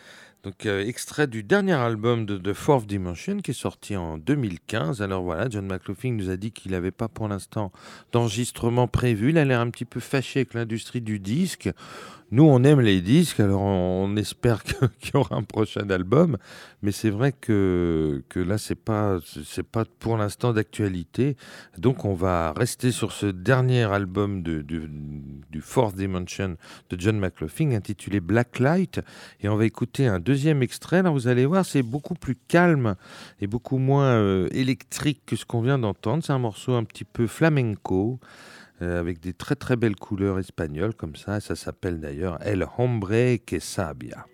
Donc, 0.42 0.64
euh, 0.64 0.86
extrait 0.86 1.26
du 1.26 1.42
dernier 1.42 1.74
album 1.74 2.24
de 2.24 2.38
The 2.38 2.55
Fourth 2.55 2.86
Dimension 2.86 3.38
qui 3.38 3.51
est 3.51 3.55
sorti 3.55 3.96
en 3.96 4.16
2015. 4.16 5.03
Alors 5.03 5.22
voilà, 5.22 5.51
John 5.51 5.66
McLaughlin 5.66 6.12
nous 6.12 6.30
a 6.30 6.36
dit 6.36 6.53
qu'il 6.53 6.72
n'avait 6.72 6.90
pas 6.90 7.09
pour 7.09 7.28
l'instant 7.28 7.72
d'enregistrement 8.12 8.88
prévu. 8.88 9.30
Il 9.30 9.38
a 9.38 9.44
l'air 9.44 9.61
un 9.61 9.68
petit 9.68 9.84
peu 9.84 10.01
fâché 10.01 10.40
avec 10.40 10.55
l'industrie 10.55 11.03
du 11.03 11.18
disque. 11.18 11.68
Nous, 12.31 12.45
on 12.45 12.62
aime 12.62 12.81
les 12.83 13.01
disques, 13.01 13.41
alors 13.41 13.62
on, 13.62 14.14
espère 14.16 14.62
qu'il 15.01 15.14
y 15.14 15.16
aura 15.16 15.37
un 15.37 15.43
prochain 15.43 15.89
album, 15.89 16.37
mais 16.83 16.93
c'est 16.93 17.09
vrai 17.09 17.33
que, 17.33 18.22
là, 18.35 18.59
c'est 18.59 18.74
pas, 18.74 19.18
c'est 19.47 19.62
pas 19.62 19.87
pour 19.99 20.18
l'instant 20.18 20.53
d'actualité. 20.53 21.39
Donc, 21.79 22.05
on 22.05 22.12
va 22.12 22.53
rester 22.53 22.93
sur 22.93 23.12
ce 23.12 23.24
dernier 23.24 23.85
album 23.85 24.43
de, 24.43 24.61
du 24.61 25.61
Fourth 25.62 25.97
Dimension 25.97 26.57
de 26.91 27.01
John 27.01 27.18
McLaughlin, 27.18 27.72
intitulé 27.72 28.20
Blacklight, 28.20 29.01
et 29.41 29.49
on 29.49 29.57
va 29.57 29.64
écouter 29.64 30.07
un 30.07 30.20
deuxième 30.20 30.62
extrait. 30.62 31.03
Là, 31.03 31.09
vous 31.09 31.29
allez 31.29 31.47
voir, 31.47 31.64
c'est 31.64 31.83
beaucoup 31.83 32.14
plus 32.14 32.37
calme 32.37 32.97
et 33.41 33.47
beaucoup 33.47 33.79
moins 33.79 34.12
euh, 34.12 34.49
électrique 34.53 35.22
que 35.24 35.35
ce 35.35 35.47
qu'on 35.47 35.62
vient 35.62 35.79
d'entendre. 35.79 36.22
C'est 36.22 36.33
un 36.33 36.39
morceau 36.39 36.74
un 36.74 36.85
petit 36.85 37.05
peu 37.05 37.26
flamenco. 37.26 38.20
Euh, 38.81 39.01
avec 39.01 39.18
des 39.18 39.33
très 39.33 39.57
très 39.57 39.74
belles 39.74 39.97
couleurs 39.97 40.39
espagnoles 40.39 40.95
comme 40.95 41.16
ça. 41.16 41.41
Ça 41.41 41.57
s'appelle 41.57 41.99
d'ailleurs 42.01 42.39
El 42.43 42.64
Hombre 42.79 43.37
que 43.45 43.59
Sabia. 43.59 44.24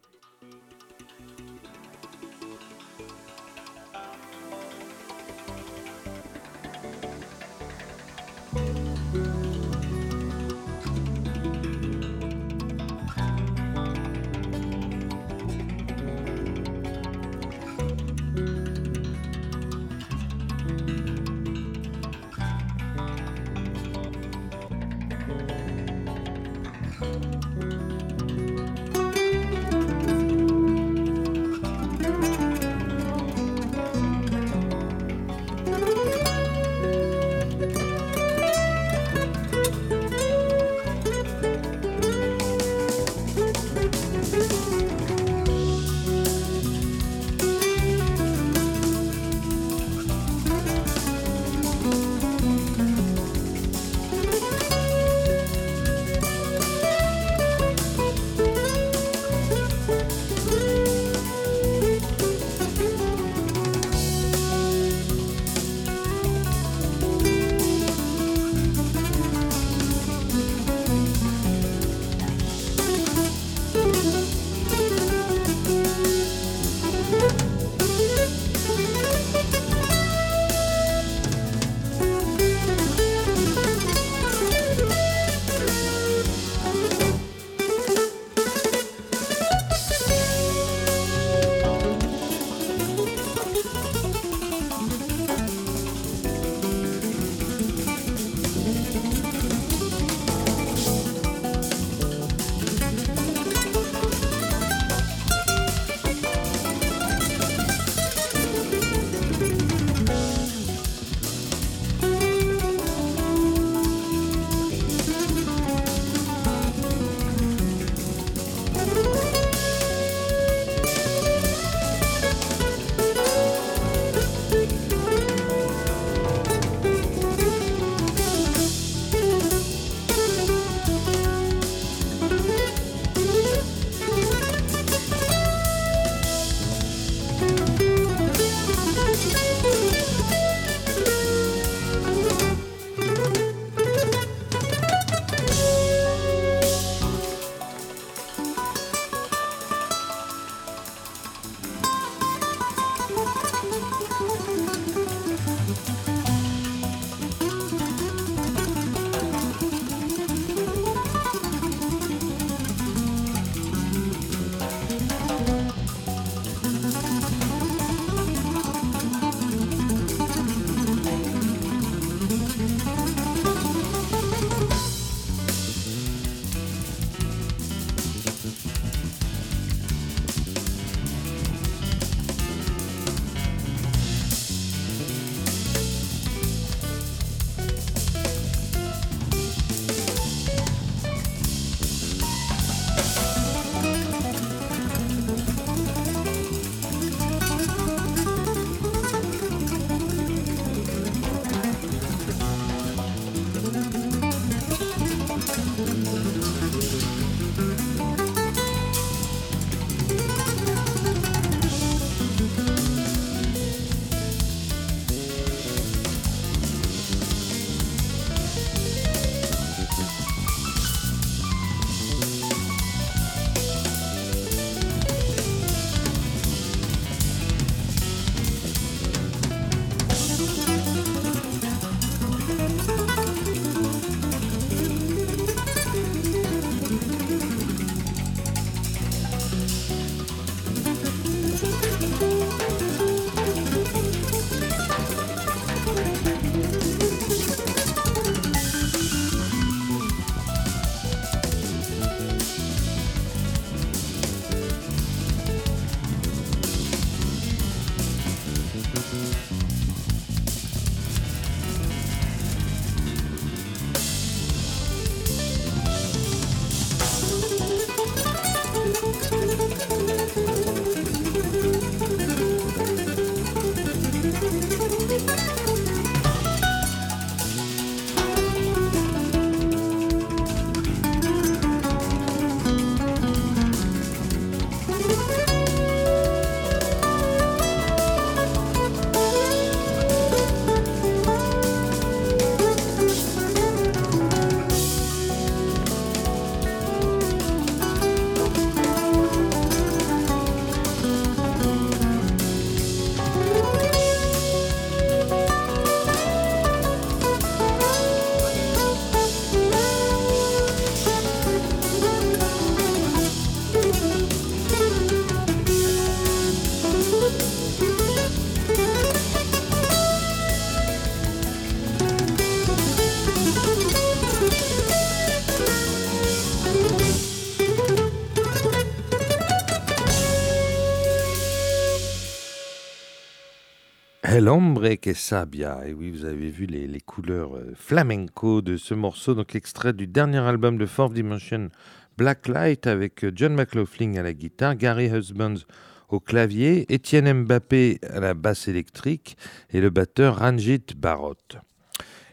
El 334.44 334.50
hombre 334.50 334.96
que 334.96 335.14
sabia. 335.14 335.88
Et 335.88 335.94
oui, 335.94 336.10
vous 336.10 336.26
avez 336.26 336.50
vu 336.50 336.66
les, 336.66 336.86
les 336.86 337.00
couleurs 337.00 337.56
euh, 337.56 337.72
flamenco 337.74 338.60
de 338.60 338.76
ce 338.76 338.92
morceau, 338.92 339.32
donc 339.32 339.54
extrait 339.54 339.94
du 339.94 340.06
dernier 340.06 340.36
album 340.36 340.76
de 340.76 340.84
Fourth 340.84 341.14
Dimension, 341.14 341.70
Blacklight, 342.18 342.86
avec 342.86 343.24
euh, 343.24 343.32
John 343.34 343.54
McLaughlin 343.54 344.16
à 344.16 344.22
la 344.22 344.34
guitare, 344.34 344.76
Gary 344.76 345.06
Husbands 345.06 345.64
au 346.10 346.20
clavier, 346.20 346.84
Étienne 346.92 347.44
Mbappé 347.44 348.00
à 348.06 348.20
la 348.20 348.34
basse 348.34 348.68
électrique 348.68 349.38
et 349.70 349.80
le 349.80 349.88
batteur 349.88 350.40
Ranjit 350.40 350.84
Barot. 350.94 351.36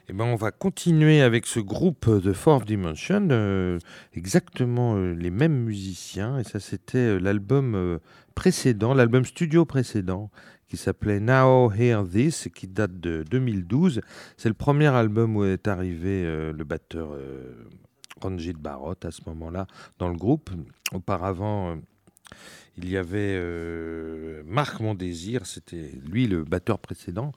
Eh 0.09 0.11
ben, 0.11 0.25
on 0.25 0.35
va 0.35 0.51
continuer 0.51 1.21
avec 1.21 1.45
ce 1.45 1.61
groupe 1.61 2.09
de 2.09 2.33
Fourth 2.33 2.67
Dimension, 2.67 3.25
euh, 3.31 3.79
exactement 4.15 4.97
les 4.97 5.31
mêmes 5.31 5.63
musiciens, 5.63 6.39
et 6.39 6.43
ça 6.43 6.59
c'était 6.59 7.17
l'album 7.19 7.99
précédent, 8.35 8.93
l'album 8.93 9.23
studio 9.23 9.63
précédent, 9.63 10.29
qui 10.71 10.77
s'appelait 10.77 11.19
Now 11.19 11.69
Hear 11.73 12.07
This, 12.07 12.47
qui 12.55 12.65
date 12.65 12.97
de 12.97 13.23
2012. 13.29 13.99
C'est 14.37 14.47
le 14.47 14.55
premier 14.55 14.87
album 14.87 15.35
où 15.35 15.43
est 15.43 15.67
arrivé 15.67 16.23
euh, 16.23 16.53
le 16.53 16.63
batteur 16.63 17.09
euh, 17.11 17.67
Ranjit 18.21 18.53
Barot 18.53 18.95
à 19.03 19.11
ce 19.11 19.19
moment-là 19.25 19.67
dans 19.99 20.07
le 20.07 20.15
groupe. 20.15 20.49
Auparavant, 20.93 21.71
euh, 21.71 21.75
il 22.77 22.89
y 22.89 22.95
avait 22.95 23.35
euh, 23.37 24.43
Marc 24.45 24.79
Mondésir, 24.79 25.45
c'était 25.45 25.91
lui 26.09 26.25
le 26.27 26.45
batteur 26.45 26.79
précédent. 26.79 27.33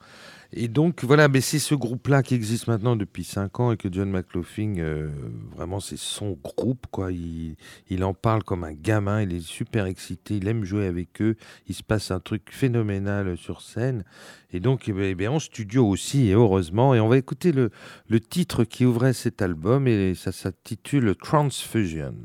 Et 0.57 0.69
donc 0.69 1.03
voilà, 1.03 1.27
mais 1.27 1.41
c'est 1.41 1.59
ce 1.59 1.75
groupe-là 1.75 2.23
qui 2.23 2.33
existe 2.33 2.67
maintenant 2.67 2.95
depuis 2.95 3.25
5 3.25 3.59
ans 3.59 3.71
et 3.73 3.77
que 3.77 3.89
John 3.91 4.09
McLaughlin, 4.09 4.75
euh, 4.77 5.09
vraiment 5.53 5.81
c'est 5.81 5.97
son 5.97 6.31
groupe, 6.41 6.87
quoi. 6.91 7.11
Il, 7.11 7.57
il 7.89 8.05
en 8.05 8.13
parle 8.13 8.41
comme 8.41 8.63
un 8.63 8.71
gamin, 8.71 9.21
il 9.21 9.33
est 9.33 9.45
super 9.45 9.85
excité, 9.85 10.37
il 10.37 10.47
aime 10.47 10.63
jouer 10.63 10.87
avec 10.87 11.21
eux, 11.21 11.35
il 11.67 11.75
se 11.75 11.83
passe 11.83 12.09
un 12.09 12.21
truc 12.21 12.43
phénoménal 12.51 13.35
sur 13.35 13.61
scène. 13.61 14.05
Et 14.53 14.61
donc, 14.61 14.87
eh 14.87 14.93
bien, 14.93 15.03
eh 15.03 15.15
bien, 15.15 15.31
en 15.31 15.39
studio 15.39 15.85
aussi, 15.85 16.29
et 16.29 16.33
heureusement. 16.33 16.95
Et 16.95 17.01
on 17.01 17.09
va 17.09 17.17
écouter 17.17 17.51
le, 17.51 17.69
le 18.07 18.21
titre 18.21 18.63
qui 18.63 18.85
ouvrait 18.85 19.11
cet 19.11 19.41
album, 19.41 19.89
et 19.89 20.15
ça 20.15 20.31
s'intitule. 20.31 21.15
Transfusion 21.17 22.15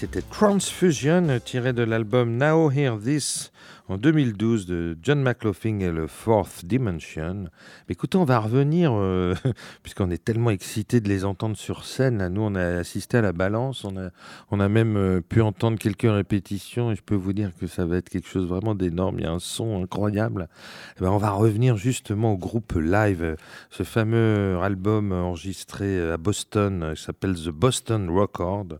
c'était 0.00 0.22
Transfusion 0.22 1.40
tiré 1.44 1.74
de 1.74 1.82
l'album 1.82 2.38
Now 2.38 2.70
Hear 2.70 2.98
This 2.98 3.52
en 3.86 3.98
2012 3.98 4.64
de 4.64 4.96
John 5.02 5.20
McLaughlin 5.20 5.80
et 5.80 5.90
le 5.90 6.06
Fourth 6.06 6.64
Dimension. 6.64 7.50
Écoutez, 7.90 8.16
on 8.16 8.24
va 8.24 8.38
revenir, 8.38 8.92
euh, 8.94 9.34
puisqu'on 9.82 10.10
est 10.10 10.24
tellement 10.24 10.48
excités 10.48 11.02
de 11.02 11.08
les 11.10 11.26
entendre 11.26 11.54
sur 11.54 11.84
scène. 11.84 12.28
Nous, 12.28 12.40
on 12.40 12.54
a 12.54 12.78
assisté 12.78 13.18
à 13.18 13.20
la 13.20 13.34
balance, 13.34 13.84
on 13.84 13.94
a, 13.98 14.08
on 14.50 14.58
a 14.58 14.70
même 14.70 14.96
euh, 14.96 15.20
pu 15.20 15.42
entendre 15.42 15.78
quelques 15.78 16.10
répétitions, 16.10 16.92
et 16.92 16.94
je 16.94 17.02
peux 17.02 17.14
vous 17.14 17.34
dire 17.34 17.50
que 17.60 17.66
ça 17.66 17.84
va 17.84 17.98
être 17.98 18.08
quelque 18.08 18.28
chose 18.28 18.46
vraiment 18.46 18.74
d'énorme. 18.74 19.18
Il 19.18 19.24
y 19.24 19.28
a 19.28 19.32
un 19.32 19.38
son 19.38 19.82
incroyable. 19.82 20.48
Eh 20.96 21.02
ben, 21.02 21.10
on 21.10 21.18
va 21.18 21.32
revenir 21.32 21.76
justement 21.76 22.32
au 22.32 22.38
groupe 22.38 22.72
live, 22.72 23.36
ce 23.68 23.82
fameux 23.82 24.58
album 24.62 25.12
enregistré 25.12 26.10
à 26.10 26.16
Boston, 26.16 26.94
qui 26.96 27.02
s'appelle 27.02 27.34
The 27.34 27.50
Boston 27.50 28.08
Record. 28.08 28.78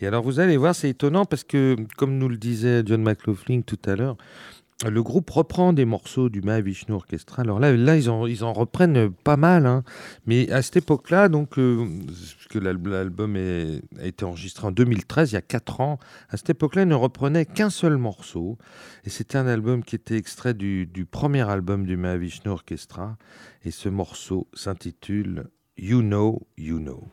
Et 0.00 0.06
alors 0.06 0.22
vous 0.22 0.40
allez 0.40 0.56
voir, 0.56 0.74
c'est 0.74 0.90
étonnant 0.90 1.24
parce 1.24 1.44
que, 1.44 1.76
comme 1.96 2.18
nous 2.18 2.28
le 2.28 2.36
disait 2.36 2.82
John 2.84 3.02
McLaughlin 3.02 3.62
tout 3.62 3.78
à 3.86 3.96
l'heure, 3.96 4.16
le 4.84 5.02
groupe 5.02 5.30
reprend 5.30 5.72
des 5.72 5.86
morceaux 5.86 6.28
du 6.28 6.42
Mahavishnu 6.42 6.94
Orchestra. 6.94 7.40
Alors 7.40 7.58
là, 7.58 7.74
là 7.74 7.96
ils, 7.96 8.10
en, 8.10 8.26
ils 8.26 8.44
en 8.44 8.52
reprennent 8.52 9.10
pas 9.10 9.38
mal. 9.38 9.64
Hein. 9.64 9.84
Mais 10.26 10.50
à 10.52 10.60
cette 10.60 10.76
époque-là, 10.76 11.30
donc, 11.30 11.58
euh, 11.58 11.88
l'album 12.54 13.36
a 13.98 14.04
été 14.04 14.26
enregistré 14.26 14.66
en 14.66 14.72
2013, 14.72 15.32
il 15.32 15.34
y 15.36 15.38
a 15.38 15.42
4 15.42 15.80
ans, 15.80 15.98
à 16.28 16.36
cette 16.36 16.50
époque-là, 16.50 16.82
ils 16.82 16.88
ne 16.88 16.94
reprenaient 16.94 17.46
qu'un 17.46 17.70
seul 17.70 17.96
morceau. 17.96 18.58
Et 19.04 19.10
c'était 19.10 19.38
un 19.38 19.46
album 19.46 19.82
qui 19.82 19.96
était 19.96 20.18
extrait 20.18 20.52
du 20.52 21.08
premier 21.10 21.48
album 21.48 21.86
du 21.86 21.96
Mahavishnu 21.96 22.50
Orchestra. 22.50 23.16
Et 23.64 23.70
ce 23.70 23.88
morceau 23.88 24.46
s'intitule 24.52 25.48
You 25.78 26.02
Know, 26.02 26.46
You 26.58 26.80
Know. 26.80 27.08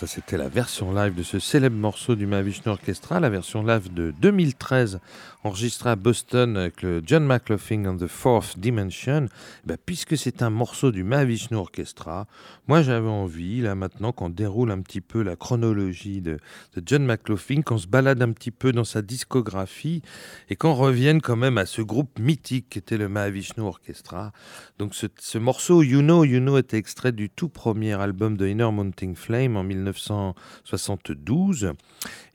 Ça 0.00 0.06
c'était 0.06 0.38
la 0.38 0.48
version 0.48 0.94
live 0.94 1.14
de 1.14 1.22
ce 1.22 1.38
célèbre 1.38 1.76
morceau 1.76 2.14
du 2.14 2.24
Mahavishnu 2.24 2.72
Orchestra, 2.72 3.20
la 3.20 3.28
version 3.28 3.62
live 3.62 3.92
de 3.92 4.14
2013, 4.18 4.98
enregistrée 5.42 5.90
à 5.90 5.96
Boston 5.96 6.56
avec 6.56 6.82
le 6.82 7.02
John 7.04 7.24
McLaughlin 7.24 7.86
on 7.86 7.96
the 7.96 8.06
Fourth 8.06 8.58
Dimension. 8.58 9.26
Ben, 9.64 9.76
puisque 9.84 10.16
c'est 10.16 10.42
un 10.42 10.50
morceau 10.50 10.90
du 10.90 11.02
Mahavishnu 11.02 11.56
Orchestra, 11.56 12.26
moi 12.68 12.82
j'avais 12.82 13.08
envie, 13.08 13.60
là 13.60 13.74
maintenant, 13.74 14.12
qu'on 14.12 14.28
déroule 14.28 14.70
un 14.70 14.80
petit 14.80 15.00
peu 15.00 15.22
la 15.22 15.36
chronologie 15.36 16.20
de, 16.20 16.38
John 16.84 17.04
McLaughlin, 17.04 17.62
qu'on 17.62 17.78
se 17.78 17.86
balade 17.86 18.22
un 18.22 18.32
petit 18.32 18.50
peu 18.50 18.72
dans 18.72 18.84
sa 18.84 19.02
discographie 19.02 20.02
et 20.48 20.56
qu'on 20.56 20.74
revienne 20.74 21.20
quand 21.20 21.36
même 21.36 21.58
à 21.58 21.66
ce 21.66 21.82
groupe 21.82 22.18
mythique 22.18 22.68
qui 22.70 22.78
était 22.78 22.98
le 22.98 23.08
Mahavishnu 23.08 23.62
Orchestra. 23.62 24.32
Donc 24.78 24.94
ce, 24.94 25.06
ce 25.18 25.38
morceau 25.38 25.82
You 25.82 26.00
Know, 26.00 26.24
You 26.24 26.40
Know 26.40 26.58
était 26.58 26.76
extrait 26.76 27.12
du 27.12 27.30
tout 27.30 27.48
premier 27.48 27.94
album 27.94 28.36
de 28.36 28.46
Inner 28.46 28.70
Mounting 28.70 29.14
Flame 29.14 29.56
en 29.56 29.64
1972. 29.64 31.72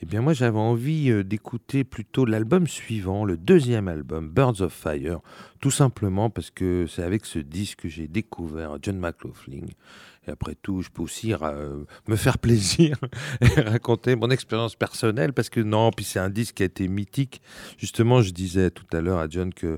Eh 0.02 0.06
bien 0.06 0.22
moi 0.22 0.34
j'avais 0.34 0.60
envie 0.60 1.10
euh, 1.10 1.24
d'écouter 1.24 1.84
plutôt 1.84 2.26
l'album 2.26 2.68
suivant, 2.68 2.95
le 3.04 3.38
deuxième 3.38 3.88
album, 3.88 4.30
Birds 4.30 4.62
of 4.62 4.74
Fire, 4.74 5.20
tout 5.60 5.72
simplement 5.72 6.30
parce 6.30 6.52
que 6.52 6.86
c'est 6.88 7.04
avec 7.04 7.26
ce 7.26 7.40
disque 7.40 7.82
que 7.82 7.90
j'ai 7.90 8.08
découvert 8.08 8.78
John 8.82 8.98
McLaughlin. 8.98 9.68
Et 10.28 10.32
après 10.32 10.56
tout, 10.56 10.82
je 10.82 10.90
peux 10.90 11.04
aussi 11.04 11.34
euh, 11.34 11.84
me 12.08 12.16
faire 12.16 12.38
plaisir 12.38 12.98
et 13.42 13.62
raconter 13.62 14.16
mon 14.16 14.30
expérience 14.30 14.76
personnelle 14.76 15.34
parce 15.34 15.50
que 15.50 15.60
non, 15.60 15.92
puis 15.92 16.06
c'est 16.06 16.20
un 16.20 16.30
disque 16.30 16.56
qui 16.56 16.64
a 16.64 16.66
été 16.66 16.88
mythique. 16.88 17.42
Justement, 17.78 18.22
je 18.22 18.32
disais 18.32 18.72
tout 18.72 18.86
à 18.96 19.02
l'heure 19.02 19.20
à 19.20 19.28
John 19.30 19.54
que 19.54 19.78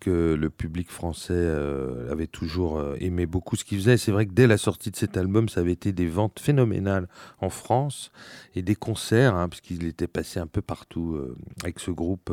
que 0.00 0.34
le 0.34 0.50
public 0.50 0.90
français 0.90 1.32
euh, 1.34 2.10
avait 2.10 2.26
toujours 2.26 2.78
euh, 2.78 2.96
aimé 3.00 3.26
beaucoup 3.26 3.56
ce 3.56 3.64
qu'il 3.64 3.78
faisait. 3.78 3.96
C'est 3.96 4.12
vrai 4.12 4.26
que 4.26 4.32
dès 4.32 4.46
la 4.46 4.58
sortie 4.58 4.90
de 4.90 4.96
cet 4.96 5.16
album, 5.16 5.48
ça 5.48 5.60
avait 5.60 5.72
été 5.72 5.92
des 5.92 6.06
ventes 6.06 6.40
phénoménales 6.40 7.08
en 7.40 7.50
France 7.50 8.12
et 8.54 8.62
des 8.62 8.74
concerts, 8.74 9.34
hein, 9.34 9.48
puisqu'il 9.48 9.86
était 9.86 10.06
passé 10.06 10.40
un 10.40 10.46
peu 10.46 10.62
partout 10.62 11.14
euh, 11.14 11.36
avec 11.62 11.80
ce 11.80 11.90
groupe 11.90 12.32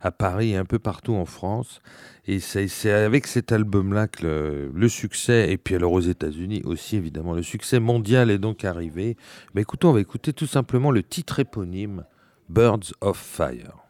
à 0.00 0.10
Paris 0.10 0.52
et 0.52 0.56
un 0.56 0.64
peu 0.64 0.78
partout 0.78 1.14
en 1.14 1.24
France. 1.24 1.80
Et 2.26 2.38
c'est 2.38 2.90
avec 2.90 3.26
cet 3.26 3.50
album-là 3.50 4.06
que 4.06 4.70
le, 4.72 4.88
succès, 4.88 5.50
et 5.50 5.58
puis 5.58 5.74
alors 5.74 5.92
aux 5.92 6.00
États-Unis 6.00 6.62
aussi 6.64 6.96
évidemment, 6.96 7.32
le 7.32 7.42
succès 7.42 7.80
mondial 7.80 8.30
est 8.30 8.38
donc 8.38 8.64
arrivé. 8.64 9.16
Mais 9.54 9.62
écoutons, 9.62 9.90
on 9.90 9.94
va 9.94 10.00
écouter 10.00 10.32
tout 10.32 10.46
simplement 10.46 10.90
le 10.90 11.02
titre 11.02 11.40
éponyme, 11.40 12.04
Birds 12.48 12.92
of 13.00 13.16
Fire. 13.16 13.84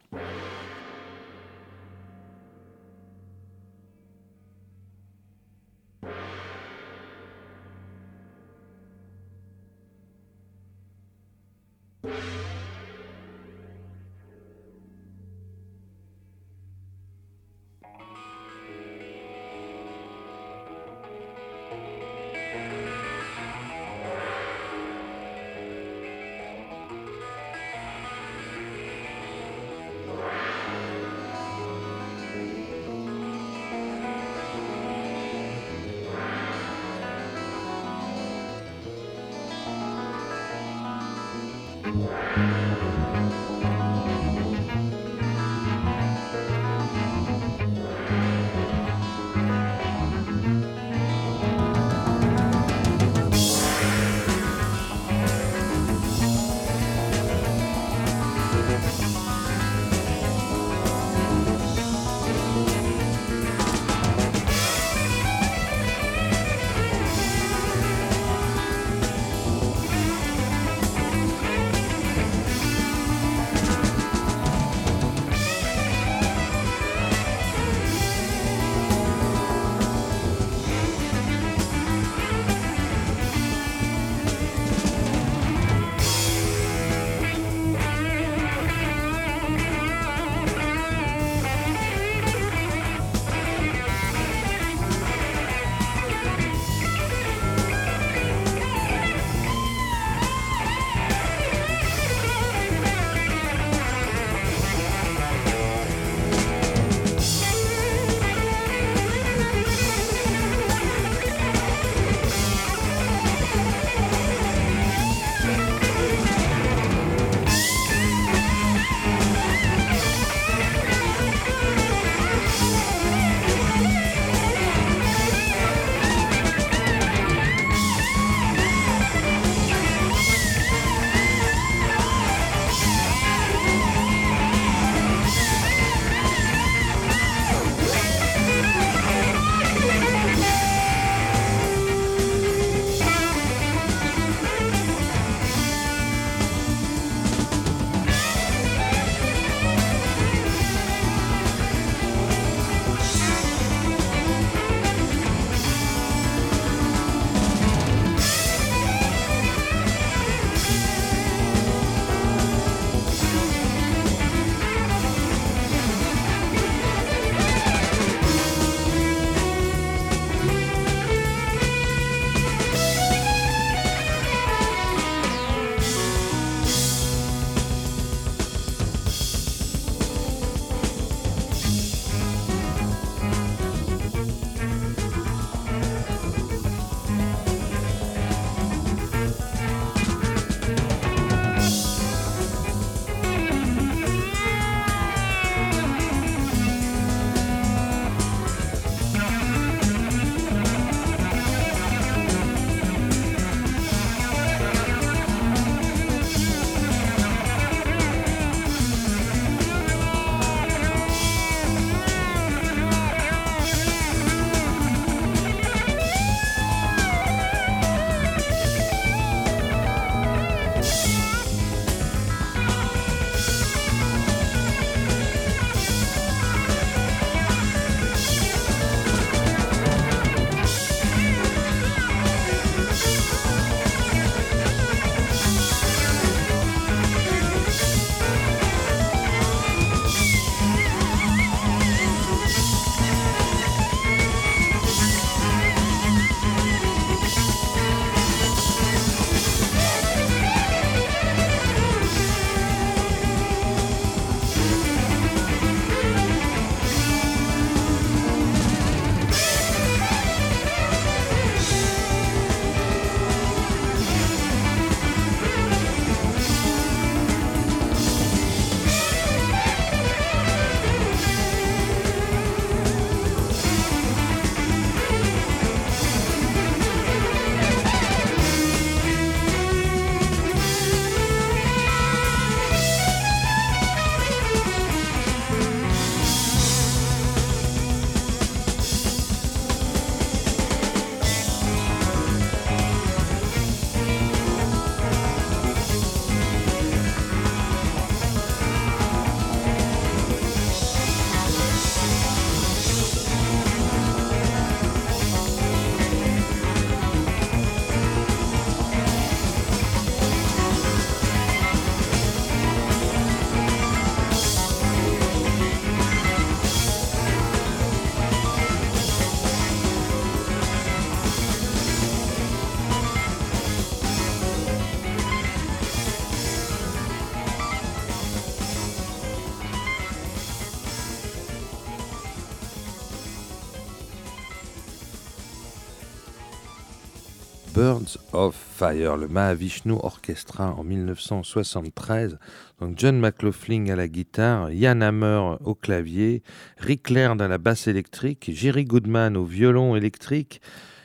Birds 337.80 338.18
of 338.34 338.54
Fire, 338.54 339.16
le 339.16 339.26
Mahavishnu 339.26 339.94
Orchestra 339.94 340.74
en 340.76 340.84
1973. 340.84 342.38
Donc 342.78 342.98
John 342.98 343.18
McLaughlin 343.18 343.88
à 343.88 343.96
la 343.96 344.06
guitare, 344.06 344.70
Ian 344.70 345.00
Hammer 345.00 345.56
au 345.64 345.74
clavier, 345.74 346.42
Rick 346.76 347.08
Laird 347.08 347.40
à 347.40 347.48
la 347.48 347.56
basse 347.56 347.86
électrique, 347.86 348.50
Jerry 348.52 348.84
Goodman 348.84 349.34
au 349.34 349.46
violon 349.46 349.96
électrique 349.96 350.60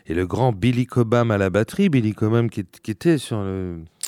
et 0.05 0.13
le 0.13 0.27
grand 0.27 0.51
Billy 0.51 0.85
Cobham 0.85 1.31
à 1.31 1.37
la 1.37 1.49
batterie. 1.49 1.87
Billy 1.87 2.11
Cobham 2.11 2.49
qui, 2.49 2.59
était 2.59 3.19
sur 3.19 3.37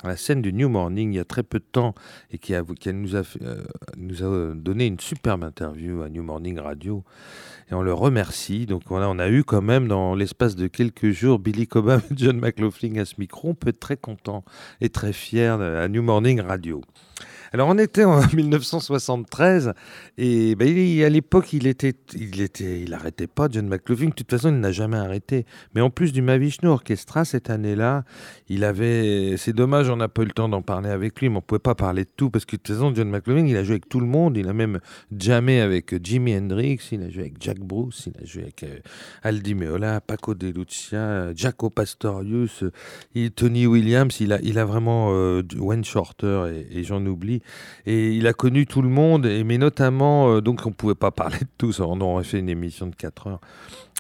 la 0.04 0.18
scène 0.18 0.42
du 0.42 0.54
New 0.54 0.70
Morning 0.70 1.14
il 1.14 1.16
y 1.16 1.20
a 1.20 1.26
très 1.26 1.44
peu 1.44 1.60
de 1.60 1.66
temps 1.72 1.96
et 2.32 2.38
qui, 2.38 2.54
nous, 2.94 3.16
a 3.16 3.24
euh, 3.42 4.52
a 4.52 4.54
donné 4.56 4.86
une 4.86 5.00
superbe 5.00 5.44
interview 5.44 6.02
à 6.02 6.10
New 6.10 6.24
Morning 6.24 6.60
Radio 6.60 7.04
et 7.70 7.74
on 7.74 7.82
le 7.82 7.94
remercie. 7.94 8.66
Donc 8.66 8.84
voilà, 8.88 9.10
on 9.10 9.20
a 9.20 9.30
eu 9.30 9.44
quand 9.44 9.62
même 9.62 9.88
dans 9.88 10.16
l'espace 10.16 10.56
de 10.56 10.68
quelques 10.68 11.12
jours 11.12 11.40
Billy 11.40 11.68
Cobham 11.68 12.02
et 12.12 12.14
John 12.18 12.40
McLaughlin 12.40 12.98
à 12.98 13.06
ce 13.06 13.16
micro. 13.18 13.50
On 13.50 13.56
peut 13.56 13.70
être 13.70 13.80
très 13.80 13.98
content 13.98 14.44
et 14.82 14.90
très 14.90 15.14
fier 15.14 15.60
à 15.60 15.88
New 15.88 16.02
Morning 16.02 16.40
Radio. 16.40 16.82
Alors 17.54 17.70
on 17.70 17.78
était 17.78 18.04
en 18.04 18.22
1973 18.34 19.74
et 20.18 20.56
ben, 20.56 20.68
à 21.04 21.10
l'époque 21.10 21.54
il 21.54 21.68
était, 21.68 21.94
il 22.14 22.42
était, 22.42 22.82
il 22.82 22.94
arrêtait 22.94 23.28
pas 23.28 23.48
John 23.52 23.68
McLaughlin. 23.68 24.10
De 24.10 24.14
toute 24.14 24.30
façon 24.30 24.50
il 24.50 24.60
n'a 24.60 24.72
jamais 24.72 24.98
arrêté. 24.98 25.46
Mais 25.74 25.82
en 25.82 25.90
plus 25.90 26.12
du 26.12 26.22
Mavishnu 26.22 26.70
Orchestra 26.70 27.26
cette 27.26 27.50
année-là, 27.50 28.04
il 28.50 28.64
avait, 28.64 29.36
c'est 29.38 29.54
dommage 29.54 29.90
on 29.90 29.98
n'a 29.98 30.08
pas 30.08 30.24
eu 30.24 30.26
le 30.26 30.32
temps 30.32 30.50
d'en 30.50 30.62
parler 30.62 30.90
avec 30.90 31.20
lui, 31.20 31.30
mais 31.30 31.38
on 31.38 31.42
pouvait 31.42 31.60
pas 31.60 31.76
parler 31.76 32.04
de 32.04 32.10
tout 32.16 32.30
parce 32.30 32.46
que 32.46 32.56
de 32.56 32.62
toute 32.62 32.76
façon 32.76 32.94
John 32.94 33.10
McLaughlin 33.10 33.46
il 33.48 33.58
a 33.58 33.64
joué 33.64 33.74
avec 33.74 33.90
tout 33.90 34.00
le 34.00 34.08
monde, 34.08 34.38
il 34.38 34.48
a 34.48 34.54
même 34.54 34.80
jamais 35.18 35.62
avec 35.62 36.04
Jimi 36.04 36.36
Hendrix, 36.36 36.80
il 36.92 37.04
a 37.04 37.10
joué 37.10 37.22
avec 37.22 37.36
Jack 37.42 37.60
Bruce, 37.60 38.08
il 38.08 38.22
a 38.22 38.26
joué 38.26 38.44
avec 38.44 38.64
euh, 38.64 38.80
Aldi 39.24 39.56
Meola, 39.56 40.02
Paco 40.02 40.34
de 40.34 40.48
Lucia, 40.48 41.34
Jaco 41.36 41.70
Pastorius, 41.70 42.64
Tony 43.36 43.68
Williams, 43.68 44.20
il 44.20 44.34
a, 44.34 44.40
il 44.42 44.60
a 44.60 44.66
vraiment 44.66 45.10
euh, 45.12 45.42
Wayne 45.58 45.84
Shorter 45.84 46.66
et 46.72 46.84
j'en 46.84 47.06
oublie. 47.06 47.37
Et 47.86 48.14
il 48.14 48.28
a 48.28 48.34
connu 48.34 48.66
tout 48.66 48.82
le 48.82 48.90
monde, 48.90 49.28
mais 49.46 49.58
notamment, 49.58 50.30
euh, 50.32 50.42
donc 50.42 50.62
on 50.66 50.70
ne 50.70 50.74
pouvait 50.74 50.96
pas 50.96 51.12
parler 51.12 51.40
de 51.40 51.48
tout, 51.58 51.74
on 51.82 52.00
aurait 52.02 52.24
fait 52.24 52.40
une 52.40 52.50
émission 52.50 52.88
de 52.88 52.96
4 52.96 53.28
heures. 53.28 53.42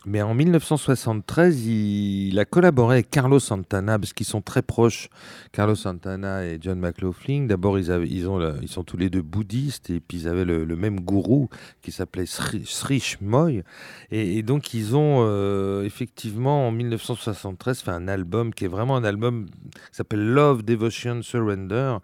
Mais 0.06 0.22
en 0.22 0.34
1973, 0.34 1.66
il, 1.66 2.40
a 2.40 2.46
collaboré 2.46 2.96
avec 2.96 3.10
Carlos 3.10 3.42
Santana, 3.42 4.00
parce 4.00 4.14
qu'ils 4.14 4.26
sont 4.26 4.42
très 4.42 4.62
proches, 4.62 5.10
Carlos 5.52 5.76
Santana 5.76 6.46
et 6.46 6.60
John 6.62 6.80
McLaughlin. 6.80 7.46
D'abord, 7.46 7.78
ils, 7.78 7.90
ils, 8.10 8.30
ont 8.30 8.56
ils 8.62 8.70
sont 8.70 8.84
tous 8.84 8.96
les 8.96 9.10
deux 9.10 9.22
bouddhistes, 9.22 9.90
et 9.90 10.00
puis 10.00 10.20
ils 10.20 10.28
avaient 10.30 10.46
le, 10.46 10.66
même 10.78 11.02
gourou 11.02 11.50
qui 11.82 11.92
s'appelait 11.92 12.26
Sri, 12.26 13.18
Moy. 13.20 13.64
Et, 14.10 14.44
donc, 14.44 14.74
ils 14.74 14.96
ont 14.96 15.26
euh, 15.28 15.84
effectivement, 15.84 16.70
en 16.70 16.72
1973, 16.72 17.82
fait 17.82 17.92
un 17.92 18.08
album 18.08 18.54
qui 18.54 18.64
est 18.64 18.70
vraiment 18.70 18.96
un 18.96 19.04
album 19.04 19.48
qui 19.50 19.98
s'appelle 19.98 20.26
Love, 20.26 20.64
Devotion, 20.64 21.22
Surrender 21.22 21.98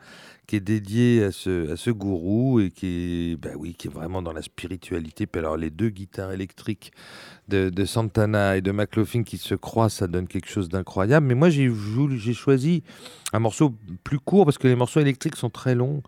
qui 0.54 0.58
est 0.58 0.60
dédié 0.60 1.24
à 1.24 1.32
ce, 1.32 1.72
à 1.72 1.78
ce 1.78 1.90
gourou 1.90 2.60
et 2.60 2.70
qui 2.70 3.32
est, 3.32 3.36
bah 3.38 3.50
oui, 3.58 3.74
qui 3.74 3.88
est 3.88 3.92
vraiment 3.92 4.22
dans 4.22 4.34
la 4.34 4.44
spiritualité. 4.44 5.26
Puis 5.26 5.40
alors 5.40 5.58
les 5.58 5.72
deux 5.72 5.90
guitares 5.90 6.32
électriques 6.32 6.92
de, 7.48 7.86
Santana 7.86 8.56
et 8.56 8.62
de 8.62 8.72
McLaughlin 8.72 9.24
qui 9.24 9.40
se 9.40 9.56
croisent, 9.56 9.96
ça 9.96 10.06
donne 10.06 10.28
quelque 10.28 10.48
chose 10.48 10.70
d'incroyable. 10.70 11.26
Mais 11.26 11.34
moi 11.34 11.50
j'ai 11.50 11.72
choisi 12.34 12.84
un 13.34 13.40
morceau 13.40 13.74
plus 14.04 14.20
court 14.20 14.46
parce 14.46 14.60
que 14.60 14.68
les 14.68 14.76
morceaux 14.76 15.00
électriques 15.00 15.38
sont 15.38 15.50
très 15.50 15.74
longs. 15.74 16.04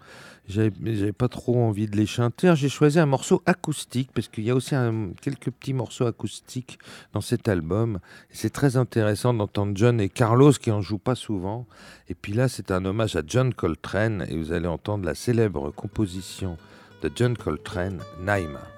J'avais 0.48 1.12
pas 1.12 1.28
trop 1.28 1.64
envie 1.64 1.88
de 1.88 1.96
les 1.96 2.06
chanter. 2.06 2.54
J'ai 2.56 2.70
choisi 2.70 3.00
un 3.00 3.08
morceau 3.08 3.42
acoustique 3.46 4.12
parce 4.14 4.28
qu'il 4.28 4.44
y 4.44 4.52
a 4.52 4.56
aussi 4.56 4.76
quelques 5.22 5.50
petits 5.50 5.74
morceaux 5.74 6.06
acoustiques 6.06 6.78
dans 7.14 7.22
cet 7.22 7.48
album. 7.48 8.00
C'est 8.30 8.52
très 8.52 8.78
intéressant 8.78 9.34
d'entendre 9.34 9.72
John 9.76 10.00
et 10.00 10.10
Carlos 10.10 10.52
qui 10.52 10.70
en 10.72 10.82
jouent 10.82 11.00
pas 11.00 11.16
souvent. 11.16 11.66
Et 12.10 12.14
puis 12.14 12.34
là, 12.34 12.48
c'est 12.48 12.70
un 12.70 12.86
hommage 12.86 13.16
à 13.16 13.24
John 13.26 13.54
Coltrane 13.54 14.26
et 14.30 14.38
vous 14.38 14.52
allez 14.52 14.68
entendre 14.68 15.06
la 15.06 15.16
célèbre 15.16 15.72
composition 15.72 16.58
de 17.02 17.12
John 17.16 17.36
Coltrane, 17.36 18.02
Naima. 18.22 18.75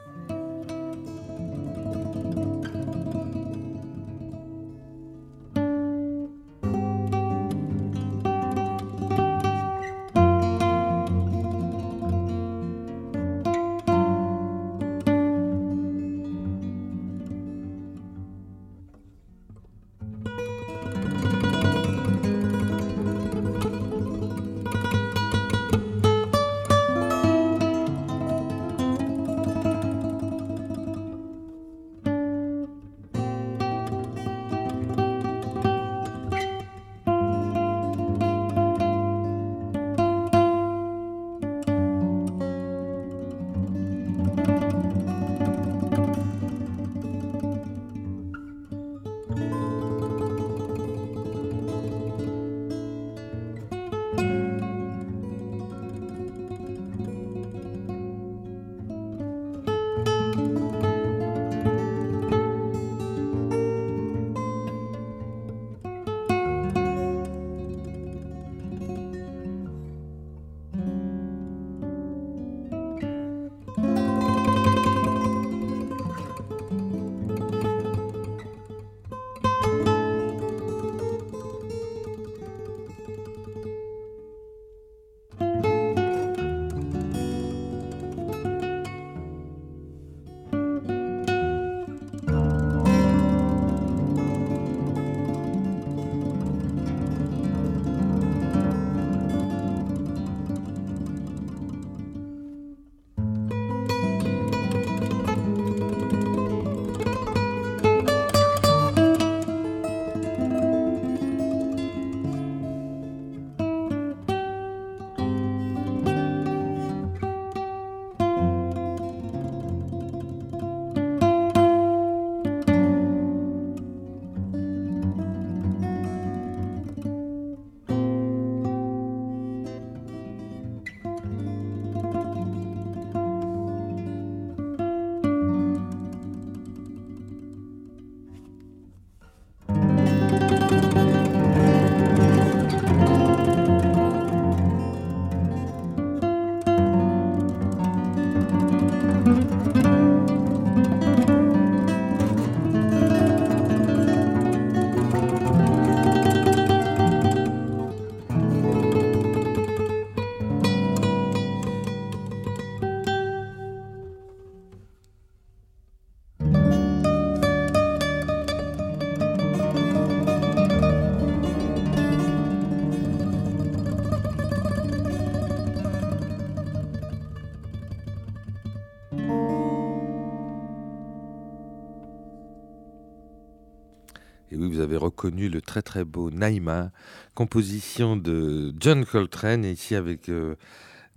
Reconnu 185.28 185.50
le 185.50 185.62
très 185.62 185.82
très 185.82 186.06
beau 186.06 186.32
Naima, 186.32 186.92
composition 187.36 188.16
de 188.16 188.74
John 188.80 189.06
Coltrane, 189.06 189.66
et 189.66 189.72
ici 189.72 189.96
avec 189.96 190.30
euh, 190.30 190.56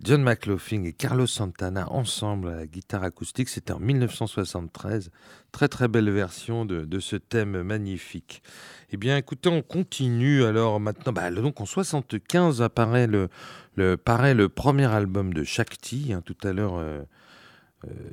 John 0.03 0.21
McLaughlin 0.21 0.83
et 0.83 0.93
Carlos 0.93 1.27
Santana 1.27 1.89
ensemble 1.91 2.49
à 2.49 2.55
la 2.55 2.67
guitare 2.67 3.03
acoustique. 3.03 3.49
C'était 3.49 3.71
en 3.71 3.79
1973. 3.79 5.11
Très 5.51 5.67
très 5.67 5.87
belle 5.87 6.09
version 6.09 6.65
de, 6.65 6.99
ce 6.99 7.15
thème 7.15 7.61
magnifique. 7.63 8.41
Eh 8.91 8.97
bien, 8.97 9.15
écoutez, 9.15 9.49
on 9.49 9.61
continue. 9.61 10.43
Alors 10.43 10.79
maintenant, 10.79 11.13
bah, 11.13 11.31
donc 11.31 11.61
en 11.61 11.65
75 11.65 12.61
apparaît 12.61 13.07
le, 13.07 13.29
paraît 13.97 14.33
le 14.33 14.49
premier 14.49 14.87
album 14.87 15.33
de 15.33 15.43
Shakti. 15.43 16.11
Hein, 16.13 16.21
tout 16.25 16.37
à 16.43 16.51
l'heure. 16.51 16.75
Euh, 16.77 17.03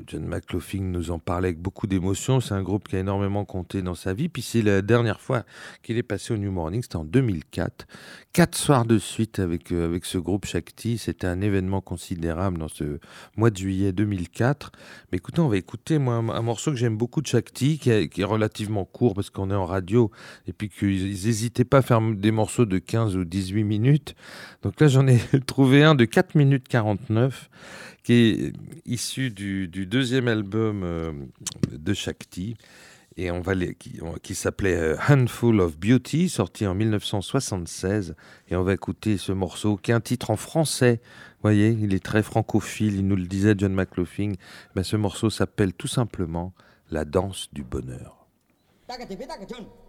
John 0.06 0.24
McLaughlin 0.26 0.82
nous 0.82 1.10
en 1.10 1.18
parlait 1.18 1.48
avec 1.48 1.60
beaucoup 1.60 1.86
d'émotion. 1.86 2.40
C'est 2.40 2.54
un 2.54 2.62
groupe 2.62 2.88
qui 2.88 2.96
a 2.96 3.00
énormément 3.00 3.44
compté 3.44 3.82
dans 3.82 3.94
sa 3.94 4.14
vie. 4.14 4.28
Puis 4.28 4.42
c'est 4.42 4.62
la 4.62 4.82
dernière 4.82 5.20
fois 5.20 5.44
qu'il 5.82 5.98
est 5.98 6.02
passé 6.02 6.32
au 6.32 6.36
New 6.36 6.50
Morning, 6.50 6.82
c'était 6.82 6.96
en 6.96 7.04
2004. 7.04 7.86
Quatre 8.32 8.56
soirs 8.56 8.84
de 8.84 8.98
suite 8.98 9.38
avec, 9.38 9.72
euh, 9.72 9.84
avec 9.84 10.04
ce 10.04 10.18
groupe 10.18 10.46
Shakti. 10.46 10.98
C'était 10.98 11.26
un 11.26 11.40
événement 11.40 11.80
considérable 11.80 12.58
dans 12.58 12.68
ce 12.68 12.98
mois 13.36 13.50
de 13.50 13.56
juillet 13.56 13.92
2004. 13.92 14.72
Mais 15.12 15.18
écoutez, 15.18 15.40
on 15.40 15.48
va 15.48 15.56
écouter 15.56 15.98
moi, 15.98 16.14
un, 16.14 16.42
morceau 16.42 16.70
que 16.70 16.76
j'aime 16.76 16.96
beaucoup 16.96 17.20
de 17.20 17.26
Shakti, 17.26 17.78
qui 17.78 17.90
est, 17.90 18.08
qui 18.08 18.22
est 18.22 18.24
relativement 18.24 18.84
court 18.84 19.14
parce 19.14 19.30
qu'on 19.30 19.50
est 19.50 19.54
en 19.54 19.66
radio 19.66 20.10
et 20.46 20.52
puis 20.52 20.68
qu'ils 20.68 21.10
n'hésitaient 21.10 21.64
pas 21.64 21.78
à 21.78 21.82
faire 21.82 22.00
des 22.00 22.30
morceaux 22.30 22.64
de 22.64 22.78
15 22.78 23.16
ou 23.16 23.24
18 23.24 23.64
minutes. 23.64 24.14
Donc 24.62 24.80
là, 24.80 24.88
j'en 24.88 25.06
ai 25.06 25.18
trouvé 25.46 25.82
un 25.82 25.94
de 25.94 26.04
4 26.04 26.34
minutes 26.34 26.68
49 26.68 27.50
qui 28.08 28.14
est 28.14 28.52
issu 28.86 29.30
du, 29.30 29.68
deuxième 29.68 30.28
album 30.28 30.82
euh, 30.82 31.12
de 31.70 31.92
Shakti 31.92 32.56
et 33.18 33.30
on 33.30 33.42
va 33.42 33.52
qui, 34.22 34.34
s'appelait 34.34 34.78
euh, 34.78 34.96
Handful 35.10 35.60
of 35.60 35.78
Beauty, 35.78 36.30
sorti 36.30 36.66
en 36.66 36.74
1976. 36.74 38.16
Et 38.48 38.56
on 38.56 38.62
va 38.62 38.72
écouter 38.72 39.18
ce 39.18 39.32
morceau 39.32 39.76
qui 39.76 39.90
est 39.90 39.94
un 39.94 40.00
titre 40.00 40.30
en 40.30 40.36
français. 40.36 41.02
Vous 41.02 41.42
voyez, 41.42 41.68
il 41.68 41.92
est 41.92 42.02
très 42.02 42.22
francophile, 42.22 42.94
il 42.94 43.06
nous 43.06 43.16
le 43.16 43.26
disait 43.26 43.54
John 43.58 43.74
McLaughlin. 43.74 44.32
Ben, 44.74 44.82
ce 44.82 44.96
morceau 44.96 45.28
s'appelle 45.28 45.74
tout 45.74 45.86
simplement 45.86 46.54
La 46.90 47.04
danse 47.04 47.50
du 47.52 47.62
bonheur. 47.62 48.26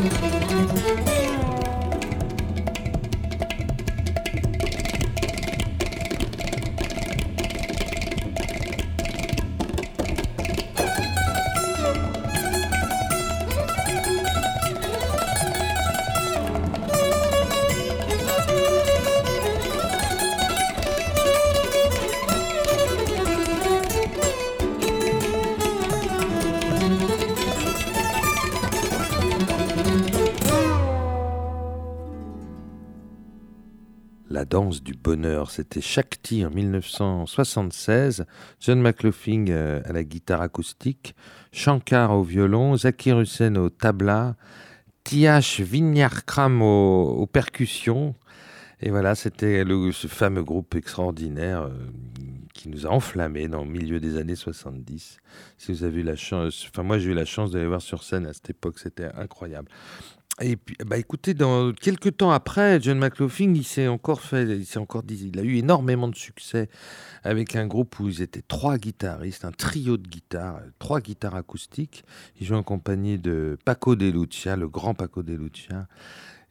Müzik 0.00 0.37
danse 34.48 34.82
du 34.82 34.94
bonheur, 34.94 35.50
c'était 35.50 35.80
Shakti 35.80 36.44
en 36.44 36.50
1976, 36.50 38.24
John 38.60 38.80
McLaughlin 38.80 39.46
euh, 39.48 39.82
à 39.84 39.92
la 39.92 40.04
guitare 40.04 40.40
acoustique, 40.40 41.14
Shankar 41.52 42.12
au 42.12 42.22
violon, 42.22 42.76
Zakir 42.76 43.20
Hussain 43.20 43.54
au 43.56 43.68
tabla, 43.68 44.36
Tiash 45.04 45.60
Vinyarkram 45.60 46.62
aux, 46.62 47.10
aux 47.10 47.26
percussions. 47.26 48.14
Et 48.80 48.90
voilà, 48.90 49.14
c'était 49.14 49.64
ce 49.92 50.06
fameux 50.06 50.44
groupe 50.44 50.74
extraordinaire 50.76 51.62
euh, 51.62 51.70
qui 52.54 52.68
nous 52.68 52.86
a 52.86 52.90
enflammés 52.90 53.48
dans 53.48 53.64
le 53.64 53.70
milieu 53.70 54.00
des 54.00 54.16
années 54.16 54.36
70. 54.36 55.18
Si 55.58 55.72
vous 55.72 55.84
avez 55.84 56.00
eu 56.00 56.04
la 56.04 56.16
chance, 56.16 56.66
enfin 56.70 56.84
moi 56.84 56.98
j'ai 56.98 57.10
eu 57.10 57.14
la 57.14 57.24
chance 57.24 57.50
d'aller 57.50 57.66
voir 57.66 57.82
sur 57.82 58.02
scène 58.02 58.26
à 58.26 58.32
cette 58.32 58.50
époque, 58.50 58.78
c'était 58.78 59.10
incroyable. 59.16 59.68
Et 60.40 60.56
puis, 60.56 60.76
bah 60.86 60.98
écoutez, 60.98 61.34
dans 61.34 61.72
quelques 61.72 62.18
temps 62.18 62.30
après, 62.30 62.80
John 62.80 62.98
McLaughlin, 62.98 63.54
il 63.54 63.64
s'est 63.64 63.88
encore 63.88 64.20
fait, 64.20 64.44
il 64.44 64.66
s'est 64.66 64.78
encore 64.78 65.02
dit, 65.02 65.30
il 65.32 65.38
a 65.40 65.42
eu 65.42 65.56
énormément 65.56 66.06
de 66.06 66.14
succès 66.14 66.68
avec 67.24 67.56
un 67.56 67.66
groupe 67.66 67.98
où 67.98 68.08
ils 68.08 68.22
étaient 68.22 68.44
trois 68.46 68.78
guitaristes, 68.78 69.44
un 69.44 69.50
trio 69.50 69.96
de 69.96 70.06
guitares, 70.06 70.60
trois 70.78 71.00
guitares 71.00 71.34
acoustiques. 71.34 72.04
Il 72.40 72.46
jouait 72.46 72.56
en 72.56 72.62
compagnie 72.62 73.18
de 73.18 73.58
Paco 73.64 73.96
de 73.96 74.06
Lucia, 74.06 74.54
le 74.54 74.68
grand 74.68 74.94
Paco 74.94 75.24
de 75.24 75.34
Lucia, 75.34 75.88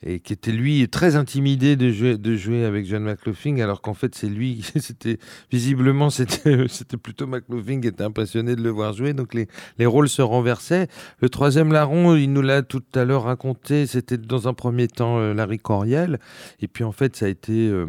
et 0.03 0.19
qui 0.19 0.33
était 0.33 0.51
lui 0.51 0.87
très 0.89 1.15
intimidé 1.15 1.75
de 1.75 1.91
jouer, 1.91 2.17
de 2.17 2.35
jouer 2.35 2.65
avec 2.65 2.85
John 2.85 3.03
McLaughlin, 3.03 3.59
alors 3.59 3.81
qu'en 3.81 3.93
fait 3.93 4.13
c'est 4.13 4.27
lui, 4.27 4.63
c'était 4.75 5.17
visiblement 5.51 6.09
c'était 6.09 6.65
c'était 6.69 6.97
plutôt 6.97 7.25
McLaughlin 7.25 7.81
qui 7.81 7.87
était 7.87 8.03
impressionné 8.03 8.55
de 8.55 8.61
le 8.61 8.69
voir 8.69 8.93
jouer, 8.93 9.13
donc 9.13 9.33
les 9.33 9.47
les 9.79 9.85
rôles 9.85 10.09
se 10.09 10.21
renversaient. 10.21 10.87
Le 11.19 11.29
troisième 11.29 11.71
larron, 11.71 12.15
il 12.15 12.31
nous 12.31 12.41
l'a 12.41 12.61
tout 12.61 12.83
à 12.93 13.05
l'heure 13.05 13.23
raconté, 13.23 13.87
c'était 13.87 14.17
dans 14.17 14.47
un 14.47 14.53
premier 14.53 14.87
temps 14.87 15.17
euh, 15.17 15.33
Larry 15.33 15.57
Coriel, 15.57 16.19
et 16.59 16.67
puis 16.67 16.83
en 16.83 16.91
fait 16.91 17.15
ça 17.15 17.25
a 17.25 17.29
été 17.29 17.67
euh, 17.67 17.85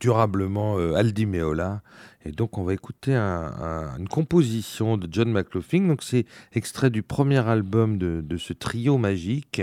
durablement 0.00 0.78
euh, 0.78 0.94
Aldi 0.94 1.26
Meola. 1.26 1.82
Et 2.24 2.30
donc 2.32 2.56
on 2.58 2.62
va 2.64 2.72
écouter 2.74 3.14
un- 3.14 3.52
un- 3.60 3.98
une 3.98 4.08
composition 4.08 4.96
de 4.96 5.08
John 5.10 5.30
McLaughlin. 5.32 5.88
Donc 5.88 6.02
c'est 6.02 6.24
extrait 6.52 6.90
du 6.90 7.02
premier 7.02 7.38
album 7.46 7.98
de, 7.98 8.36
ce 8.36 8.52
trio 8.52 8.98
magique, 8.98 9.62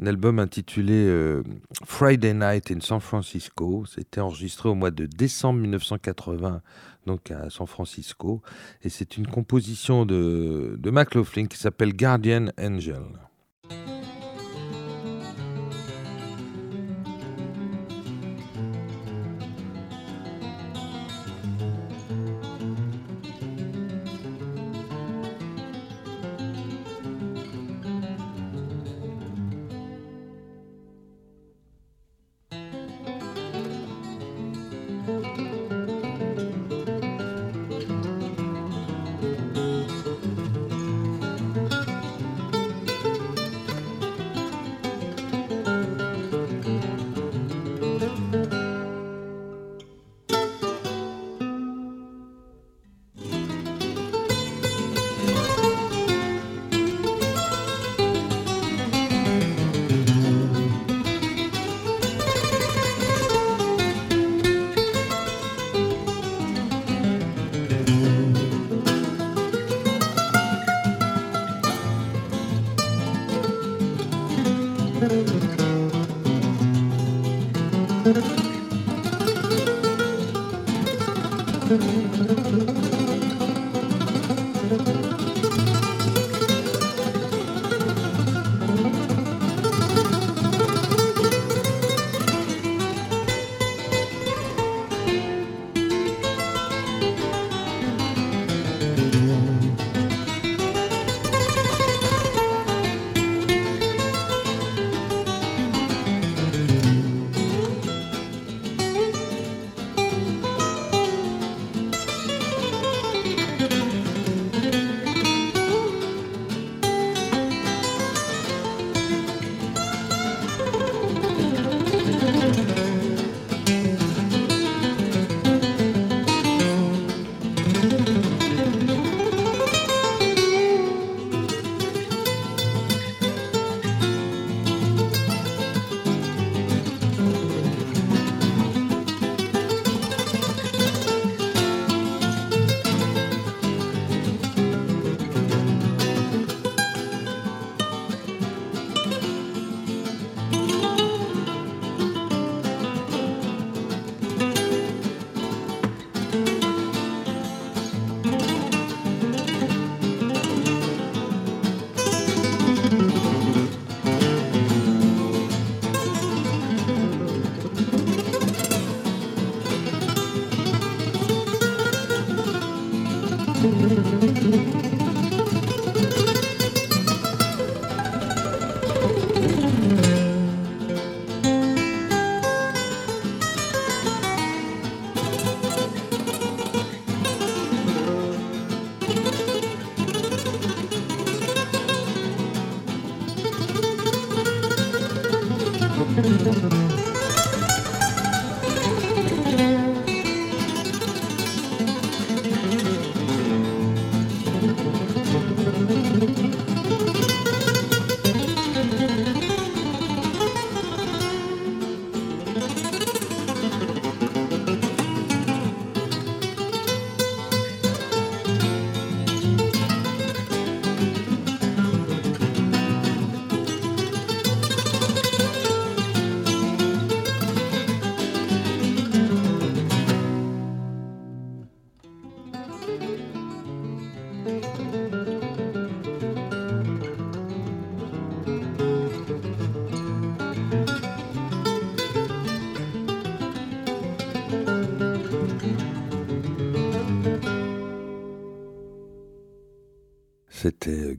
un 0.00 0.06
album 0.06 0.38
intitulé 0.38 0.92
euh, 0.94 1.42
Friday 1.84 2.34
Night 2.34 2.70
in 2.70 2.80
San 2.80 3.00
Francisco. 3.00 3.84
C'était 3.86 4.20
enregistré 4.20 4.68
au 4.68 4.74
mois 4.74 4.90
de 4.90 5.06
décembre 5.06 5.60
1980, 5.60 6.62
donc 7.06 7.30
à 7.30 7.50
San 7.50 7.66
Francisco. 7.66 8.42
Et 8.82 8.88
c'est 8.88 9.16
une 9.16 9.26
composition 9.26 10.04
de 10.06 10.90
McLaughlin 10.90 11.46
qui 11.46 11.58
s'appelle 11.58 11.94
Guardian 11.94 12.46
Angel. 12.60 13.02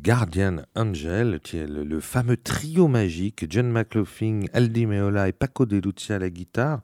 Guardian 0.07 0.61
Angel, 0.73 1.41
le 1.53 1.99
fameux 1.99 2.37
trio 2.37 2.87
magique, 2.87 3.45
John 3.49 3.69
McLaughlin, 3.69 4.45
Aldi 4.53 4.85
Meola 4.85 5.27
et 5.27 5.33
Paco 5.33 5.65
de 5.65 5.81
Lucia 5.83 6.15
à 6.15 6.19
la 6.19 6.29
guitare. 6.29 6.79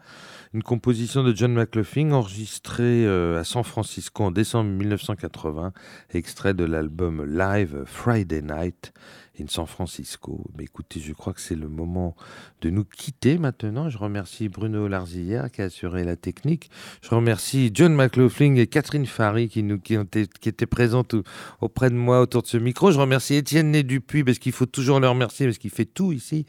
Une 0.54 0.62
composition 0.62 1.24
de 1.24 1.34
John 1.34 1.54
McLaughlin 1.54 2.12
enregistrée 2.12 3.06
euh, 3.08 3.40
à 3.40 3.46
San 3.46 3.64
Francisco 3.64 4.26
en 4.26 4.32
décembre 4.32 4.72
1980, 4.72 5.72
extrait 6.14 6.54
de 6.54 6.66
l'album 6.66 7.24
Live 7.24 7.84
Friday 7.86 8.42
Night 8.42 8.92
in 9.40 9.48
San 9.48 9.66
Francisco. 9.66 10.44
Mais 10.58 10.66
écoutez, 10.66 11.00
je 11.00 11.12
crois 11.12 11.34
que 11.34 11.42
c'est 11.42 11.56
le 11.56 11.68
moment 11.68 12.16
de 12.62 12.70
nous 12.70 12.84
quitter 12.84 13.38
maintenant. 13.38 13.90
Je 13.90 13.98
remercie 13.98 14.48
Bruno 14.48 14.88
Larzillière 14.88 15.52
qui 15.52 15.62
a 15.62 15.66
assuré 15.66 16.04
la 16.04 16.16
technique. 16.16 16.70
Je 17.02 17.10
remercie 17.10 17.72
John 17.74 17.96
McLaughlin 17.96 18.56
et 18.56 18.68
Catherine 18.68 19.08
Farry 19.08 19.50
qui, 19.50 19.64
nous, 19.64 19.80
qui, 19.80 19.98
ont 19.98 20.04
été, 20.04 20.28
qui 20.28 20.50
étaient 20.50 20.68
présentes 20.68 21.16
auprès 21.62 21.90
de 21.90 21.96
moi 21.96 22.22
autour 22.22 22.44
de 22.44 22.48
ce 22.48 22.58
micro. 22.58 22.92
Je 22.92 23.00
remercie 23.00 23.36
Étienne 23.36 23.72
Né 23.72 23.82
Dupuis 23.82 24.24
parce 24.24 24.38
qu'il 24.38 24.52
faut 24.52 24.68
toujours 24.68 25.00
le 25.00 25.10
remercier 25.10 25.48
parce 25.48 25.58
qu'il 25.58 25.72
fait 25.72 25.86
tout 25.86 26.12
ici. 26.12 26.46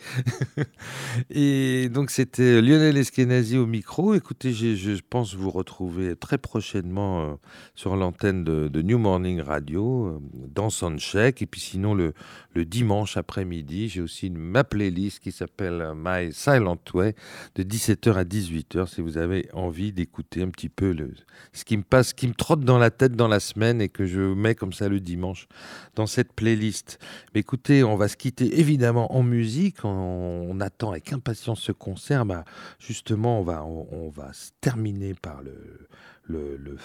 et 1.30 1.88
donc 1.88 2.10
c'était 2.10 2.60
Lionel 2.60 2.98
Eskenazi 2.98 3.56
au 3.56 3.66
micro. 3.66 4.14
Écoutez, 4.14 4.52
je 4.52 5.00
pense 5.08 5.34
vous 5.34 5.50
retrouver 5.50 6.16
très 6.16 6.36
prochainement 6.36 7.22
euh, 7.22 7.34
sur 7.74 7.96
l'antenne 7.96 8.44
de, 8.44 8.82
New 8.82 8.98
Morning 8.98 9.40
Radio 9.40 10.06
euh, 10.06 10.18
dans 10.54 10.68
Soundcheck. 10.68 11.40
Et 11.40 11.46
puis 11.46 11.60
sinon 11.60 11.94
le, 11.94 12.12
le 12.54 12.66
dimanche 12.74 13.16
après-midi. 13.16 13.88
J'ai 13.88 14.00
aussi 14.00 14.30
ma 14.30 14.64
playlist 14.64 15.20
qui 15.20 15.30
s'appelle 15.30 15.92
My 15.94 16.32
Silent 16.32 16.80
Way 16.92 17.14
de 17.54 17.62
17h 17.62 18.14
à 18.14 18.24
18h 18.24 18.92
si 18.92 19.00
vous 19.00 19.16
avez 19.16 19.48
envie 19.52 19.92
d'écouter 19.92 20.42
un 20.42 20.48
petit 20.48 20.68
peu 20.68 20.92
le, 20.92 21.12
ce 21.52 21.64
qui 21.64 21.76
me 21.76 21.84
passe, 21.84 22.08
ce 22.08 22.14
qui 22.14 22.26
me 22.26 22.34
trotte 22.34 22.62
dans 22.62 22.78
la 22.78 22.90
tête 22.90 23.12
dans 23.12 23.28
la 23.28 23.38
semaine 23.38 23.80
et 23.80 23.88
que 23.88 24.06
je 24.06 24.20
mets 24.20 24.56
comme 24.56 24.72
ça 24.72 24.88
le 24.88 24.98
dimanche 24.98 25.46
dans 25.94 26.08
cette 26.08 26.32
playlist. 26.32 26.98
Écoutez, 27.36 27.84
on 27.84 27.94
va 27.94 28.08
se 28.08 28.16
quitter 28.16 28.58
évidemment 28.58 29.14
en 29.14 29.22
musique. 29.22 29.84
On, 29.84 30.60
attend 30.60 30.90
avec 30.90 31.12
impatience 31.12 31.60
ce 31.60 31.72
concert. 31.72 32.24
Bah, 32.26 32.44
justement, 32.80 33.40
on 33.40 33.42
va, 33.42 33.64
on, 33.64 33.86
on 33.92 34.08
va 34.08 34.32
se 34.32 34.50
terminer 34.60 35.14
par 35.14 35.42
le, 35.42 35.88
le, 36.24 36.56
le 36.56 36.76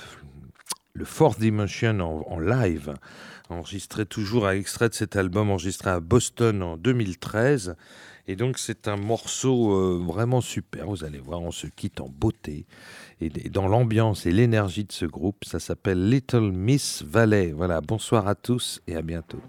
le 0.94 1.06
Fourth 1.06 1.40
Dimension 1.40 1.99
en, 1.99 2.40
live, 2.40 2.94
enregistré 3.49 4.06
toujours 4.06 4.45
à 4.45 4.56
extrait 4.56 4.90
de 4.90 4.94
cet 4.94 5.16
album 5.16 5.49
enregistré 5.49 5.90
à 5.90 5.99
Boston 5.99 6.61
en 6.61 6.78
2013. 6.78 7.76
Et 8.28 8.36
donc 8.36 8.60
c'est 8.60 8.88
un 8.88 8.98
morceau 8.98 9.74
euh, 9.74 10.03
vraiment 10.06 10.41
super, 10.41 10.86
vous 10.86 11.03
allez 11.03 11.20
voir, 11.20 11.41
on 11.41 11.52
se 11.52 11.68
quitte 11.68 11.99
en 11.99 12.10
beauté. 12.10 12.68
Et, 13.22 13.32
et 13.44 13.49
dans 13.49 13.68
l'ambiance 13.68 14.26
et 14.26 14.32
l'énergie 14.32 14.86
de 14.86 14.91
ce 14.91 15.06
groupe, 15.06 15.45
ça 15.45 15.60
s'appelle 15.60 16.10
Little 16.10 16.52
Miss 16.52 17.03
Valley. 17.03 17.52
Voilà, 17.52 17.82
bonsoir 17.82 18.28
à 18.28 18.36
tous 18.36 18.82
et 18.88 18.95
à 18.95 19.02
bientôt. 19.02 19.41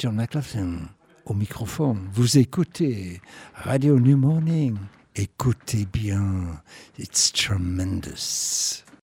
John 0.00 0.14
McLaughlin 0.14 0.88
au 1.26 1.34
microphone. 1.34 2.08
Vous 2.14 2.38
écoutez 2.38 3.20
Radio 3.52 4.00
New 4.00 4.16
Morning. 4.16 4.78
Écoutez 5.14 5.86
bien, 5.92 6.62
it's 6.98 7.30
tremendous. 7.30 8.49